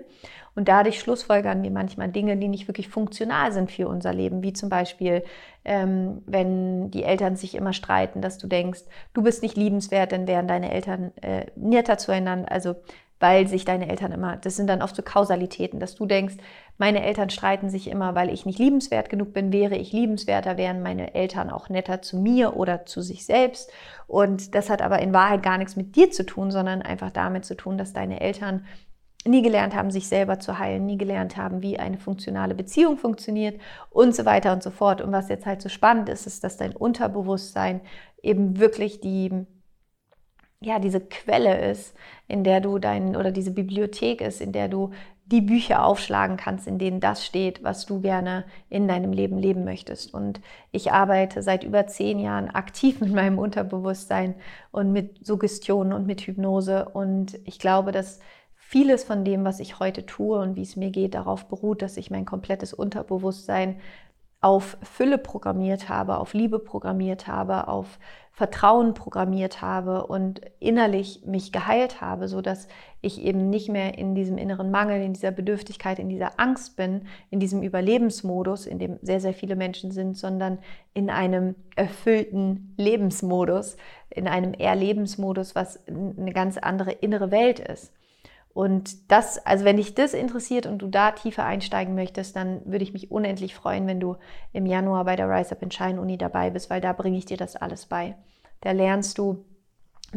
Und 0.54 0.68
dadurch 0.68 1.00
schlussfolgern 1.00 1.62
wir 1.62 1.70
manchmal 1.70 2.08
Dinge, 2.08 2.36
die 2.36 2.48
nicht 2.48 2.66
wirklich 2.66 2.88
funktional 2.88 3.52
sind 3.52 3.70
für 3.70 3.88
unser 3.88 4.12
Leben, 4.12 4.42
wie 4.42 4.52
zum 4.52 4.68
Beispiel, 4.68 5.22
ähm, 5.64 6.22
wenn 6.26 6.90
die 6.90 7.04
Eltern 7.04 7.36
sich 7.36 7.54
immer 7.54 7.72
streiten, 7.72 8.22
dass 8.22 8.38
du 8.38 8.46
denkst, 8.46 8.82
du 9.12 9.22
bist 9.22 9.42
nicht 9.42 9.56
liebenswert, 9.56 10.12
dann 10.12 10.26
wären 10.26 10.48
deine 10.48 10.72
Eltern 10.72 11.12
äh, 11.20 11.46
netter 11.56 11.98
zueinander. 11.98 12.50
Also 12.50 12.76
weil 13.18 13.46
sich 13.48 13.64
deine 13.64 13.88
Eltern 13.88 14.12
immer, 14.12 14.36
das 14.36 14.56
sind 14.56 14.68
dann 14.68 14.82
oft 14.82 14.94
so 14.94 15.02
Kausalitäten, 15.02 15.80
dass 15.80 15.94
du 15.94 16.06
denkst, 16.06 16.36
meine 16.78 17.02
Eltern 17.02 17.30
streiten 17.30 17.70
sich 17.70 17.88
immer, 17.88 18.14
weil 18.14 18.28
ich 18.28 18.44
nicht 18.44 18.58
liebenswert 18.58 19.08
genug 19.08 19.32
bin. 19.32 19.52
Wäre 19.52 19.76
ich 19.76 19.92
liebenswerter, 19.92 20.58
wären 20.58 20.82
meine 20.82 21.14
Eltern 21.14 21.48
auch 21.48 21.70
netter 21.70 22.02
zu 22.02 22.18
mir 22.18 22.56
oder 22.56 22.84
zu 22.84 23.00
sich 23.00 23.24
selbst. 23.24 23.72
Und 24.06 24.54
das 24.54 24.68
hat 24.68 24.82
aber 24.82 24.98
in 24.98 25.14
Wahrheit 25.14 25.42
gar 25.42 25.56
nichts 25.56 25.76
mit 25.76 25.96
dir 25.96 26.10
zu 26.10 26.26
tun, 26.26 26.50
sondern 26.50 26.82
einfach 26.82 27.10
damit 27.10 27.46
zu 27.46 27.56
tun, 27.56 27.78
dass 27.78 27.94
deine 27.94 28.20
Eltern 28.20 28.66
nie 29.24 29.42
gelernt 29.42 29.74
haben, 29.74 29.90
sich 29.90 30.06
selber 30.06 30.38
zu 30.38 30.58
heilen, 30.58 30.86
nie 30.86 30.98
gelernt 30.98 31.36
haben, 31.36 31.62
wie 31.62 31.78
eine 31.78 31.98
funktionale 31.98 32.54
Beziehung 32.54 32.96
funktioniert 32.98 33.60
und 33.90 34.14
so 34.14 34.24
weiter 34.24 34.52
und 34.52 34.62
so 34.62 34.70
fort. 34.70 35.00
Und 35.00 35.12
was 35.12 35.28
jetzt 35.28 35.46
halt 35.46 35.62
so 35.62 35.68
spannend 35.68 36.08
ist, 36.08 36.26
ist, 36.26 36.44
dass 36.44 36.58
dein 36.58 36.76
Unterbewusstsein 36.76 37.80
eben 38.22 38.58
wirklich 38.58 39.00
die 39.00 39.46
ja, 40.66 40.80
diese 40.80 41.00
Quelle 41.00 41.70
ist, 41.70 41.94
in 42.26 42.42
der 42.42 42.60
du 42.60 42.78
dein, 42.78 43.14
oder 43.14 43.30
diese 43.30 43.52
Bibliothek 43.52 44.20
ist, 44.20 44.40
in 44.40 44.50
der 44.50 44.68
du 44.68 44.90
die 45.26 45.40
Bücher 45.40 45.84
aufschlagen 45.84 46.36
kannst, 46.36 46.66
in 46.66 46.78
denen 46.78 46.98
das 46.98 47.24
steht, 47.24 47.62
was 47.62 47.86
du 47.86 48.00
gerne 48.00 48.44
in 48.68 48.88
deinem 48.88 49.12
Leben 49.12 49.38
leben 49.38 49.64
möchtest. 49.64 50.12
Und 50.12 50.40
ich 50.72 50.90
arbeite 50.90 51.42
seit 51.42 51.62
über 51.62 51.86
zehn 51.86 52.18
Jahren 52.18 52.50
aktiv 52.50 53.00
mit 53.00 53.12
meinem 53.12 53.38
Unterbewusstsein 53.38 54.34
und 54.72 54.92
mit 54.92 55.24
Suggestionen 55.24 55.92
und 55.92 56.04
mit 56.04 56.22
Hypnose. 56.22 56.88
Und 56.88 57.38
ich 57.44 57.60
glaube, 57.60 57.92
dass 57.92 58.18
vieles 58.56 59.04
von 59.04 59.24
dem, 59.24 59.44
was 59.44 59.60
ich 59.60 59.78
heute 59.78 60.04
tue 60.04 60.40
und 60.40 60.56
wie 60.56 60.62
es 60.62 60.74
mir 60.74 60.90
geht, 60.90 61.14
darauf 61.14 61.46
beruht, 61.46 61.80
dass 61.80 61.96
ich 61.96 62.10
mein 62.10 62.24
komplettes 62.24 62.72
Unterbewusstsein 62.74 63.76
auf 64.40 64.76
Fülle 64.82 65.18
programmiert 65.18 65.88
habe, 65.88 66.18
auf 66.18 66.34
Liebe 66.34 66.58
programmiert 66.58 67.26
habe, 67.26 67.68
auf 67.68 67.98
Vertrauen 68.30 68.92
programmiert 68.92 69.62
habe 69.62 70.06
und 70.06 70.42
innerlich 70.60 71.22
mich 71.24 71.52
geheilt 71.52 72.02
habe, 72.02 72.28
so 72.28 72.42
dass 72.42 72.68
ich 73.00 73.22
eben 73.22 73.48
nicht 73.48 73.70
mehr 73.70 73.96
in 73.96 74.14
diesem 74.14 74.36
inneren 74.36 74.70
Mangel, 74.70 75.00
in 75.00 75.14
dieser 75.14 75.30
Bedürftigkeit, 75.30 75.98
in 75.98 76.10
dieser 76.10 76.38
Angst 76.38 76.76
bin, 76.76 77.06
in 77.30 77.40
diesem 77.40 77.62
Überlebensmodus, 77.62 78.66
in 78.66 78.78
dem 78.78 78.98
sehr 79.00 79.20
sehr 79.20 79.32
viele 79.32 79.56
Menschen 79.56 79.90
sind, 79.90 80.18
sondern 80.18 80.58
in 80.92 81.08
einem 81.08 81.54
erfüllten 81.76 82.74
Lebensmodus, 82.76 83.78
in 84.10 84.28
einem 84.28 84.52
Erlebensmodus, 84.52 85.54
was 85.54 85.80
eine 85.88 86.32
ganz 86.34 86.58
andere 86.58 86.92
innere 86.92 87.30
Welt 87.30 87.58
ist. 87.58 87.90
Und 88.56 89.12
das, 89.12 89.36
also 89.44 89.66
wenn 89.66 89.76
dich 89.76 89.94
das 89.94 90.14
interessiert 90.14 90.64
und 90.64 90.78
du 90.78 90.86
da 90.86 91.10
tiefer 91.10 91.44
einsteigen 91.44 91.94
möchtest, 91.94 92.36
dann 92.36 92.62
würde 92.64 92.84
ich 92.84 92.94
mich 92.94 93.10
unendlich 93.10 93.54
freuen, 93.54 93.86
wenn 93.86 94.00
du 94.00 94.16
im 94.54 94.64
Januar 94.64 95.04
bei 95.04 95.14
der 95.14 95.28
Rise 95.28 95.52
Up 95.52 95.60
in 95.60 95.70
Shine 95.70 96.00
Uni 96.00 96.16
dabei 96.16 96.48
bist, 96.48 96.70
weil 96.70 96.80
da 96.80 96.94
bringe 96.94 97.18
ich 97.18 97.26
dir 97.26 97.36
das 97.36 97.54
alles 97.54 97.84
bei. 97.84 98.16
Da 98.62 98.70
lernst 98.70 99.18
du 99.18 99.44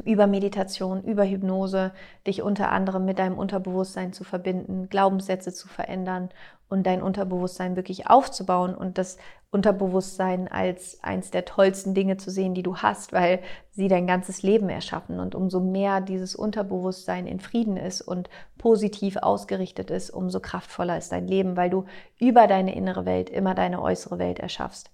über 0.05 0.25
Meditation, 0.25 1.03
über 1.03 1.25
Hypnose, 1.25 1.91
dich 2.25 2.41
unter 2.41 2.71
anderem 2.71 3.03
mit 3.03 3.19
deinem 3.19 3.37
Unterbewusstsein 3.37 4.13
zu 4.13 4.23
verbinden, 4.23 4.87
Glaubenssätze 4.87 5.53
zu 5.53 5.67
verändern 5.67 6.29
und 6.69 6.85
dein 6.85 7.01
Unterbewusstsein 7.01 7.75
wirklich 7.75 8.07
aufzubauen 8.07 8.75
und 8.75 8.97
das 8.97 9.17
Unterbewusstsein 9.51 10.47
als 10.47 11.03
eins 11.03 11.31
der 11.31 11.45
tollsten 11.45 11.95
Dinge 11.95 12.17
zu 12.17 12.29
sehen, 12.29 12.53
die 12.53 12.61
du 12.61 12.77
hast, 12.77 13.11
weil 13.11 13.39
sie 13.71 13.87
dein 13.87 14.05
ganzes 14.05 14.43
Leben 14.43 14.69
erschaffen. 14.69 15.19
Und 15.19 15.33
umso 15.33 15.59
mehr 15.59 16.01
dieses 16.01 16.35
Unterbewusstsein 16.35 17.25
in 17.25 17.39
Frieden 17.39 17.75
ist 17.75 18.01
und 18.01 18.29
positiv 18.59 19.17
ausgerichtet 19.17 19.89
ist, 19.89 20.11
umso 20.11 20.39
kraftvoller 20.39 20.97
ist 20.97 21.11
dein 21.11 21.27
Leben, 21.27 21.57
weil 21.57 21.71
du 21.71 21.85
über 22.19 22.45
deine 22.45 22.75
innere 22.75 23.05
Welt 23.05 23.31
immer 23.31 23.55
deine 23.55 23.81
äußere 23.81 24.19
Welt 24.19 24.39
erschaffst. 24.39 24.91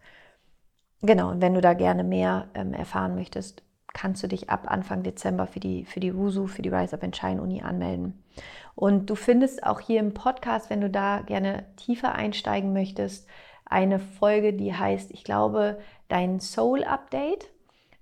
Genau, 1.02 1.30
und 1.30 1.42
wenn 1.42 1.54
du 1.54 1.62
da 1.62 1.74
gerne 1.74 2.06
mehr 2.06 2.48
ähm, 2.54 2.74
erfahren 2.74 3.16
möchtest, 3.16 3.62
kannst 3.94 4.24
du 4.24 4.28
dich 4.28 4.50
ab 4.50 4.66
Anfang 4.68 5.04
Dezember 5.04 5.48
für 5.48 5.60
die, 5.60 5.86
für 5.86 6.00
die 6.00 6.16
WUSU, 6.16 6.48
für 6.48 6.62
die 6.62 6.70
Rise 6.70 6.96
Up 6.96 7.04
and 7.04 7.16
Shine 7.16 7.42
Uni 7.42 7.62
anmelden. 7.62 8.24
Und 8.76 9.10
du 9.10 9.16
findest 9.16 9.64
auch 9.64 9.80
hier 9.80 10.00
im 10.00 10.14
Podcast, 10.14 10.70
wenn 10.70 10.82
du 10.82 10.90
da 10.90 11.22
gerne 11.22 11.66
tiefer 11.78 12.14
einsteigen 12.14 12.74
möchtest, 12.74 13.28
eine 13.66 14.00
Folge, 14.00 14.54
die 14.54 14.74
heißt, 14.74 15.12
ich 15.12 15.24
glaube, 15.24 15.80
dein 16.08 16.40
Soul 16.40 16.84
Update. 16.84 17.50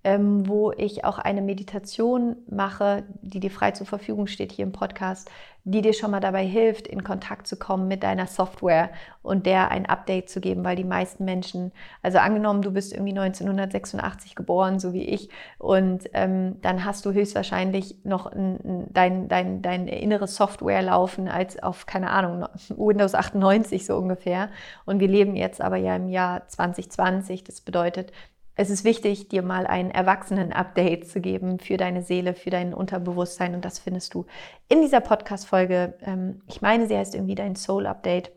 Ähm, 0.03 0.47
wo 0.47 0.71
ich 0.71 1.05
auch 1.05 1.17
eine 1.17 1.41
Meditation 1.41 2.35
mache, 2.49 3.03
die 3.21 3.39
dir 3.39 3.51
frei 3.51 3.71
zur 3.71 3.87
Verfügung 3.87 4.27
steht 4.27 4.51
hier 4.51 4.65
im 4.65 4.71
Podcast, 4.71 5.29
die 5.65 5.81
dir 5.81 5.93
schon 5.93 6.11
mal 6.11 6.19
dabei 6.19 6.45
hilft, 6.45 6.87
in 6.87 7.05
Kontakt 7.05 7.47
zu 7.47 7.55
kommen 7.55 7.87
mit 7.87 8.03
deiner 8.03 8.27
Software 8.27 8.89
und 9.21 9.45
der 9.45 9.71
ein 9.71 9.85
Update 9.85 10.29
zu 10.29 10.41
geben, 10.41 10.65
weil 10.65 10.75
die 10.75 10.83
meisten 10.83 11.23
Menschen, 11.23 11.71
also 12.01 12.17
angenommen, 12.17 12.61
du 12.61 12.71
bist 12.71 12.91
irgendwie 12.91 13.17
1986 13.17 14.35
geboren, 14.35 14.79
so 14.79 14.91
wie 14.91 15.05
ich, 15.05 15.29
und 15.59 16.09
ähm, 16.13 16.61
dann 16.61 16.83
hast 16.83 17.05
du 17.05 17.13
höchstwahrscheinlich 17.13 18.03
noch 18.03 18.25
ein, 18.25 18.87
dein, 18.91 19.29
dein, 19.29 19.61
dein 19.61 19.87
innere 19.87 20.27
Software 20.27 20.81
laufen 20.81 21.29
als 21.29 21.61
auf, 21.63 21.85
keine 21.85 22.09
Ahnung, 22.09 22.45
Windows 22.75 23.15
98 23.15 23.85
so 23.85 23.95
ungefähr. 23.95 24.49
Und 24.85 24.99
wir 24.99 25.07
leben 25.07 25.37
jetzt 25.37 25.61
aber 25.61 25.77
ja 25.77 25.95
im 25.95 26.09
Jahr 26.09 26.45
2020. 26.49 27.45
Das 27.45 27.61
bedeutet, 27.61 28.11
es 28.55 28.69
ist 28.69 28.83
wichtig, 28.83 29.29
dir 29.29 29.41
mal 29.41 29.65
ein 29.65 29.89
Erwachsenen-Update 29.89 31.07
zu 31.07 31.21
geben 31.21 31.59
für 31.59 31.77
deine 31.77 32.03
Seele, 32.03 32.35
für 32.35 32.51
dein 32.51 32.73
Unterbewusstsein. 32.73 33.55
Und 33.55 33.65
das 33.65 33.79
findest 33.79 34.13
du 34.13 34.25
in 34.69 34.81
dieser 34.81 35.01
Podcast-Folge. 35.01 35.95
Ähm, 36.01 36.41
ich 36.47 36.61
meine, 36.61 36.87
sie 36.87 36.95
heißt 36.95 37.15
irgendwie 37.15 37.35
dein 37.35 37.55
Soul-Update. 37.55 38.31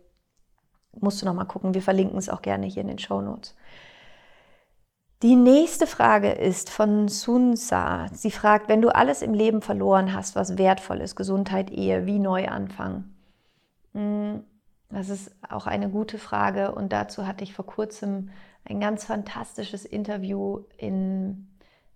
Musst 0.98 1.20
du 1.20 1.26
noch 1.26 1.34
mal 1.34 1.44
gucken. 1.44 1.74
Wir 1.74 1.82
verlinken 1.82 2.16
es 2.18 2.30
auch 2.30 2.40
gerne 2.40 2.66
hier 2.66 2.80
in 2.80 2.88
den 2.88 2.98
Show 2.98 3.20
Notes. 3.20 3.54
Die 5.22 5.36
nächste 5.36 5.86
Frage 5.86 6.30
ist 6.30 6.70
von 6.70 7.08
Sunsa. 7.08 8.08
Sie 8.12 8.30
fragt, 8.30 8.68
wenn 8.68 8.82
du 8.82 8.94
alles 8.94 9.20
im 9.20 9.34
Leben 9.34 9.60
verloren 9.60 10.14
hast, 10.14 10.34
was 10.34 10.56
wertvoll 10.56 11.00
ist, 11.00 11.16
Gesundheit, 11.16 11.70
Ehe, 11.70 12.06
wie 12.06 12.18
neu 12.18 12.48
anfangen? 12.48 13.14
Hm, 13.92 14.44
das 14.90 15.08
ist 15.08 15.34
auch 15.48 15.66
eine 15.66 15.88
gute 15.90 16.18
Frage 16.18 16.74
und 16.74 16.92
dazu 16.92 17.26
hatte 17.26 17.44
ich 17.44 17.54
vor 17.54 17.66
kurzem 17.66 18.30
ein 18.66 18.80
ganz 18.80 19.04
fantastisches 19.04 19.84
Interview 19.84 20.64
in, 20.76 21.48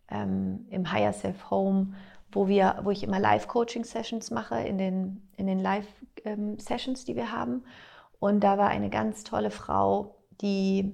ähm, 0.08 0.66
im 0.70 0.90
Higher 0.90 1.12
Self 1.12 1.50
Home, 1.50 1.94
wo, 2.32 2.48
wir, 2.48 2.80
wo 2.82 2.90
ich 2.90 3.02
immer 3.02 3.18
Live-Coaching-Sessions 3.18 4.30
mache, 4.30 4.60
in 4.60 4.78
den, 4.78 5.28
in 5.36 5.46
den 5.46 5.58
Live-Sessions, 5.58 7.00
ähm, 7.00 7.06
die 7.06 7.16
wir 7.16 7.32
haben. 7.32 7.64
Und 8.20 8.40
da 8.40 8.56
war 8.56 8.68
eine 8.68 8.90
ganz 8.90 9.24
tolle 9.24 9.50
Frau, 9.50 10.14
die 10.40 10.92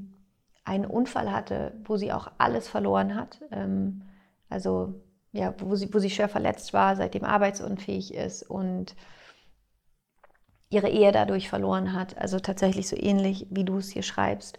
einen 0.65 0.87
Unfall 0.87 1.31
hatte, 1.31 1.75
wo 1.85 1.97
sie 1.97 2.13
auch 2.13 2.31
alles 2.39 2.69
verloren 2.69 3.15
hat. 3.15 3.41
Ähm, 3.51 4.03
also 4.49 4.95
ja, 5.33 5.55
wo 5.59 5.75
sie, 5.77 5.93
wo 5.93 5.99
sie 5.99 6.11
schwer 6.11 6.29
verletzt 6.29 6.73
war, 6.73 6.97
seitdem 6.97 7.25
arbeitsunfähig 7.25 8.15
ist 8.15 8.43
und 8.43 8.97
ihre 10.71 10.89
Ehe 10.89 11.13
dadurch 11.13 11.49
verloren 11.49 11.93
hat. 11.93 12.17
Also 12.17 12.41
tatsächlich 12.41 12.89
so 12.89 12.97
ähnlich, 12.97 13.47
wie 13.51 13.65
du 13.65 13.77
es 13.77 13.91
hier 13.91 14.03
schreibst. 14.03 14.59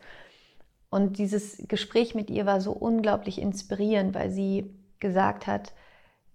Und 0.90 1.18
dieses 1.18 1.64
Gespräch 1.68 2.16
mit 2.16 2.30
ihr 2.30 2.46
war 2.46 2.62
so 2.62 2.72
unglaublich 2.72 3.42
inspirierend, 3.42 4.16
weil 4.16 4.32
sie 4.32 4.74
gesagt 5.00 5.48
hat, 5.48 5.74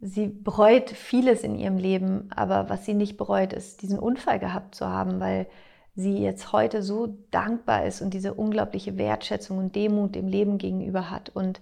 sie 0.01 0.27
bereut 0.27 0.91
vieles 0.91 1.43
in 1.43 1.55
ihrem 1.55 1.79
Leben, 1.79 2.29
aber 2.35 2.69
was 2.69 2.85
sie 2.85 2.95
nicht 2.95 3.17
bereut, 3.17 3.53
ist 3.53 3.83
diesen 3.83 3.99
Unfall 3.99 4.39
gehabt 4.39 4.75
zu 4.75 4.87
haben, 4.87 5.21
weil 5.21 5.47
sie 5.95 6.19
jetzt 6.19 6.53
heute 6.53 6.83
so 6.83 7.19
dankbar 7.31 7.85
ist 7.85 8.01
und 8.01 8.15
diese 8.15 8.35
unglaubliche 8.35 8.97
Wertschätzung 8.97 9.59
und 9.59 9.77
Demut 9.77 10.15
dem 10.15 10.27
Leben 10.27 10.59
gegenüber 10.59 11.11
hat 11.11 11.31
und 11.31 11.61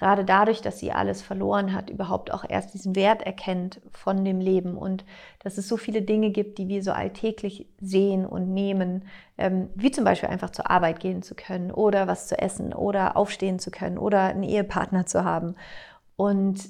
gerade 0.00 0.24
dadurch, 0.24 0.62
dass 0.62 0.78
sie 0.78 0.92
alles 0.92 1.20
verloren 1.20 1.74
hat, 1.74 1.90
überhaupt 1.90 2.32
auch 2.32 2.44
erst 2.48 2.72
diesen 2.72 2.96
Wert 2.96 3.22
erkennt 3.22 3.80
von 3.92 4.24
dem 4.24 4.40
Leben 4.40 4.76
und 4.76 5.04
dass 5.40 5.58
es 5.58 5.68
so 5.68 5.76
viele 5.76 6.02
Dinge 6.02 6.30
gibt, 6.30 6.58
die 6.58 6.68
wir 6.68 6.82
so 6.82 6.92
alltäglich 6.92 7.66
sehen 7.80 8.24
und 8.24 8.52
nehmen, 8.52 9.04
ähm, 9.36 9.68
wie 9.74 9.90
zum 9.90 10.04
Beispiel 10.04 10.30
einfach 10.30 10.50
zur 10.50 10.70
Arbeit 10.70 11.00
gehen 11.00 11.22
zu 11.22 11.34
können 11.34 11.70
oder 11.70 12.06
was 12.06 12.28
zu 12.28 12.38
essen 12.38 12.72
oder 12.72 13.16
aufstehen 13.16 13.58
zu 13.58 13.70
können 13.70 13.98
oder 13.98 14.22
einen 14.22 14.42
Ehepartner 14.42 15.04
zu 15.04 15.24
haben. 15.24 15.54
Und 16.16 16.60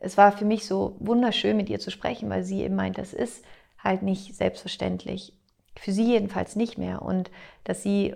es 0.00 0.16
war 0.16 0.32
für 0.32 0.46
mich 0.46 0.66
so 0.66 0.96
wunderschön, 0.98 1.56
mit 1.56 1.68
ihr 1.68 1.78
zu 1.78 1.90
sprechen, 1.90 2.30
weil 2.30 2.42
sie 2.42 2.62
eben 2.62 2.74
meint, 2.74 2.96
das 2.96 3.12
ist 3.12 3.44
halt 3.78 4.02
nicht 4.02 4.34
selbstverständlich. 4.34 5.34
Für 5.76 5.92
sie 5.92 6.04
jedenfalls 6.04 6.56
nicht 6.56 6.78
mehr. 6.78 7.02
Und 7.02 7.30
dass 7.64 7.82
sie 7.82 8.14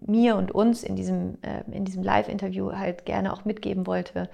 mir 0.00 0.36
und 0.36 0.52
uns 0.52 0.82
in 0.82 0.96
diesem, 0.96 1.38
äh, 1.42 1.62
in 1.70 1.84
diesem 1.84 2.02
Live-Interview 2.02 2.72
halt 2.72 3.06
gerne 3.06 3.32
auch 3.32 3.44
mitgeben 3.44 3.86
wollte, 3.86 4.28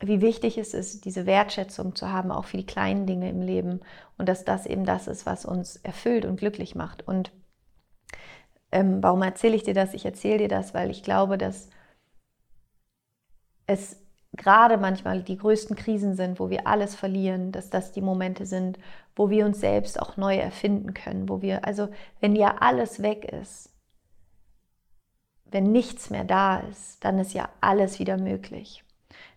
wie 0.00 0.20
wichtig 0.20 0.58
es 0.58 0.74
ist, 0.74 1.04
diese 1.04 1.26
Wertschätzung 1.26 1.94
zu 1.94 2.10
haben, 2.10 2.32
auch 2.32 2.44
für 2.44 2.56
die 2.56 2.66
kleinen 2.66 3.06
Dinge 3.06 3.30
im 3.30 3.40
Leben 3.40 3.80
und 4.18 4.28
dass 4.28 4.44
das 4.44 4.66
eben 4.66 4.84
das 4.84 5.06
ist, 5.06 5.26
was 5.26 5.44
uns 5.44 5.76
erfüllt 5.76 6.24
und 6.24 6.36
glücklich 6.36 6.74
macht. 6.74 7.06
Und 7.06 7.30
ähm, 8.72 9.02
warum 9.02 9.22
erzähle 9.22 9.54
ich 9.54 9.62
dir 9.62 9.74
das? 9.74 9.94
Ich 9.94 10.04
erzähle 10.04 10.38
dir 10.38 10.48
das, 10.48 10.74
weil 10.74 10.90
ich 10.90 11.02
glaube, 11.02 11.38
dass 11.38 11.68
es 13.66 13.96
gerade 14.32 14.78
manchmal 14.78 15.22
die 15.22 15.36
größten 15.36 15.76
Krisen 15.76 16.14
sind, 16.14 16.40
wo 16.40 16.50
wir 16.50 16.66
alles 16.66 16.94
verlieren, 16.94 17.52
dass 17.52 17.70
das 17.70 17.92
die 17.92 18.00
Momente 18.00 18.46
sind, 18.46 18.78
wo 19.14 19.30
wir 19.30 19.44
uns 19.44 19.60
selbst 19.60 20.00
auch 20.00 20.16
neu 20.16 20.36
erfinden 20.36 20.94
können, 20.94 21.28
wo 21.28 21.42
wir, 21.42 21.66
also 21.66 21.88
wenn 22.20 22.34
ja 22.34 22.56
alles 22.60 23.02
weg 23.02 23.24
ist, 23.24 23.70
wenn 25.50 25.70
nichts 25.70 26.08
mehr 26.08 26.24
da 26.24 26.60
ist, 26.60 27.04
dann 27.04 27.18
ist 27.18 27.34
ja 27.34 27.50
alles 27.60 27.98
wieder 27.98 28.16
möglich. 28.16 28.84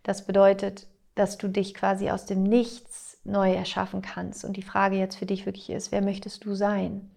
Das 0.04 0.26
bedeutet, 0.26 0.88
dass 1.16 1.38
du 1.38 1.50
dich 1.50 1.74
quasi 1.74 2.10
aus 2.10 2.26
dem 2.26 2.44
Nichts 2.44 3.20
neu 3.26 3.54
erschaffen 3.54 4.02
kannst. 4.02 4.46
Und 4.46 4.56
die 4.56 4.62
Frage 4.62 4.96
jetzt 4.96 5.18
für 5.18 5.26
dich 5.26 5.46
wirklich 5.46 5.70
ist, 5.70 5.92
wer 5.92 6.02
möchtest 6.02 6.46
du 6.46 6.56
sein? 6.56 7.12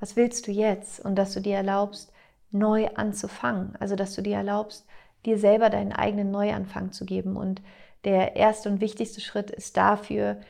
Was 0.00 0.16
willst 0.16 0.46
du 0.46 0.52
jetzt? 0.52 1.00
Und 1.00 1.16
dass 1.16 1.34
du 1.34 1.40
dir 1.40 1.56
erlaubst, 1.56 2.12
neu 2.50 2.88
anzufangen. 2.94 3.76
Also, 3.80 3.96
dass 3.96 4.14
du 4.14 4.22
dir 4.22 4.36
erlaubst, 4.36 4.86
dir 5.26 5.38
selber 5.38 5.70
deinen 5.70 5.92
eigenen 5.92 6.30
Neuanfang 6.30 6.92
zu 6.92 7.04
geben. 7.04 7.36
Und 7.36 7.62
der 8.04 8.36
erste 8.36 8.68
und 8.68 8.80
wichtigste 8.80 9.20
Schritt 9.20 9.50
ist 9.50 9.76
dafür, 9.76 10.40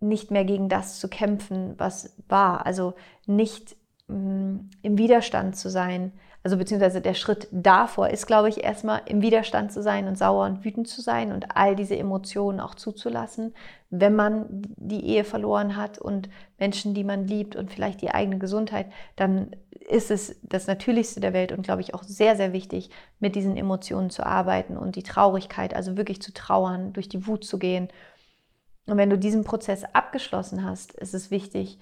nicht 0.00 0.30
mehr 0.30 0.44
gegen 0.44 0.68
das 0.68 0.98
zu 0.98 1.08
kämpfen, 1.08 1.74
was 1.78 2.16
war. 2.28 2.66
Also 2.66 2.94
nicht 3.26 3.76
mh, 4.08 4.16
mm, 4.16 4.70
im 4.82 4.98
Widerstand 4.98 5.56
zu 5.56 5.70
sein, 5.70 6.12
also 6.44 6.58
beziehungsweise 6.58 7.00
der 7.00 7.14
Schritt 7.14 7.48
davor 7.50 8.10
ist, 8.10 8.26
glaube 8.26 8.50
ich, 8.50 8.62
erstmal 8.62 9.00
im 9.06 9.22
Widerstand 9.22 9.72
zu 9.72 9.82
sein 9.82 10.06
und 10.06 10.18
sauer 10.18 10.44
und 10.44 10.62
wütend 10.62 10.86
zu 10.86 11.00
sein 11.00 11.32
und 11.32 11.56
all 11.56 11.74
diese 11.74 11.96
Emotionen 11.96 12.60
auch 12.60 12.74
zuzulassen, 12.74 13.54
wenn 13.88 14.14
man 14.14 14.46
die 14.76 15.06
Ehe 15.06 15.24
verloren 15.24 15.74
hat 15.74 15.98
und 15.98 16.28
Menschen, 16.58 16.92
die 16.92 17.02
man 17.02 17.26
liebt 17.26 17.56
und 17.56 17.72
vielleicht 17.72 18.02
die 18.02 18.10
eigene 18.10 18.38
Gesundheit, 18.38 18.86
dann 19.16 19.56
ist 19.88 20.10
es 20.10 20.36
das 20.42 20.66
Natürlichste 20.66 21.20
der 21.20 21.32
Welt 21.32 21.50
und, 21.50 21.62
glaube 21.62 21.80
ich, 21.80 21.94
auch 21.94 22.02
sehr, 22.02 22.36
sehr 22.36 22.52
wichtig, 22.52 22.90
mit 23.20 23.36
diesen 23.36 23.56
Emotionen 23.56 24.10
zu 24.10 24.24
arbeiten 24.24 24.76
und 24.76 24.96
die 24.96 25.02
Traurigkeit, 25.02 25.74
also 25.74 25.96
wirklich 25.96 26.20
zu 26.20 26.34
trauern, 26.34 26.92
durch 26.92 27.08
die 27.08 27.26
Wut 27.26 27.44
zu 27.44 27.58
gehen. 27.58 27.88
Und 28.86 28.98
wenn 28.98 29.08
du 29.08 29.16
diesen 29.16 29.44
Prozess 29.44 29.84
abgeschlossen 29.94 30.62
hast, 30.62 30.92
ist 30.92 31.14
es 31.14 31.30
wichtig, 31.30 31.78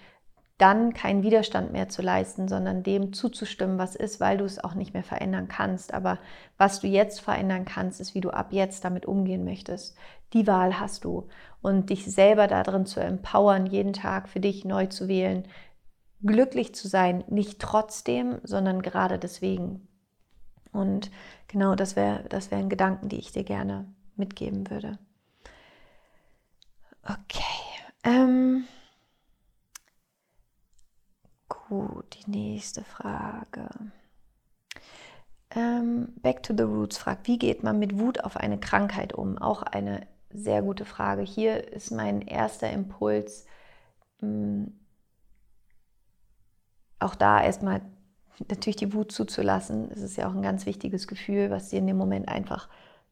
dann 0.62 0.94
keinen 0.94 1.24
Widerstand 1.24 1.72
mehr 1.72 1.88
zu 1.88 2.02
leisten, 2.02 2.46
sondern 2.46 2.84
dem 2.84 3.12
zuzustimmen, 3.12 3.78
was 3.78 3.96
ist, 3.96 4.20
weil 4.20 4.38
du 4.38 4.44
es 4.44 4.62
auch 4.62 4.74
nicht 4.74 4.94
mehr 4.94 5.02
verändern 5.02 5.48
kannst. 5.48 5.92
Aber 5.92 6.18
was 6.56 6.78
du 6.78 6.86
jetzt 6.86 7.20
verändern 7.20 7.64
kannst, 7.64 8.00
ist, 8.00 8.14
wie 8.14 8.20
du 8.20 8.30
ab 8.30 8.52
jetzt 8.52 8.84
damit 8.84 9.04
umgehen 9.04 9.44
möchtest. 9.44 9.96
Die 10.34 10.46
Wahl 10.46 10.78
hast 10.78 11.02
du. 11.02 11.26
Und 11.62 11.90
dich 11.90 12.04
selber 12.04 12.46
darin 12.46 12.86
zu 12.86 13.00
empowern, 13.00 13.66
jeden 13.66 13.92
Tag 13.92 14.28
für 14.28 14.38
dich 14.38 14.64
neu 14.64 14.86
zu 14.86 15.08
wählen, 15.08 15.48
glücklich 16.22 16.76
zu 16.76 16.86
sein, 16.86 17.24
nicht 17.26 17.60
trotzdem, 17.60 18.38
sondern 18.44 18.82
gerade 18.82 19.18
deswegen. 19.18 19.88
Und 20.70 21.10
genau 21.48 21.74
das 21.74 21.96
wäre 21.96 22.22
das 22.28 22.52
wären 22.52 22.68
Gedanken, 22.68 23.08
die 23.08 23.18
ich 23.18 23.32
dir 23.32 23.42
gerne 23.42 23.92
mitgeben 24.14 24.70
würde. 24.70 24.96
Okay. 27.02 27.42
Ähm 28.04 28.64
Gut, 31.68 32.16
die 32.16 32.30
nächste 32.30 32.82
Frage. 32.82 33.68
Ähm, 35.50 36.14
Back 36.22 36.42
to 36.42 36.54
the 36.56 36.62
Roots 36.62 36.96
fragt, 36.96 37.26
wie 37.26 37.38
geht 37.38 37.62
man 37.62 37.78
mit 37.78 37.98
Wut 37.98 38.24
auf 38.24 38.36
eine 38.36 38.58
Krankheit 38.58 39.12
um? 39.12 39.36
Auch 39.36 39.62
eine 39.62 40.06
sehr 40.30 40.62
gute 40.62 40.86
Frage. 40.86 41.22
Hier 41.22 41.72
ist 41.72 41.90
mein 41.90 42.22
erster 42.22 42.70
Impuls, 42.70 43.44
mh, 44.20 44.28
hm, 44.28 44.80
auch 47.00 47.14
da 47.16 47.42
erstmal 47.42 47.82
natürlich 48.48 48.76
die 48.76 48.94
Wut 48.94 49.12
zuzulassen. 49.12 49.90
Es 49.90 50.00
ist 50.00 50.16
ja 50.16 50.28
auch 50.28 50.34
ein 50.34 50.42
ganz 50.42 50.64
wichtiges 50.66 51.06
Gefühl, 51.06 51.50
was 51.50 51.68
dir 51.68 51.80
in 51.80 51.86
dem 51.86 51.96
Moment 51.96 52.28
einfach 52.28 52.68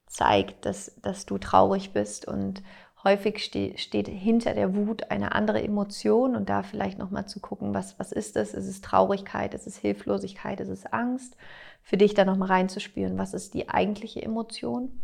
zeigt, 0.07 0.65
dass, 0.65 0.95
dass 1.01 1.25
du 1.25 1.37
traurig 1.37 1.93
bist 1.93 2.27
und 2.27 2.63
Häufig 3.03 3.43
ste 3.43 3.77
steht 3.77 4.07
hinter 4.07 4.53
der 4.53 4.75
Wut 4.75 5.09
eine 5.09 5.33
andere 5.33 5.63
Emotion 5.63 6.35
und 6.35 6.49
da 6.49 6.61
vielleicht 6.61 6.99
nochmal 6.99 7.25
zu 7.25 7.39
gucken, 7.39 7.73
was, 7.73 7.97
was 7.97 8.11
ist 8.11 8.37
es? 8.37 8.53
Ist 8.53 8.67
es 8.67 8.81
Traurigkeit? 8.81 9.55
Ist 9.55 9.65
es 9.65 9.77
Hilflosigkeit? 9.77 10.59
Ist 10.59 10.69
es 10.69 10.85
Angst? 10.85 11.35
Für 11.81 11.97
dich 11.97 12.13
da 12.13 12.25
nochmal 12.25 12.49
reinzuspüren, 12.49 13.17
was 13.17 13.33
ist 13.33 13.55
die 13.55 13.69
eigentliche 13.69 14.21
Emotion? 14.21 15.01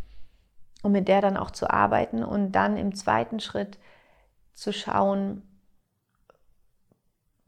Um 0.82 0.92
mit 0.92 1.08
der 1.08 1.20
dann 1.20 1.36
auch 1.36 1.50
zu 1.50 1.68
arbeiten 1.68 2.22
und 2.22 2.52
dann 2.52 2.76
im 2.76 2.94
zweiten 2.94 3.40
Schritt 3.40 3.78
zu 4.54 4.72
schauen, 4.72 5.42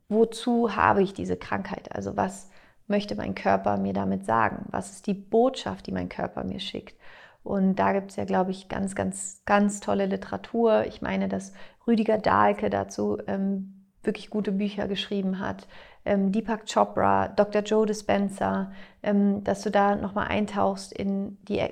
wozu 0.09 0.75
habe 0.75 1.03
ich 1.05 1.15
diese 1.15 1.37
Krankheit? 1.37 1.95
Also 1.95 2.17
was 2.17 2.51
möchte 2.89 3.15
mein 3.15 3.37
Körper 3.37 3.77
mir 3.77 3.93
damit 3.93 4.27
sagen? 4.27 4.67
Was 4.71 4.91
ist 4.91 5.07
die 5.07 5.15
Botschaft, 5.15 5.87
die 5.87 5.93
mein 5.93 6.09
Körper 6.09 6.43
mir 6.43 6.59
schickt? 6.59 7.00
Und 7.43 7.77
da 7.77 7.93
gibt 7.93 8.11
es 8.11 8.17
ja, 8.17 8.25
glaube 8.25 8.51
ich, 8.51 8.69
ganz, 8.69 8.95
ganz, 8.95 9.43
ganz 9.47 9.81
tolle 9.81 10.07
Literatur. 10.07 10.85
Ich 10.87 11.01
meine, 11.01 11.29
dass 11.29 11.53
Rüdiger 11.87 12.19
Dahlke 12.19 12.71
dazu 12.71 13.19
ähm, 13.27 13.87
wirklich 14.03 14.31
gute 14.31 14.53
Bücher 14.53 14.89
geschrieben 14.89 15.39
hat. 15.39 15.67
Ähm, 16.05 16.33
Deepak 16.33 16.67
Chopra, 16.67 17.29
Dr. 17.29 17.63
Joe 17.63 17.87
Dispenza, 17.87 18.73
ähm, 19.03 19.45
dass 19.45 19.63
du 19.63 19.71
da 19.71 19.97
nochmal 19.97 20.29
eintauchst 20.29 20.93
in 20.93 21.39
die, 21.45 21.63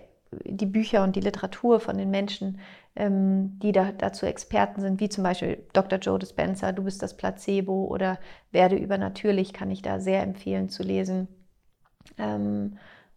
die 0.45 0.67
Bücher 0.67 1.03
und 1.05 1.17
die 1.17 1.21
Literatur 1.21 1.81
von 1.81 1.97
den 1.97 2.11
Menschen, 2.11 2.61
ähm, 2.97 3.59
die 3.61 3.73
da, 3.73 3.93
dazu 3.93 4.27
Experten 4.27 4.81
sind, 4.81 5.01
wie 5.01 5.09
zum 5.09 5.25
Beispiel 5.25 5.65
Dr. 5.73 5.99
Joe 5.99 6.19
Dispenza, 6.19 6.73
Du 6.73 6.85
bist 6.85 7.03
das 7.03 7.17
Placebo 7.17 7.87
oder 7.87 8.19
Werde 8.51 8.77
übernatürlich, 8.77 9.53
kann 9.53 9.71
ich 9.71 9.83
da 9.83 10.01
sehr 10.01 10.23
empfehlen 10.23 10.69
zu 10.69 10.83
lesen. 10.83 11.29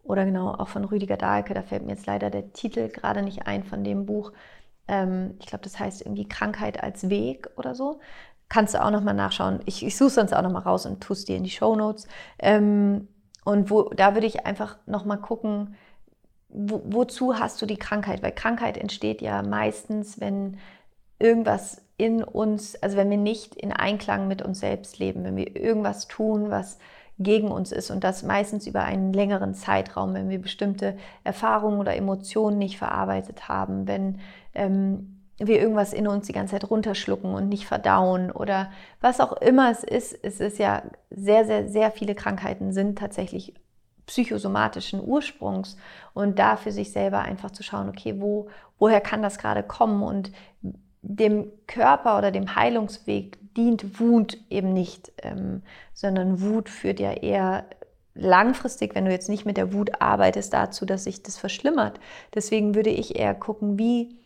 Oder 0.03 0.25
genau 0.25 0.53
auch 0.53 0.67
von 0.67 0.85
Rüdiger 0.85 1.17
Dahlke, 1.17 1.53
da 1.53 1.61
fällt 1.61 1.83
mir 1.85 1.93
jetzt 1.93 2.05
leider 2.05 2.29
der 2.29 2.53
Titel 2.53 2.89
gerade 2.89 3.21
nicht 3.21 3.47
ein 3.47 3.63
von 3.63 3.83
dem 3.83 4.05
Buch. 4.05 4.31
Ähm, 4.87 5.35
ich 5.39 5.45
glaube, 5.45 5.63
das 5.63 5.79
heißt 5.79 6.01
irgendwie 6.01 6.27
Krankheit 6.27 6.81
als 6.83 7.09
Weg 7.09 7.49
oder 7.55 7.75
so. 7.75 7.99
Kannst 8.49 8.73
du 8.73 8.83
auch 8.83 8.91
nochmal 8.91 9.13
nachschauen. 9.13 9.61
Ich, 9.65 9.85
ich 9.85 9.95
suche 9.95 10.07
es 10.07 10.15
sonst 10.15 10.33
auch 10.33 10.41
nochmal 10.41 10.63
raus 10.63 10.85
und 10.85 11.01
tue 11.01 11.15
es 11.15 11.25
dir 11.25 11.37
in 11.37 11.43
die 11.43 11.49
Show 11.49 11.75
Notes. 11.75 12.07
Ähm, 12.39 13.07
und 13.45 13.69
wo, 13.69 13.83
da 13.89 14.13
würde 14.13 14.27
ich 14.27 14.45
einfach 14.45 14.77
nochmal 14.85 15.19
gucken, 15.19 15.75
wo, 16.49 16.81
wozu 16.85 17.39
hast 17.39 17.61
du 17.61 17.65
die 17.65 17.77
Krankheit? 17.77 18.21
Weil 18.23 18.33
Krankheit 18.33 18.77
entsteht 18.77 19.21
ja 19.21 19.41
meistens, 19.41 20.19
wenn 20.19 20.57
irgendwas 21.19 21.81
in 21.97 22.23
uns, 22.23 22.75
also 22.81 22.97
wenn 22.97 23.09
wir 23.09 23.17
nicht 23.17 23.55
in 23.55 23.71
Einklang 23.71 24.27
mit 24.27 24.41
uns 24.41 24.59
selbst 24.59 24.99
leben, 24.99 25.23
wenn 25.23 25.35
wir 25.35 25.55
irgendwas 25.55 26.07
tun, 26.07 26.49
was 26.49 26.79
gegen 27.23 27.49
uns 27.49 27.71
ist 27.71 27.91
und 27.91 28.03
das 28.03 28.23
meistens 28.23 28.67
über 28.67 28.83
einen 28.83 29.13
längeren 29.13 29.53
Zeitraum, 29.53 30.13
wenn 30.13 30.29
wir 30.29 30.41
bestimmte 30.41 30.97
Erfahrungen 31.23 31.79
oder 31.79 31.95
Emotionen 31.95 32.57
nicht 32.57 32.77
verarbeitet 32.77 33.47
haben, 33.47 33.87
wenn 33.87 34.19
ähm, 34.53 35.21
wir 35.37 35.59
irgendwas 35.59 35.93
in 35.93 36.07
uns 36.07 36.27
die 36.27 36.33
ganze 36.33 36.53
Zeit 36.53 36.69
runterschlucken 36.69 37.33
und 37.33 37.49
nicht 37.49 37.65
verdauen 37.65 38.31
oder 38.31 38.71
was 38.99 39.19
auch 39.19 39.33
immer 39.33 39.71
es 39.71 39.83
ist. 39.83 40.13
Es 40.23 40.39
ist 40.39 40.59
ja 40.59 40.83
sehr, 41.09 41.45
sehr, 41.45 41.67
sehr 41.67 41.91
viele 41.91 42.15
Krankheiten 42.15 42.71
sind 42.73 42.97
tatsächlich 42.97 43.55
psychosomatischen 44.05 45.01
Ursprungs 45.03 45.77
und 46.13 46.37
da 46.37 46.57
für 46.57 46.71
sich 46.71 46.91
selber 46.91 47.19
einfach 47.19 47.51
zu 47.51 47.63
schauen, 47.63 47.89
okay, 47.89 48.15
wo, 48.19 48.49
woher 48.77 49.01
kann 49.01 49.21
das 49.21 49.37
gerade 49.37 49.63
kommen 49.63 50.03
und 50.03 50.31
dem 51.01 51.47
Körper 51.67 52.17
oder 52.17 52.31
dem 52.31 52.55
Heilungsweg 52.55 53.39
dient 53.57 53.99
Wut 53.99 54.37
eben 54.49 54.73
nicht, 54.73 55.11
ähm, 55.21 55.63
sondern 55.93 56.41
Wut 56.41 56.69
führt 56.69 56.99
ja 56.99 57.11
eher 57.11 57.65
langfristig, 58.13 58.95
wenn 58.95 59.05
du 59.05 59.11
jetzt 59.11 59.29
nicht 59.29 59.45
mit 59.45 59.57
der 59.57 59.73
Wut 59.73 60.01
arbeitest, 60.01 60.53
dazu, 60.53 60.85
dass 60.85 61.05
sich 61.05 61.23
das 61.23 61.37
verschlimmert. 61.37 61.99
Deswegen 62.33 62.75
würde 62.75 62.89
ich 62.89 63.15
eher 63.15 63.33
gucken, 63.33 63.79
wie, 63.79 64.17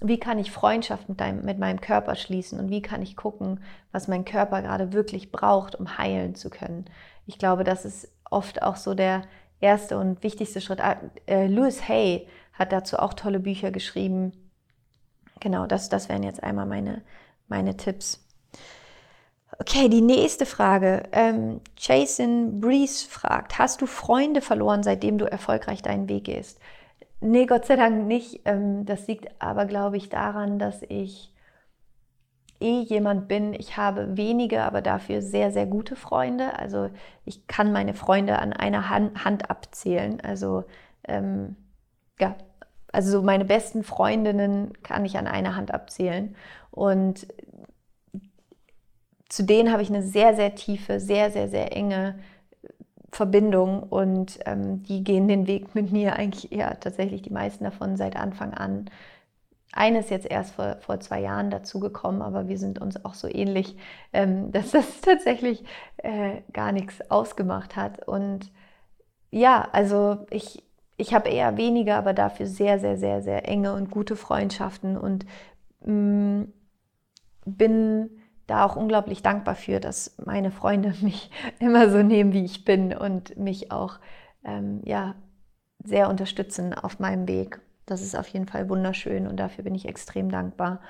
wie 0.00 0.18
kann 0.18 0.38
ich 0.38 0.50
Freundschaft 0.50 1.08
mit, 1.08 1.20
deinem, 1.20 1.44
mit 1.44 1.58
meinem 1.58 1.80
Körper 1.80 2.14
schließen 2.14 2.58
und 2.58 2.70
wie 2.70 2.82
kann 2.82 3.02
ich 3.02 3.16
gucken, 3.16 3.60
was 3.92 4.08
mein 4.08 4.24
Körper 4.24 4.62
gerade 4.62 4.92
wirklich 4.92 5.30
braucht, 5.30 5.74
um 5.74 5.98
heilen 5.98 6.34
zu 6.34 6.50
können. 6.50 6.86
Ich 7.26 7.38
glaube, 7.38 7.64
das 7.64 7.84
ist 7.84 8.10
oft 8.30 8.62
auch 8.62 8.76
so 8.76 8.94
der 8.94 9.22
erste 9.60 9.98
und 9.98 10.22
wichtigste 10.22 10.60
Schritt. 10.60 10.80
Ah, 10.80 10.98
äh, 11.26 11.46
Louis 11.46 11.88
Hay 11.88 12.26
hat 12.52 12.72
dazu 12.72 12.98
auch 12.98 13.14
tolle 13.14 13.40
Bücher 13.40 13.70
geschrieben. 13.70 14.32
Genau, 15.40 15.66
das, 15.66 15.88
das 15.88 16.08
wären 16.08 16.22
jetzt 16.22 16.42
einmal 16.42 16.66
meine, 16.66 17.02
meine 17.46 17.76
Tipps. 17.76 18.24
Okay, 19.56 19.88
die 19.88 20.02
nächste 20.02 20.46
Frage. 20.46 21.04
Ähm, 21.12 21.60
Jason 21.76 22.60
Breeze 22.60 23.08
fragt, 23.08 23.58
hast 23.58 23.80
du 23.80 23.86
Freunde 23.86 24.40
verloren, 24.40 24.82
seitdem 24.82 25.18
du 25.18 25.24
erfolgreich 25.24 25.82
deinen 25.82 26.08
Weg 26.08 26.24
gehst? 26.24 26.60
Nee, 27.20 27.46
Gott 27.46 27.66
sei 27.66 27.76
Dank 27.76 28.06
nicht. 28.06 28.42
Ähm, 28.44 28.84
das 28.84 29.06
liegt 29.06 29.28
aber, 29.40 29.64
glaube 29.64 29.96
ich, 29.96 30.08
daran, 30.08 30.58
dass 30.58 30.82
ich 30.82 31.32
eh 32.60 32.80
jemand 32.80 33.28
bin, 33.28 33.54
ich 33.54 33.76
habe 33.76 34.16
wenige, 34.16 34.62
aber 34.62 34.82
dafür 34.82 35.22
sehr, 35.22 35.52
sehr 35.52 35.66
gute 35.66 35.96
Freunde. 35.96 36.58
Also 36.58 36.90
ich 37.24 37.46
kann 37.46 37.72
meine 37.72 37.94
Freunde 37.94 38.38
an 38.38 38.52
einer 38.52 38.88
Hand, 38.90 39.24
Hand 39.24 39.50
abzählen. 39.50 40.20
Also 40.20 40.64
ähm, 41.06 41.56
ja, 42.20 42.36
also 42.92 43.10
so 43.10 43.22
meine 43.22 43.44
besten 43.44 43.84
Freundinnen 43.84 44.72
kann 44.82 45.04
ich 45.04 45.18
an 45.18 45.26
einer 45.26 45.56
Hand 45.56 45.72
abzählen. 45.72 46.36
Und 46.70 47.26
zu 49.28 49.44
denen 49.44 49.70
habe 49.72 49.82
ich 49.82 49.90
eine 49.90 50.02
sehr, 50.02 50.34
sehr 50.34 50.54
tiefe, 50.54 51.00
sehr, 51.00 51.30
sehr, 51.30 51.48
sehr 51.48 51.76
enge 51.76 52.18
Verbindung 53.10 53.82
und 53.82 54.38
ähm, 54.46 54.82
die 54.82 55.02
gehen 55.02 55.28
den 55.28 55.46
Weg 55.46 55.74
mit 55.74 55.92
mir 55.92 56.16
eigentlich 56.16 56.52
eher 56.52 56.78
tatsächlich 56.80 57.22
die 57.22 57.32
meisten 57.32 57.64
davon 57.64 57.96
seit 57.96 58.16
Anfang 58.16 58.54
an. 58.54 58.90
Eine 59.72 60.00
ist 60.00 60.10
jetzt 60.10 60.26
erst 60.26 60.54
vor, 60.54 60.76
vor 60.80 61.00
zwei 61.00 61.20
Jahren 61.20 61.50
dazugekommen, 61.50 62.22
aber 62.22 62.48
wir 62.48 62.58
sind 62.58 62.80
uns 62.80 63.04
auch 63.04 63.14
so 63.14 63.28
ähnlich, 63.28 63.76
ähm, 64.12 64.52
dass 64.52 64.72
das 64.72 65.00
tatsächlich 65.00 65.64
äh, 65.98 66.42
gar 66.52 66.72
nichts 66.72 67.10
ausgemacht 67.10 67.76
hat. 67.76 68.06
Und 68.06 68.50
ja, 69.30 69.68
also 69.72 70.26
ich, 70.30 70.62
ich 70.96 71.14
habe 71.14 71.28
eher 71.28 71.56
weniger, 71.56 71.96
aber 71.96 72.14
dafür 72.14 72.46
sehr, 72.46 72.78
sehr, 72.78 72.98
sehr, 72.98 73.22
sehr 73.22 73.48
enge 73.48 73.74
und 73.74 73.90
gute 73.90 74.16
Freundschaften 74.16 74.96
und 74.96 75.26
mh, 75.84 75.92
mm, 75.92 76.52
bin 77.46 78.10
da 78.48 78.64
auch 78.64 78.74
unglaublich 78.74 79.22
dankbar 79.22 79.54
für, 79.54 79.78
dass 79.78 80.16
meine 80.24 80.50
Freunde 80.50 80.94
mich 81.00 81.30
immer 81.60 81.88
so 81.90 82.02
nehmen, 82.02 82.32
wie 82.32 82.44
ich 82.44 82.64
bin 82.64 82.92
und 82.92 83.38
mich 83.38 83.70
auch 83.70 84.00
ähm, 84.44 84.80
ja, 84.84 85.14
sehr 85.84 86.08
unterstützen 86.08 86.74
auf 86.74 86.98
meinem 86.98 87.28
Weg. 87.28 87.60
Das 87.86 88.02
ist 88.02 88.16
auf 88.16 88.26
jeden 88.28 88.48
Fall 88.48 88.68
wunderschön 88.68 89.26
und 89.26 89.36
dafür 89.36 89.64
bin 89.64 89.74
ich 89.74 89.86
extrem 89.86 90.30
dankbar. 90.30 90.80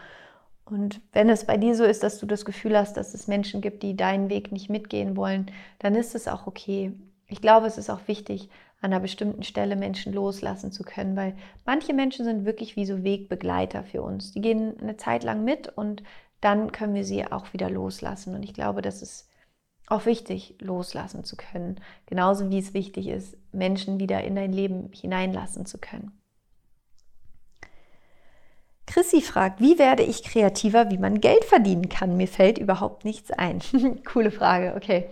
Und 0.64 1.00
wenn 1.12 1.30
es 1.30 1.46
bei 1.46 1.56
dir 1.56 1.74
so 1.74 1.84
ist, 1.84 2.02
dass 2.02 2.18
du 2.18 2.26
das 2.26 2.44
Gefühl 2.44 2.76
hast, 2.76 2.96
dass 2.96 3.14
es 3.14 3.26
Menschen 3.26 3.60
gibt, 3.60 3.82
die 3.82 3.96
deinen 3.96 4.28
Weg 4.28 4.52
nicht 4.52 4.68
mitgehen 4.68 5.16
wollen, 5.16 5.50
dann 5.78 5.94
ist 5.94 6.14
es 6.14 6.28
auch 6.28 6.46
okay. 6.46 6.92
Ich 7.26 7.40
glaube, 7.40 7.66
es 7.66 7.78
ist 7.78 7.90
auch 7.90 8.00
wichtig, 8.06 8.50
an 8.80 8.92
einer 8.92 9.00
bestimmten 9.00 9.42
Stelle 9.42 9.76
Menschen 9.76 10.12
loslassen 10.12 10.70
zu 10.70 10.82
können, 10.82 11.16
weil 11.16 11.34
manche 11.64 11.94
Menschen 11.94 12.24
sind 12.24 12.44
wirklich 12.44 12.76
wie 12.76 12.86
so 12.86 13.02
Wegbegleiter 13.02 13.82
für 13.82 14.02
uns. 14.02 14.32
Die 14.32 14.40
gehen 14.40 14.78
eine 14.80 14.96
Zeit 14.96 15.24
lang 15.24 15.42
mit 15.42 15.68
und 15.68 16.02
dann 16.40 16.72
können 16.72 16.94
wir 16.94 17.04
sie 17.04 17.30
auch 17.30 17.52
wieder 17.52 17.70
loslassen. 17.70 18.34
Und 18.34 18.42
ich 18.42 18.54
glaube, 18.54 18.82
das 18.82 19.02
ist 19.02 19.28
auch 19.88 20.06
wichtig, 20.06 20.56
loslassen 20.60 21.24
zu 21.24 21.36
können. 21.36 21.80
Genauso 22.06 22.50
wie 22.50 22.58
es 22.58 22.74
wichtig 22.74 23.08
ist, 23.08 23.36
Menschen 23.52 23.98
wieder 23.98 24.22
in 24.22 24.36
dein 24.36 24.52
Leben 24.52 24.90
hineinlassen 24.92 25.66
zu 25.66 25.78
können. 25.78 26.12
Chrissy 28.86 29.20
fragt, 29.20 29.60
wie 29.60 29.78
werde 29.78 30.02
ich 30.02 30.22
kreativer, 30.22 30.90
wie 30.90 30.98
man 30.98 31.20
Geld 31.20 31.44
verdienen 31.44 31.90
kann? 31.90 32.16
Mir 32.16 32.28
fällt 32.28 32.58
überhaupt 32.58 33.04
nichts 33.04 33.30
ein. 33.30 33.60
Coole 34.04 34.30
Frage, 34.30 34.74
okay. 34.76 35.08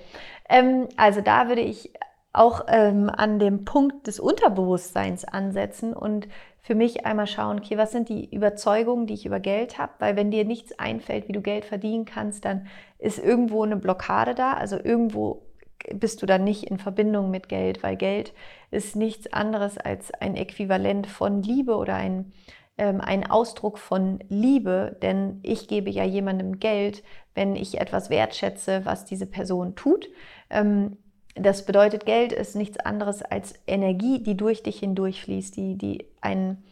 Ähm, 0.49 0.89
also 0.97 1.21
da 1.21 1.49
würde 1.49 1.61
ich 1.61 1.93
auch 2.33 2.65
ähm, 2.69 3.11
an 3.11 3.39
dem 3.39 3.65
Punkt 3.65 4.07
des 4.07 4.21
Unterbewusstseins 4.21 5.25
ansetzen 5.25 5.93
und 5.93 6.29
für 6.67 6.75
mich 6.75 7.07
einmal 7.07 7.29
schauen, 7.29 7.61
okay, 7.61 7.79
was 7.79 7.93
sind 7.93 8.09
die 8.09 8.35
Überzeugungen, 8.35 9.07
die 9.07 9.15
ich 9.15 9.25
über 9.25 9.39
Geld 9.39 9.79
habe? 9.79 9.93
Weil 10.01 10.17
wenn 10.17 10.33
dir 10.33 10.45
nichts 10.45 10.77
einfällt, 10.81 11.29
wie 11.29 11.33
du 11.33 11.41
Geld 11.41 11.65
verdienen 11.65 12.07
kannst, 12.07 12.45
dann 12.45 12.67
ist 12.99 13.21
irgendwo 13.21 13.63
eine 13.63 13.77
Blockade 13.77 14.35
da. 14.35 14.55
Also 14.55 14.77
irgendwo 14.77 15.47
bist 15.95 16.23
du 16.23 16.27
dann 16.27 16.43
nicht 16.43 16.65
in 16.65 16.79
Verbindung 16.79 17.31
mit 17.31 17.49
Geld, 17.49 17.85
weil 17.85 17.95
Geld 17.95 18.35
ist 18.73 18.97
nichts 18.97 19.33
anderes 19.33 19.79
als 19.79 20.13
ein 20.13 20.35
Äquivalent 20.35 21.07
von 21.07 21.41
Liebe 21.41 21.77
oder 21.77 21.95
ein 21.95 22.33
ähm, 22.79 23.01
ein 23.01 23.31
Ausdruck 23.31 23.79
von 23.79 24.19
Liebe, 24.29 24.97
denn 25.01 25.39
ich 25.45 25.69
gebe 25.69 25.89
ja 25.89 26.05
jemandem 26.05 26.59
Geld, 26.59 27.05
wenn 27.35 27.55
ich 27.55 27.81
etwas 27.81 28.11
wertschätze, 28.11 28.83
was 28.85 29.05
diese 29.05 29.27
Person 29.27 29.77
tut. 29.77 30.09
Ähm, 30.51 30.99
das 31.39 31.65
bedeutet, 31.65 32.07
Geld 32.07 32.33
ist 32.33 32.57
nichts 32.57 32.79
anderes 32.79 33.23
als 33.23 33.55
Energie, 33.67 34.23
die 34.23 34.37
durch 34.37 34.63
dich 34.63 34.79
hindurchfließt, 34.81 35.57
die, 35.57 35.77
die 35.77 36.07
ein, 36.21 36.63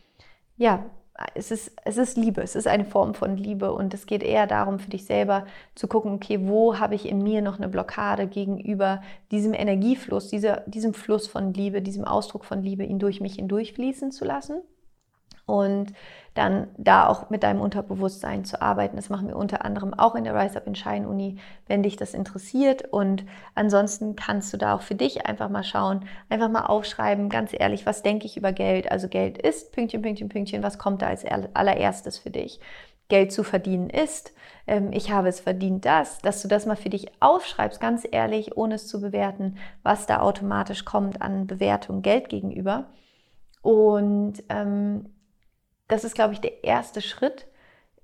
ja, 0.57 0.85
es 1.35 1.51
ist, 1.51 1.73
es 1.85 1.97
ist 1.97 2.17
Liebe, 2.17 2.43
es 2.43 2.57
ist 2.57 2.67
eine 2.67 2.85
Form 2.85 3.15
von 3.15 3.37
Liebe 3.37 3.73
und 3.73 3.95
es 3.95 4.07
geht 4.07 4.23
eher 4.23 4.49
darum, 4.49 4.81
für 4.81 4.91
dich 4.91 5.05
selber 5.05 5.47
zu 5.77 5.87
gucken, 5.87 6.12
okay, 6.12 6.41
wo 6.43 6.79
habe 6.79 6.97
ich 6.97 7.09
in 7.09 7.23
mir 7.23 7.41
noch 7.41 7.59
eine 7.59 7.69
Blockade 7.69 8.27
gegenüber 8.27 9.01
diesem 9.31 9.55
Energiefluss, 9.55 10.29
dieser, 10.29 10.62
diesem 10.67 10.93
Fluss 10.93 11.29
von 11.29 11.55
Liebe, 11.55 11.83
diesem 11.83 12.05
Ausdruck 12.05 12.45
von 12.45 12.62
Liebe, 12.62 12.85
ihn 12.85 12.99
durch 12.99 13.21
mich 13.21 13.37
hindurchfließen 13.37 14.11
zu 14.11 14.25
lassen 14.25 14.61
und 15.47 15.92
dann 16.34 16.68
da 16.76 17.07
auch 17.07 17.30
mit 17.30 17.45
deinem 17.45 17.61
Unterbewusstsein 17.61 18.45
zu 18.45 18.61
arbeiten. 18.61 18.97
Das 18.97 19.09
machen 19.09 19.28
wir 19.28 19.36
unter 19.36 19.64
anderem 19.64 19.95
auch 19.95 20.16
in 20.16 20.24
der 20.24 20.34
Rise 20.34 20.57
Up 20.57 20.66
in 20.66 20.74
Shine 20.74 21.09
Uni, 21.09 21.38
wenn 21.66 21.82
dich 21.82 21.97
das 21.97 22.12
interessiert. 22.12 22.92
Und 22.92 23.24
ansonsten 23.55 24.16
kannst 24.16 24.53
du 24.53 24.57
da 24.57 24.74
auch 24.74 24.82
für 24.82 24.97
dich 24.97 25.26
einfach 25.26 25.49
mal 25.49 25.62
schauen, 25.62 26.07
einfach 26.28 26.49
mal 26.49 26.66
aufschreiben, 26.66 27.28
ganz 27.28 27.53
ehrlich, 27.53 27.86
was 27.86 28.03
denke 28.03 28.26
ich 28.26 28.36
über 28.36 28.53
Geld? 28.53 28.90
Also 28.90 29.09
Geld 29.09 29.38
ist 29.38 29.72
Pünktchen, 29.72 30.03
Pünktchen, 30.03 30.28
Pünktchen, 30.28 30.62
was 30.62 30.78
kommt 30.78 31.03
da 31.03 31.07
als 31.07 31.24
allererstes 31.24 32.18
für 32.18 32.30
dich? 32.30 32.59
Geld 33.09 33.32
zu 33.32 33.45
verdienen 33.45 33.90
ist, 33.90 34.32
ähm, 34.66 34.90
ich 34.92 35.12
habe 35.12 35.28
es 35.28 35.40
verdient 35.40 35.84
das, 35.84 36.18
dass 36.20 36.40
du 36.42 36.49
das 36.49 36.64
mal 36.66 36.74
für 36.74 36.88
dich 36.88 37.09
aufschreibst, 37.20 37.80
ganz 37.80 38.07
ehrlich, 38.11 38.57
ohne 38.57 38.76
es 38.76 38.88
zu 38.88 39.01
bewerten, 39.01 39.59
was 39.82 40.07
da 40.07 40.20
automatisch 40.20 40.86
kommt 40.86 41.20
an 41.20 41.47
Bewertung 41.47 42.03
Geld 42.03 42.30
gegenüber 42.30 42.86
Und 43.62 44.42
ähm, 44.51 45.14
das 45.89 46.05
ist, 46.05 46.14
glaube 46.14 46.32
ich, 46.32 46.41
der 46.41 46.64
erste 46.64 47.01
Schritt, 47.01 47.47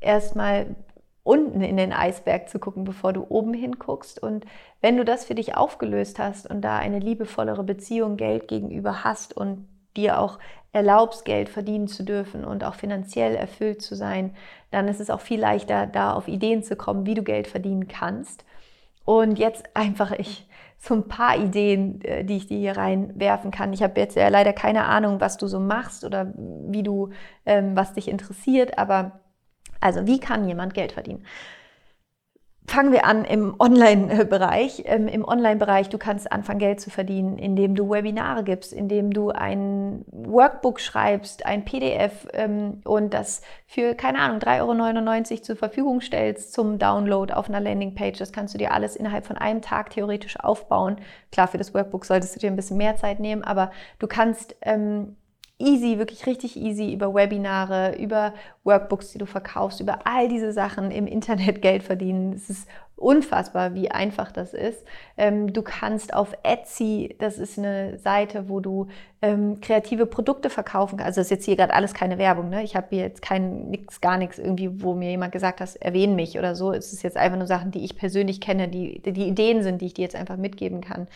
erstmal 0.01 0.75
unten 1.23 1.61
in 1.61 1.77
den 1.77 1.93
Eisberg 1.93 2.49
zu 2.49 2.59
gucken, 2.59 2.85
bevor 2.85 3.13
du 3.13 3.27
oben 3.29 3.55
hinguckst. 3.55 4.23
Und 4.23 4.47
wenn 4.81 4.97
du 4.97 5.05
das 5.05 5.25
für 5.25 5.35
dich 5.35 5.57
aufgelöst 5.57 6.19
hast 6.19 6.49
und 6.49 6.63
da 6.63 6.79
eine 6.79 6.99
liebevollere 6.99 7.63
Beziehung 7.63 8.17
Geld 8.17 8.49
gegenüber 8.49 9.05
hast 9.05 9.37
und 9.37 9.69
dir 9.97 10.19
auch 10.21 10.39
erlaubst, 10.73 11.25
Geld 11.25 11.49
verdienen 11.49 11.89
zu 11.89 12.05
dürfen 12.05 12.45
und 12.45 12.65
auch 12.65 12.75
finanziell 12.75 13.35
erfüllt 13.35 13.83
zu 13.83 13.95
sein, 13.95 14.35
dann 14.71 14.89
ist 14.89 15.01
es 15.01 15.11
auch 15.11 15.21
viel 15.21 15.41
leichter, 15.41 15.87
da 15.87 16.15
auf 16.15 16.29
Ideen 16.29 16.63
zu 16.63 16.77
kommen, 16.77 17.07
wie 17.07 17.15
du 17.15 17.23
Geld 17.23 17.49
verdienen 17.49 17.89
kannst. 17.89 18.45
Und 19.05 19.39
jetzt 19.39 19.65
einfach 19.75 20.13
ich 20.13 20.49
so 20.83 20.95
ein 20.95 21.09
paar 21.09 21.37
Ideen, 21.37 22.01
äh, 22.03 22.25
die 22.25 22.39
ich 22.39 22.47
dir 22.47 22.59
hier 22.59 22.77
reinwerfen 22.77 23.51
kann. 23.51 23.73
Ich 23.73 23.83
habe 23.83 24.01
jetzt 24.01 24.17
ja 24.17 24.29
leider 24.29 24.55
keine 24.55 24.87
Ahnung, 24.87 25.21
was 25.21 25.37
du 25.37 25.47
so 25.47 25.61
machst 25.61 26.05
oder 26.05 26.33
wie 26.35 26.83
du, 26.83 27.11
ähm, 27.45 27.77
was 27.77 27.93
dich 27.93 28.09
interessiert, 28.09 28.79
aber 28.79 29.21
also 29.81 30.07
wie 30.07 30.19
kann 30.19 30.49
jemand 30.49 30.75
Geld 30.75 30.93
verdienen? 30.93 31.25
Fangen 32.71 32.93
wir 32.93 33.05
an 33.05 33.25
im 33.25 33.57
Online-Bereich. 33.59 34.85
Ähm, 34.87 35.09
Im 35.09 35.25
Online-Bereich, 35.25 35.89
du 35.89 35.99
kannst 35.99 36.31
anfangen, 36.31 36.61
Geld 36.61 36.81
zu 36.81 36.89
verdienen, 36.89 37.37
indem 37.37 37.75
du 37.75 37.91
Webinare 37.91 38.45
gibst, 38.45 38.73
indem 38.73 39.13
du 39.13 39.31
ein 39.31 40.05
Workbook 40.07 40.79
schreibst, 40.79 41.45
ein 41.45 41.65
PDF 41.65 42.29
ähm, 42.33 42.81
und 42.85 43.13
das 43.13 43.43
für, 43.67 43.97
keine 43.97 44.21
Ahnung, 44.21 44.39
3,99 44.39 45.31
Euro 45.33 45.43
zur 45.43 45.57
Verfügung 45.57 46.01
stellst 46.01 46.53
zum 46.53 46.79
Download 46.79 47.33
auf 47.33 47.49
einer 47.49 47.59
Landingpage. 47.59 48.21
Das 48.21 48.31
kannst 48.31 48.55
du 48.55 48.59
dir 48.59 48.71
alles 48.71 48.95
innerhalb 48.95 49.27
von 49.27 49.37
einem 49.37 49.63
Tag 49.63 49.91
theoretisch 49.91 50.39
aufbauen. 50.39 50.99
Klar, 51.33 51.49
für 51.49 51.59
das 51.59 51.75
Workbook 51.75 52.05
solltest 52.05 52.37
du 52.37 52.39
dir 52.39 52.53
ein 52.53 52.57
bisschen 52.57 52.77
mehr 52.77 52.95
Zeit 52.95 53.19
nehmen, 53.19 53.43
aber 53.43 53.73
du 53.99 54.07
kannst 54.07 54.55
ähm, 54.63 55.17
easy, 55.61 55.99
wirklich 55.99 56.27
richtig 56.27 56.57
easy 56.57 56.93
über 56.93 57.15
Webinare, 57.15 57.97
über 57.99 58.35
Workbooks, 58.65 59.13
die 59.13 59.19
du 59.19 59.27
verkaufst, 59.27 59.81
über 59.81 60.01
all 60.07 60.29
diese 60.29 60.53
Sachen 60.53 60.91
im 60.91 61.07
Internet 61.07 61.63
Geld 61.63 61.83
verdienen. 61.83 62.33
Es 62.33 62.51
ist 62.51 62.69
unfassbar, 63.01 63.75
wie 63.75 63.91
einfach 63.91 64.31
das 64.31 64.53
ist. 64.53 64.85
Ähm, 65.17 65.53
du 65.53 65.63
kannst 65.63 66.13
auf 66.13 66.35
Etsy, 66.43 67.17
das 67.19 67.39
ist 67.39 67.59
eine 67.59 67.99
Seite, 67.99 68.49
wo 68.49 68.61
du 68.61 68.89
ähm, 69.23 69.61
kreative 69.61 70.07
Produkte 70.07 70.51
verkaufen 70.51 70.99
kannst. 70.99 71.07
Also 71.07 71.21
das 71.21 71.27
ist 71.29 71.31
jetzt 71.31 71.45
hier 71.47 71.57
gerade 71.57 71.73
alles 71.73 71.95
keine 71.95 72.19
Werbung. 72.19 72.51
Ne? 72.51 72.63
Ich 72.63 72.77
habe 72.77 72.89
hier 72.91 73.01
jetzt 73.01 73.23
kein 73.23 73.71
nix, 73.71 74.01
gar 74.01 74.19
nichts 74.19 74.39
irgendwie, 74.39 74.83
wo 74.83 74.95
mir 74.95 75.11
jemand 75.11 75.33
gesagt 75.33 75.61
hat, 75.61 75.77
erwähne 75.77 76.15
mich 76.15 76.39
oder 76.39 76.55
so. 76.55 76.73
Es 76.73 76.93
ist 76.93 77.03
jetzt 77.03 77.17
einfach 77.17 77.39
nur 77.39 77.47
Sachen, 77.47 77.71
die 77.71 77.85
ich 77.85 77.97
persönlich 77.97 78.41
kenne, 78.41 78.69
die, 78.69 79.01
die 79.01 79.29
Ideen 79.29 79.63
sind, 79.63 79.81
die 79.81 79.87
ich 79.87 79.95
dir 79.95 80.03
jetzt 80.03 80.17
einfach 80.17 80.37
mitgeben 80.37 80.83
kann. 80.83 81.09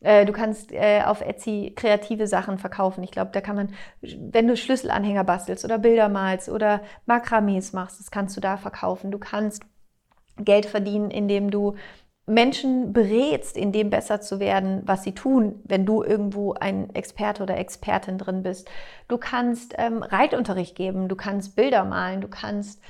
Äh, 0.00 0.24
du 0.26 0.32
kannst 0.32 0.72
äh, 0.72 1.02
auf 1.04 1.20
Etsy 1.20 1.72
kreative 1.74 2.26
Sachen 2.26 2.58
verkaufen. 2.58 3.02
Ich 3.02 3.10
glaube, 3.10 3.30
da 3.32 3.40
kann 3.40 3.56
man, 3.56 3.70
wenn 4.00 4.46
du 4.46 4.56
Schlüsselanhänger 4.56 5.24
bastelst 5.24 5.64
oder 5.64 5.78
Bilder 5.78 6.08
malst 6.08 6.48
oder 6.48 6.80
Makramees 7.06 7.72
machst, 7.72 7.98
das 7.98 8.10
kannst 8.10 8.36
du 8.36 8.40
da 8.40 8.56
verkaufen. 8.56 9.10
Du 9.10 9.18
kannst 9.18 9.62
Geld 10.36 10.66
verdienen, 10.66 11.10
indem 11.10 11.50
du 11.50 11.74
Menschen 12.26 12.92
berätst, 12.92 13.56
in 13.56 13.72
dem 13.72 13.88
besser 13.88 14.20
zu 14.20 14.38
werden, 14.38 14.82
was 14.84 15.02
sie 15.02 15.14
tun, 15.14 15.60
wenn 15.64 15.86
du 15.86 16.02
irgendwo 16.02 16.52
ein 16.52 16.94
Experte 16.94 17.42
oder 17.42 17.56
Expertin 17.56 18.18
drin 18.18 18.42
bist. 18.42 18.70
Du 19.08 19.16
kannst 19.16 19.74
ähm, 19.78 20.02
Reitunterricht 20.02 20.76
geben, 20.76 21.08
du 21.08 21.16
kannst 21.16 21.56
Bilder 21.56 21.84
malen, 21.84 22.20
du 22.20 22.28
kannst, 22.28 22.82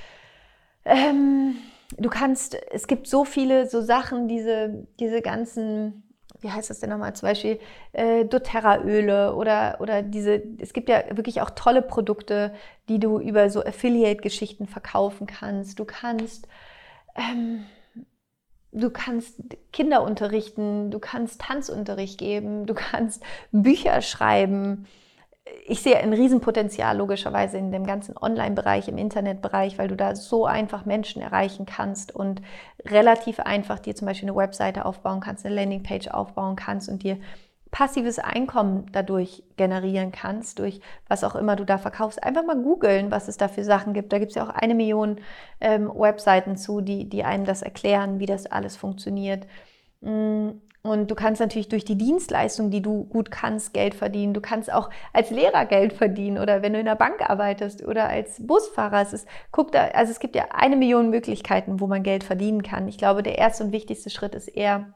ähm, 0.83 1.55
du 1.97 2.09
kannst, 2.09 2.57
es 2.71 2.85
gibt 2.87 3.07
so 3.07 3.23
viele 3.23 3.65
so 3.65 3.79
Sachen, 3.81 4.27
diese, 4.27 4.85
diese 4.99 5.21
ganzen 5.21 6.03
wie 6.41 6.51
heißt 6.51 6.69
das 6.69 6.79
denn 6.79 6.89
nochmal, 6.89 7.15
zum 7.15 7.27
Beispiel 7.27 7.59
äh, 7.93 8.25
doTERRA-Öle 8.25 9.35
oder, 9.35 9.77
oder 9.79 10.01
diese, 10.01 10.41
es 10.59 10.73
gibt 10.73 10.89
ja 10.89 11.03
wirklich 11.15 11.41
auch 11.41 11.49
tolle 11.51 11.81
Produkte, 11.81 12.53
die 12.87 12.99
du 12.99 13.19
über 13.19 13.49
so 13.49 13.63
Affiliate-Geschichten 13.63 14.67
verkaufen 14.67 15.27
kannst. 15.27 15.79
Du 15.79 15.85
kannst, 15.85 16.47
ähm, 17.15 17.65
du 18.71 18.89
kannst 18.89 19.41
Kinder 19.73 20.03
unterrichten, 20.03 20.91
du 20.91 20.99
kannst 20.99 21.41
Tanzunterricht 21.41 22.17
geben, 22.17 22.65
du 22.65 22.73
kannst 22.73 23.21
Bücher 23.51 24.01
schreiben, 24.01 24.87
ich 25.65 25.81
sehe 25.81 25.97
ein 25.97 26.13
Riesenpotenzial 26.13 26.97
logischerweise 26.97 27.57
in 27.57 27.71
dem 27.71 27.85
ganzen 27.85 28.17
Online-Bereich, 28.17 28.87
im 28.87 28.97
Internetbereich, 28.97 29.77
weil 29.77 29.87
du 29.87 29.95
da 29.95 30.15
so 30.15 30.45
einfach 30.45 30.85
Menschen 30.85 31.21
erreichen 31.21 31.65
kannst 31.65 32.15
und 32.15 32.41
relativ 32.85 33.39
einfach 33.39 33.79
dir 33.79 33.95
zum 33.95 34.07
Beispiel 34.07 34.29
eine 34.29 34.37
Webseite 34.37 34.85
aufbauen 34.85 35.19
kannst, 35.19 35.45
eine 35.45 35.55
Landingpage 35.55 36.07
aufbauen 36.09 36.55
kannst 36.55 36.89
und 36.89 37.03
dir 37.03 37.17
passives 37.71 38.17
Einkommen 38.17 38.87
dadurch 38.91 39.43
generieren 39.55 40.11
kannst, 40.11 40.59
durch 40.59 40.81
was 41.07 41.23
auch 41.23 41.35
immer 41.35 41.55
du 41.55 41.65
da 41.65 41.77
verkaufst. 41.77 42.23
Einfach 42.23 42.43
mal 42.43 42.59
googeln, 42.59 43.11
was 43.11 43.27
es 43.27 43.37
da 43.37 43.47
für 43.47 43.63
Sachen 43.63 43.93
gibt. 43.93 44.11
Da 44.11 44.17
gibt 44.17 44.31
es 44.31 44.35
ja 44.35 44.43
auch 44.43 44.49
eine 44.49 44.73
Million 44.73 45.17
ähm, 45.61 45.91
Webseiten 45.93 46.57
zu, 46.57 46.81
die, 46.81 47.07
die 47.07 47.23
einem 47.23 47.45
das 47.45 47.61
erklären, 47.61 48.19
wie 48.19 48.25
das 48.25 48.47
alles 48.47 48.75
funktioniert. 48.75 49.45
Mm, 50.01 50.49
und 50.81 51.11
du 51.11 51.15
kannst 51.15 51.41
natürlich 51.41 51.67
durch 51.67 51.83
die 51.83 51.97
Dienstleistung, 51.97 52.71
die 52.71 52.81
du 52.81 53.03
gut 53.05 53.31
kannst, 53.31 53.73
Geld 53.73 53.93
verdienen. 53.93 54.33
Du 54.33 54.39
kannst 54.39 54.71
auch 54.71 54.89
als 55.11 55.29
Lehrer 55.29 55.65
Geld 55.65 55.91
verdienen 55.91 56.37
oder 56.37 56.61
wenn 56.61 56.71
du 56.71 56.79
in 56.79 56.85
der 56.85 56.95
Bank 56.95 57.21
arbeitest 57.21 57.85
oder 57.85 58.07
als 58.07 58.45
Busfahrer. 58.45 59.01
Es 59.01 59.11
ist, 59.11 59.27
guck 59.51 59.73
da, 59.73 59.87
also 59.89 60.11
es 60.11 60.19
gibt 60.19 60.35
ja 60.35 60.45
eine 60.51 60.77
Million 60.77 61.09
Möglichkeiten, 61.09 61.81
wo 61.81 61.87
man 61.87 62.01
Geld 62.01 62.23
verdienen 62.23 62.63
kann. 62.63 62.87
Ich 62.87 62.97
glaube, 62.97 63.23
der 63.23 63.37
erste 63.37 63.65
und 63.65 63.73
wichtigste 63.73 64.09
Schritt 64.09 64.35
ist 64.35 64.47
eher, 64.47 64.93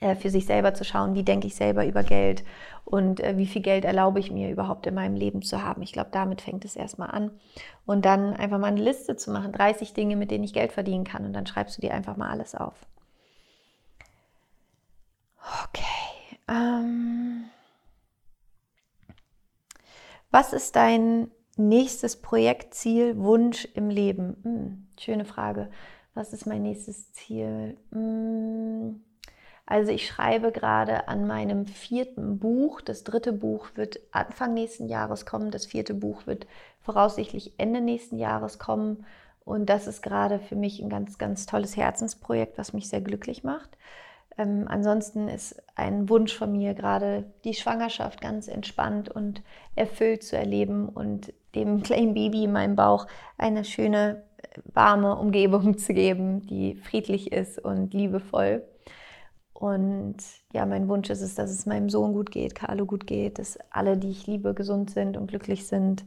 äh, 0.00 0.16
für 0.16 0.30
sich 0.30 0.46
selber 0.46 0.74
zu 0.74 0.84
schauen, 0.84 1.14
wie 1.14 1.22
denke 1.22 1.46
ich 1.46 1.54
selber 1.54 1.86
über 1.86 2.02
Geld 2.02 2.42
und 2.84 3.20
äh, 3.20 3.36
wie 3.36 3.46
viel 3.46 3.62
Geld 3.62 3.84
erlaube 3.84 4.18
ich 4.18 4.32
mir 4.32 4.50
überhaupt 4.50 4.88
in 4.88 4.94
meinem 4.94 5.14
Leben 5.14 5.42
zu 5.42 5.62
haben. 5.62 5.82
Ich 5.82 5.92
glaube, 5.92 6.10
damit 6.10 6.40
fängt 6.40 6.64
es 6.64 6.74
erstmal 6.74 7.12
an. 7.12 7.30
Und 7.86 8.04
dann 8.04 8.34
einfach 8.34 8.58
mal 8.58 8.66
eine 8.66 8.82
Liste 8.82 9.14
zu 9.14 9.30
machen, 9.30 9.52
30 9.52 9.94
Dinge, 9.94 10.16
mit 10.16 10.32
denen 10.32 10.42
ich 10.42 10.52
Geld 10.52 10.72
verdienen 10.72 11.04
kann. 11.04 11.24
Und 11.24 11.32
dann 11.32 11.46
schreibst 11.46 11.76
du 11.76 11.80
dir 11.80 11.94
einfach 11.94 12.16
mal 12.16 12.28
alles 12.28 12.56
auf. 12.56 12.74
Okay. 15.42 16.38
Ähm, 16.48 17.44
was 20.30 20.52
ist 20.52 20.76
dein 20.76 21.30
nächstes 21.56 22.20
Projekt, 22.20 22.74
Ziel, 22.74 23.16
Wunsch 23.18 23.66
im 23.74 23.90
Leben? 23.90 24.36
Hm, 24.42 24.86
schöne 24.98 25.24
Frage. 25.24 25.70
Was 26.14 26.32
ist 26.32 26.46
mein 26.46 26.62
nächstes 26.62 27.12
Ziel? 27.12 27.76
Hm, 27.92 29.02
also 29.66 29.90
ich 29.92 30.06
schreibe 30.06 30.52
gerade 30.52 31.08
an 31.08 31.26
meinem 31.26 31.66
vierten 31.66 32.38
Buch. 32.38 32.80
Das 32.80 33.04
dritte 33.04 33.32
Buch 33.32 33.70
wird 33.74 34.00
Anfang 34.12 34.54
nächsten 34.54 34.88
Jahres 34.88 35.24
kommen. 35.26 35.50
Das 35.50 35.66
vierte 35.66 35.94
Buch 35.94 36.26
wird 36.26 36.46
voraussichtlich 36.80 37.54
Ende 37.58 37.80
nächsten 37.80 38.18
Jahres 38.18 38.58
kommen. 38.58 39.06
Und 39.44 39.66
das 39.66 39.86
ist 39.86 40.02
gerade 40.02 40.38
für 40.38 40.56
mich 40.56 40.80
ein 40.80 40.88
ganz, 40.88 41.18
ganz 41.18 41.46
tolles 41.46 41.76
Herzensprojekt, 41.76 42.58
was 42.58 42.72
mich 42.72 42.88
sehr 42.88 43.00
glücklich 43.00 43.44
macht. 43.44 43.70
Ähm, 44.38 44.66
ansonsten 44.68 45.28
ist 45.28 45.62
ein 45.74 46.08
Wunsch 46.08 46.34
von 46.36 46.52
mir 46.52 46.74
gerade 46.74 47.24
die 47.44 47.54
Schwangerschaft 47.54 48.20
ganz 48.20 48.48
entspannt 48.48 49.08
und 49.08 49.42
erfüllt 49.74 50.22
zu 50.22 50.36
erleben 50.36 50.88
und 50.88 51.32
dem 51.54 51.82
kleinen 51.82 52.14
Baby 52.14 52.44
in 52.44 52.52
meinem 52.52 52.76
Bauch 52.76 53.06
eine 53.38 53.64
schöne, 53.64 54.24
warme 54.72 55.16
Umgebung 55.16 55.78
zu 55.78 55.94
geben, 55.94 56.46
die 56.46 56.76
friedlich 56.76 57.32
ist 57.32 57.58
und 57.58 57.94
liebevoll. 57.94 58.64
Und 59.52 60.16
ja, 60.52 60.66
mein 60.66 60.88
Wunsch 60.88 61.08
ist 61.08 61.20
es, 61.20 61.36
dass 61.36 61.50
es 61.50 61.66
meinem 61.66 61.88
Sohn 61.88 62.14
gut 62.14 62.32
geht, 62.32 62.56
Carlo 62.56 62.84
gut 62.84 63.06
geht, 63.06 63.38
dass 63.38 63.58
alle, 63.70 63.96
die 63.96 64.10
ich 64.10 64.26
liebe, 64.26 64.54
gesund 64.54 64.90
sind 64.90 65.16
und 65.16 65.28
glücklich 65.28 65.68
sind 65.68 66.04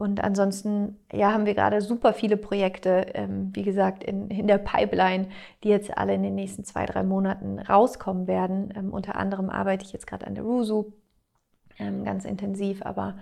und 0.00 0.24
ansonsten 0.24 0.96
ja, 1.12 1.30
haben 1.30 1.44
wir 1.44 1.52
gerade 1.52 1.82
super 1.82 2.14
viele 2.14 2.38
Projekte, 2.38 3.04
ähm, 3.12 3.50
wie 3.52 3.64
gesagt, 3.64 4.02
in, 4.02 4.30
in 4.30 4.46
der 4.46 4.56
Pipeline, 4.56 5.28
die 5.62 5.68
jetzt 5.68 5.94
alle 5.98 6.14
in 6.14 6.22
den 6.22 6.34
nächsten 6.34 6.64
zwei, 6.64 6.86
drei 6.86 7.02
Monaten 7.02 7.58
rauskommen 7.58 8.26
werden. 8.26 8.72
Ähm, 8.74 8.94
unter 8.94 9.16
anderem 9.16 9.50
arbeite 9.50 9.84
ich 9.84 9.92
jetzt 9.92 10.06
gerade 10.06 10.26
an 10.26 10.34
der 10.34 10.44
Rusu 10.44 10.94
ähm, 11.78 12.02
ganz 12.02 12.24
intensiv, 12.24 12.80
aber 12.80 13.18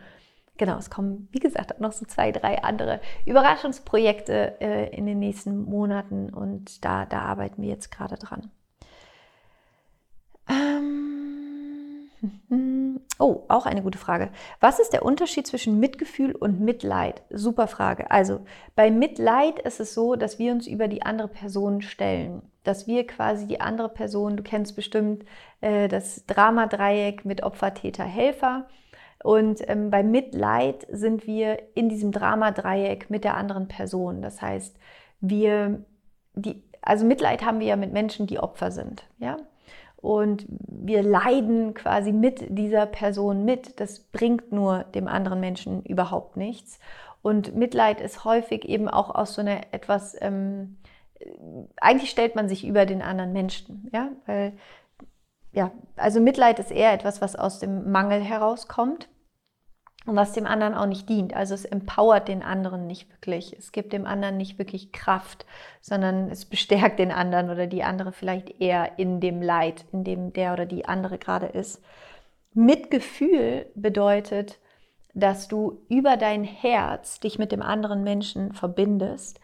genau, 0.57 0.79
es 0.79 0.89
kommen, 0.89 1.29
wie 1.33 1.41
gesagt, 1.41 1.81
noch 1.81 1.91
so 1.91 2.07
zwei, 2.07 2.31
drei 2.31 2.63
andere 2.63 3.01
Überraschungsprojekte 3.27 4.61
äh, 4.61 4.97
in 4.97 5.05
den 5.05 5.19
nächsten 5.19 5.61
Monaten 5.61 6.31
und 6.33 6.85
da, 6.85 7.07
da 7.07 7.23
arbeiten 7.23 7.61
wir 7.61 7.71
jetzt 7.71 7.91
gerade 7.91 8.15
dran. 8.15 8.53
Oh, 13.21 13.43
auch 13.49 13.67
eine 13.67 13.83
gute 13.83 13.99
Frage. 13.99 14.31
Was 14.61 14.79
ist 14.79 14.93
der 14.93 15.05
Unterschied 15.05 15.47
zwischen 15.47 15.81
Mitgefühl 15.81 16.37
und 16.37 16.61
Mitleid? 16.61 17.23
Super 17.31 17.67
Frage. 17.67 18.11
Also 18.13 18.41
bei 18.77 18.93
Mitleid 18.93 19.59
ist 19.59 19.81
es 19.81 19.93
so, 19.93 20.15
dass 20.15 20.39
wir 20.39 20.53
uns 20.53 20.69
über 20.69 20.87
die 20.87 21.03
andere 21.03 21.27
Person 21.27 21.83
stellen. 21.83 22.43
Dass 22.63 22.87
wir 22.87 23.07
quasi 23.07 23.49
die 23.49 23.61
andere 23.61 23.89
Person, 23.89 24.37
du 24.37 24.45
kennst 24.45 24.77
bestimmt 24.77 25.25
äh, 25.61 25.89
das 25.89 26.27
Drama-Dreieck 26.27 27.25
mit 27.25 27.43
Opfer, 27.43 27.75
Täter, 27.75 28.05
Helfer. 28.05 28.69
Und 29.25 29.69
ähm, 29.69 29.91
bei 29.91 30.05
Mitleid 30.05 30.87
sind 30.91 31.27
wir 31.27 31.59
in 31.75 31.89
diesem 31.89 32.13
Drama-Dreieck 32.13 33.11
mit 33.11 33.25
der 33.25 33.37
anderen 33.37 33.67
Person. 33.67 34.23
Das 34.23 34.41
heißt, 34.41 34.77
wir, 35.21 35.85
die, 36.35 36.63
also 36.83 37.05
Mitleid 37.05 37.45
haben 37.45 37.59
wir 37.59 37.67
ja 37.67 37.77
mit 37.77 37.93
Menschen, 37.93 38.29
die 38.29 38.39
Opfer 38.39 38.71
sind. 38.71 39.09
Ja? 39.19 39.39
Und 40.01 40.47
wir 40.49 41.03
leiden 41.03 41.75
quasi 41.75 42.13
mit 42.13 42.57
dieser 42.57 42.87
Person 42.87 43.45
mit. 43.45 43.81
Das 43.81 44.01
bringt 44.01 44.53
nur 44.53 44.85
dem 44.85 45.09
anderen 45.09 45.41
Menschen 45.41 45.83
überhaupt 45.83 46.37
nichts. 46.37 46.79
Und 47.21 47.57
Mitleid 47.57 48.01
ist 48.01 48.25
häufig 48.25 48.65
eben 48.65 48.89
auch 48.89 49.13
aus 49.15 49.35
so 49.35 49.41
einer 49.41 49.73
etwas, 49.73 50.17
ähm, 50.21 50.77
eigentlich 51.81 52.11
stellt 52.11 52.37
man 52.37 52.49
sich 52.49 52.65
über 52.65 52.87
den 52.87 53.03
anderen 53.03 53.33
Menschen, 53.33 53.91
ja, 53.93 54.11
weil, 54.27 54.53
ja, 55.53 55.73
also 55.97 56.21
Mitleid 56.21 56.61
ist 56.61 56.71
eher 56.71 56.93
etwas, 56.93 57.21
was 57.21 57.35
aus 57.35 57.59
dem 57.59 57.91
Mangel 57.91 58.21
herauskommt 58.21 59.09
und 60.09 60.17
was 60.17 60.33
dem 60.33 60.47
anderen 60.47 60.73
auch 60.73 60.87
nicht 60.87 61.07
dient. 61.11 61.35
Also 61.35 61.53
es 61.53 61.67
empowert 61.67 62.29
den 62.29 62.43
anderen 62.43 62.87
nicht 62.87 63.11
wirklich. 63.11 63.55
Es 63.59 63.73
gibt 63.73 63.93
dem 63.93 64.07
anderen 64.07 64.39
nicht 64.39 64.59
wirklich 64.59 64.91
Kraft, 64.91 65.45
sondern 65.83 66.31
es 66.31 66.47
bestärkt 66.47 66.99
den 66.99 67.13
anderen 67.13 67.51
oder 67.51 67.67
die 67.67 67.83
andere 67.85 68.13
vielleicht 68.13 68.59
eher 68.59 68.99
in 68.99 69.21
dem 69.21 69.43
Leid, 69.43 69.85
in 69.93 70.05
dem 70.05 70.33
der 70.33 70.55
oder 70.55 70.65
die 70.65 70.87
andere 70.87 71.19
gerade 71.19 71.47
ist. 71.47 71.83
Mitgefühl 72.55 73.67
bedeutet, 73.75 74.59
dass 75.13 75.47
du 75.47 75.83
über 75.91 76.17
dein 76.17 76.43
Herz 76.43 77.21
dich 77.21 77.39
mit 77.39 77.53
dem 77.53 77.61
anderen 77.61 78.03
Menschen 78.03 78.55
verbindest 78.55 79.41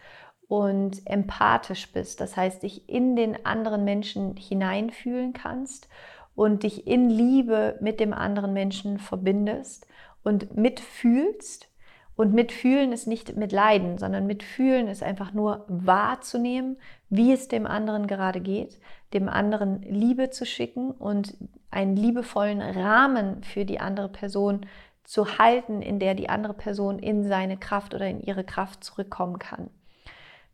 und 0.47 1.05
empathisch 1.05 1.91
bist. 1.91 2.21
Das 2.21 2.35
heißt, 2.35 2.63
dich 2.63 2.89
in 2.89 3.15
den 3.15 3.45
anderen 3.45 3.83
Menschen 3.83 4.35
hineinfühlen 4.35 5.33
kannst 5.33 5.89
und 6.33 6.63
dich 6.63 6.87
in 6.87 7.11
Liebe 7.11 7.77
mit 7.81 7.99
dem 7.99 8.13
anderen 8.13 8.53
Menschen 8.53 8.97
verbindest 8.97 9.85
und 10.25 10.57
mitfühlst. 10.57 11.69
Und 12.17 12.33
mitfühlen 12.33 12.93
ist 12.93 13.07
nicht 13.07 13.35
mit 13.35 13.51
Leiden, 13.51 13.97
sondern 13.97 14.25
mitfühlen 14.25 14.87
ist 14.87 15.03
einfach 15.03 15.33
nur 15.33 15.65
wahrzunehmen, 15.67 16.77
wie 17.09 17.33
es 17.33 17.49
dem 17.49 17.65
anderen 17.67 18.07
gerade 18.07 18.39
geht, 18.39 18.79
dem 19.13 19.27
anderen 19.27 19.81
Liebe 19.81 20.29
zu 20.29 20.45
schicken 20.45 20.91
und 20.91 21.35
einen 21.71 21.97
liebevollen 21.97 22.61
Rahmen 22.61 23.43
für 23.43 23.65
die 23.65 23.79
andere 23.79 24.07
Person 24.07 24.65
zu 25.03 25.37
halten, 25.37 25.81
in 25.81 25.99
der 25.99 26.15
die 26.15 26.29
andere 26.29 26.53
Person 26.53 26.99
in 26.99 27.27
seine 27.27 27.57
Kraft 27.57 27.93
oder 27.93 28.07
in 28.07 28.21
ihre 28.21 28.45
Kraft 28.45 28.83
zurückkommen 28.83 29.37
kann. 29.37 29.69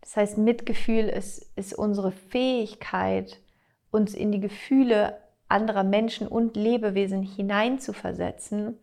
Das 0.01 0.17
heißt, 0.17 0.37
Mitgefühl 0.39 1.07
ist, 1.07 1.51
ist 1.55 1.75
unsere 1.75 2.11
Fähigkeit, 2.11 3.39
uns 3.91 4.15
in 4.15 4.31
die 4.31 4.39
Gefühle 4.39 5.17
anderer 5.47 5.83
Menschen 5.83 6.27
und 6.27 6.55
Lebewesen 6.55 7.21
hineinzuversetzen 7.21 8.79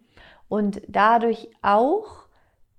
und 0.49 0.81
dadurch 0.89 1.49
auch 1.63 2.27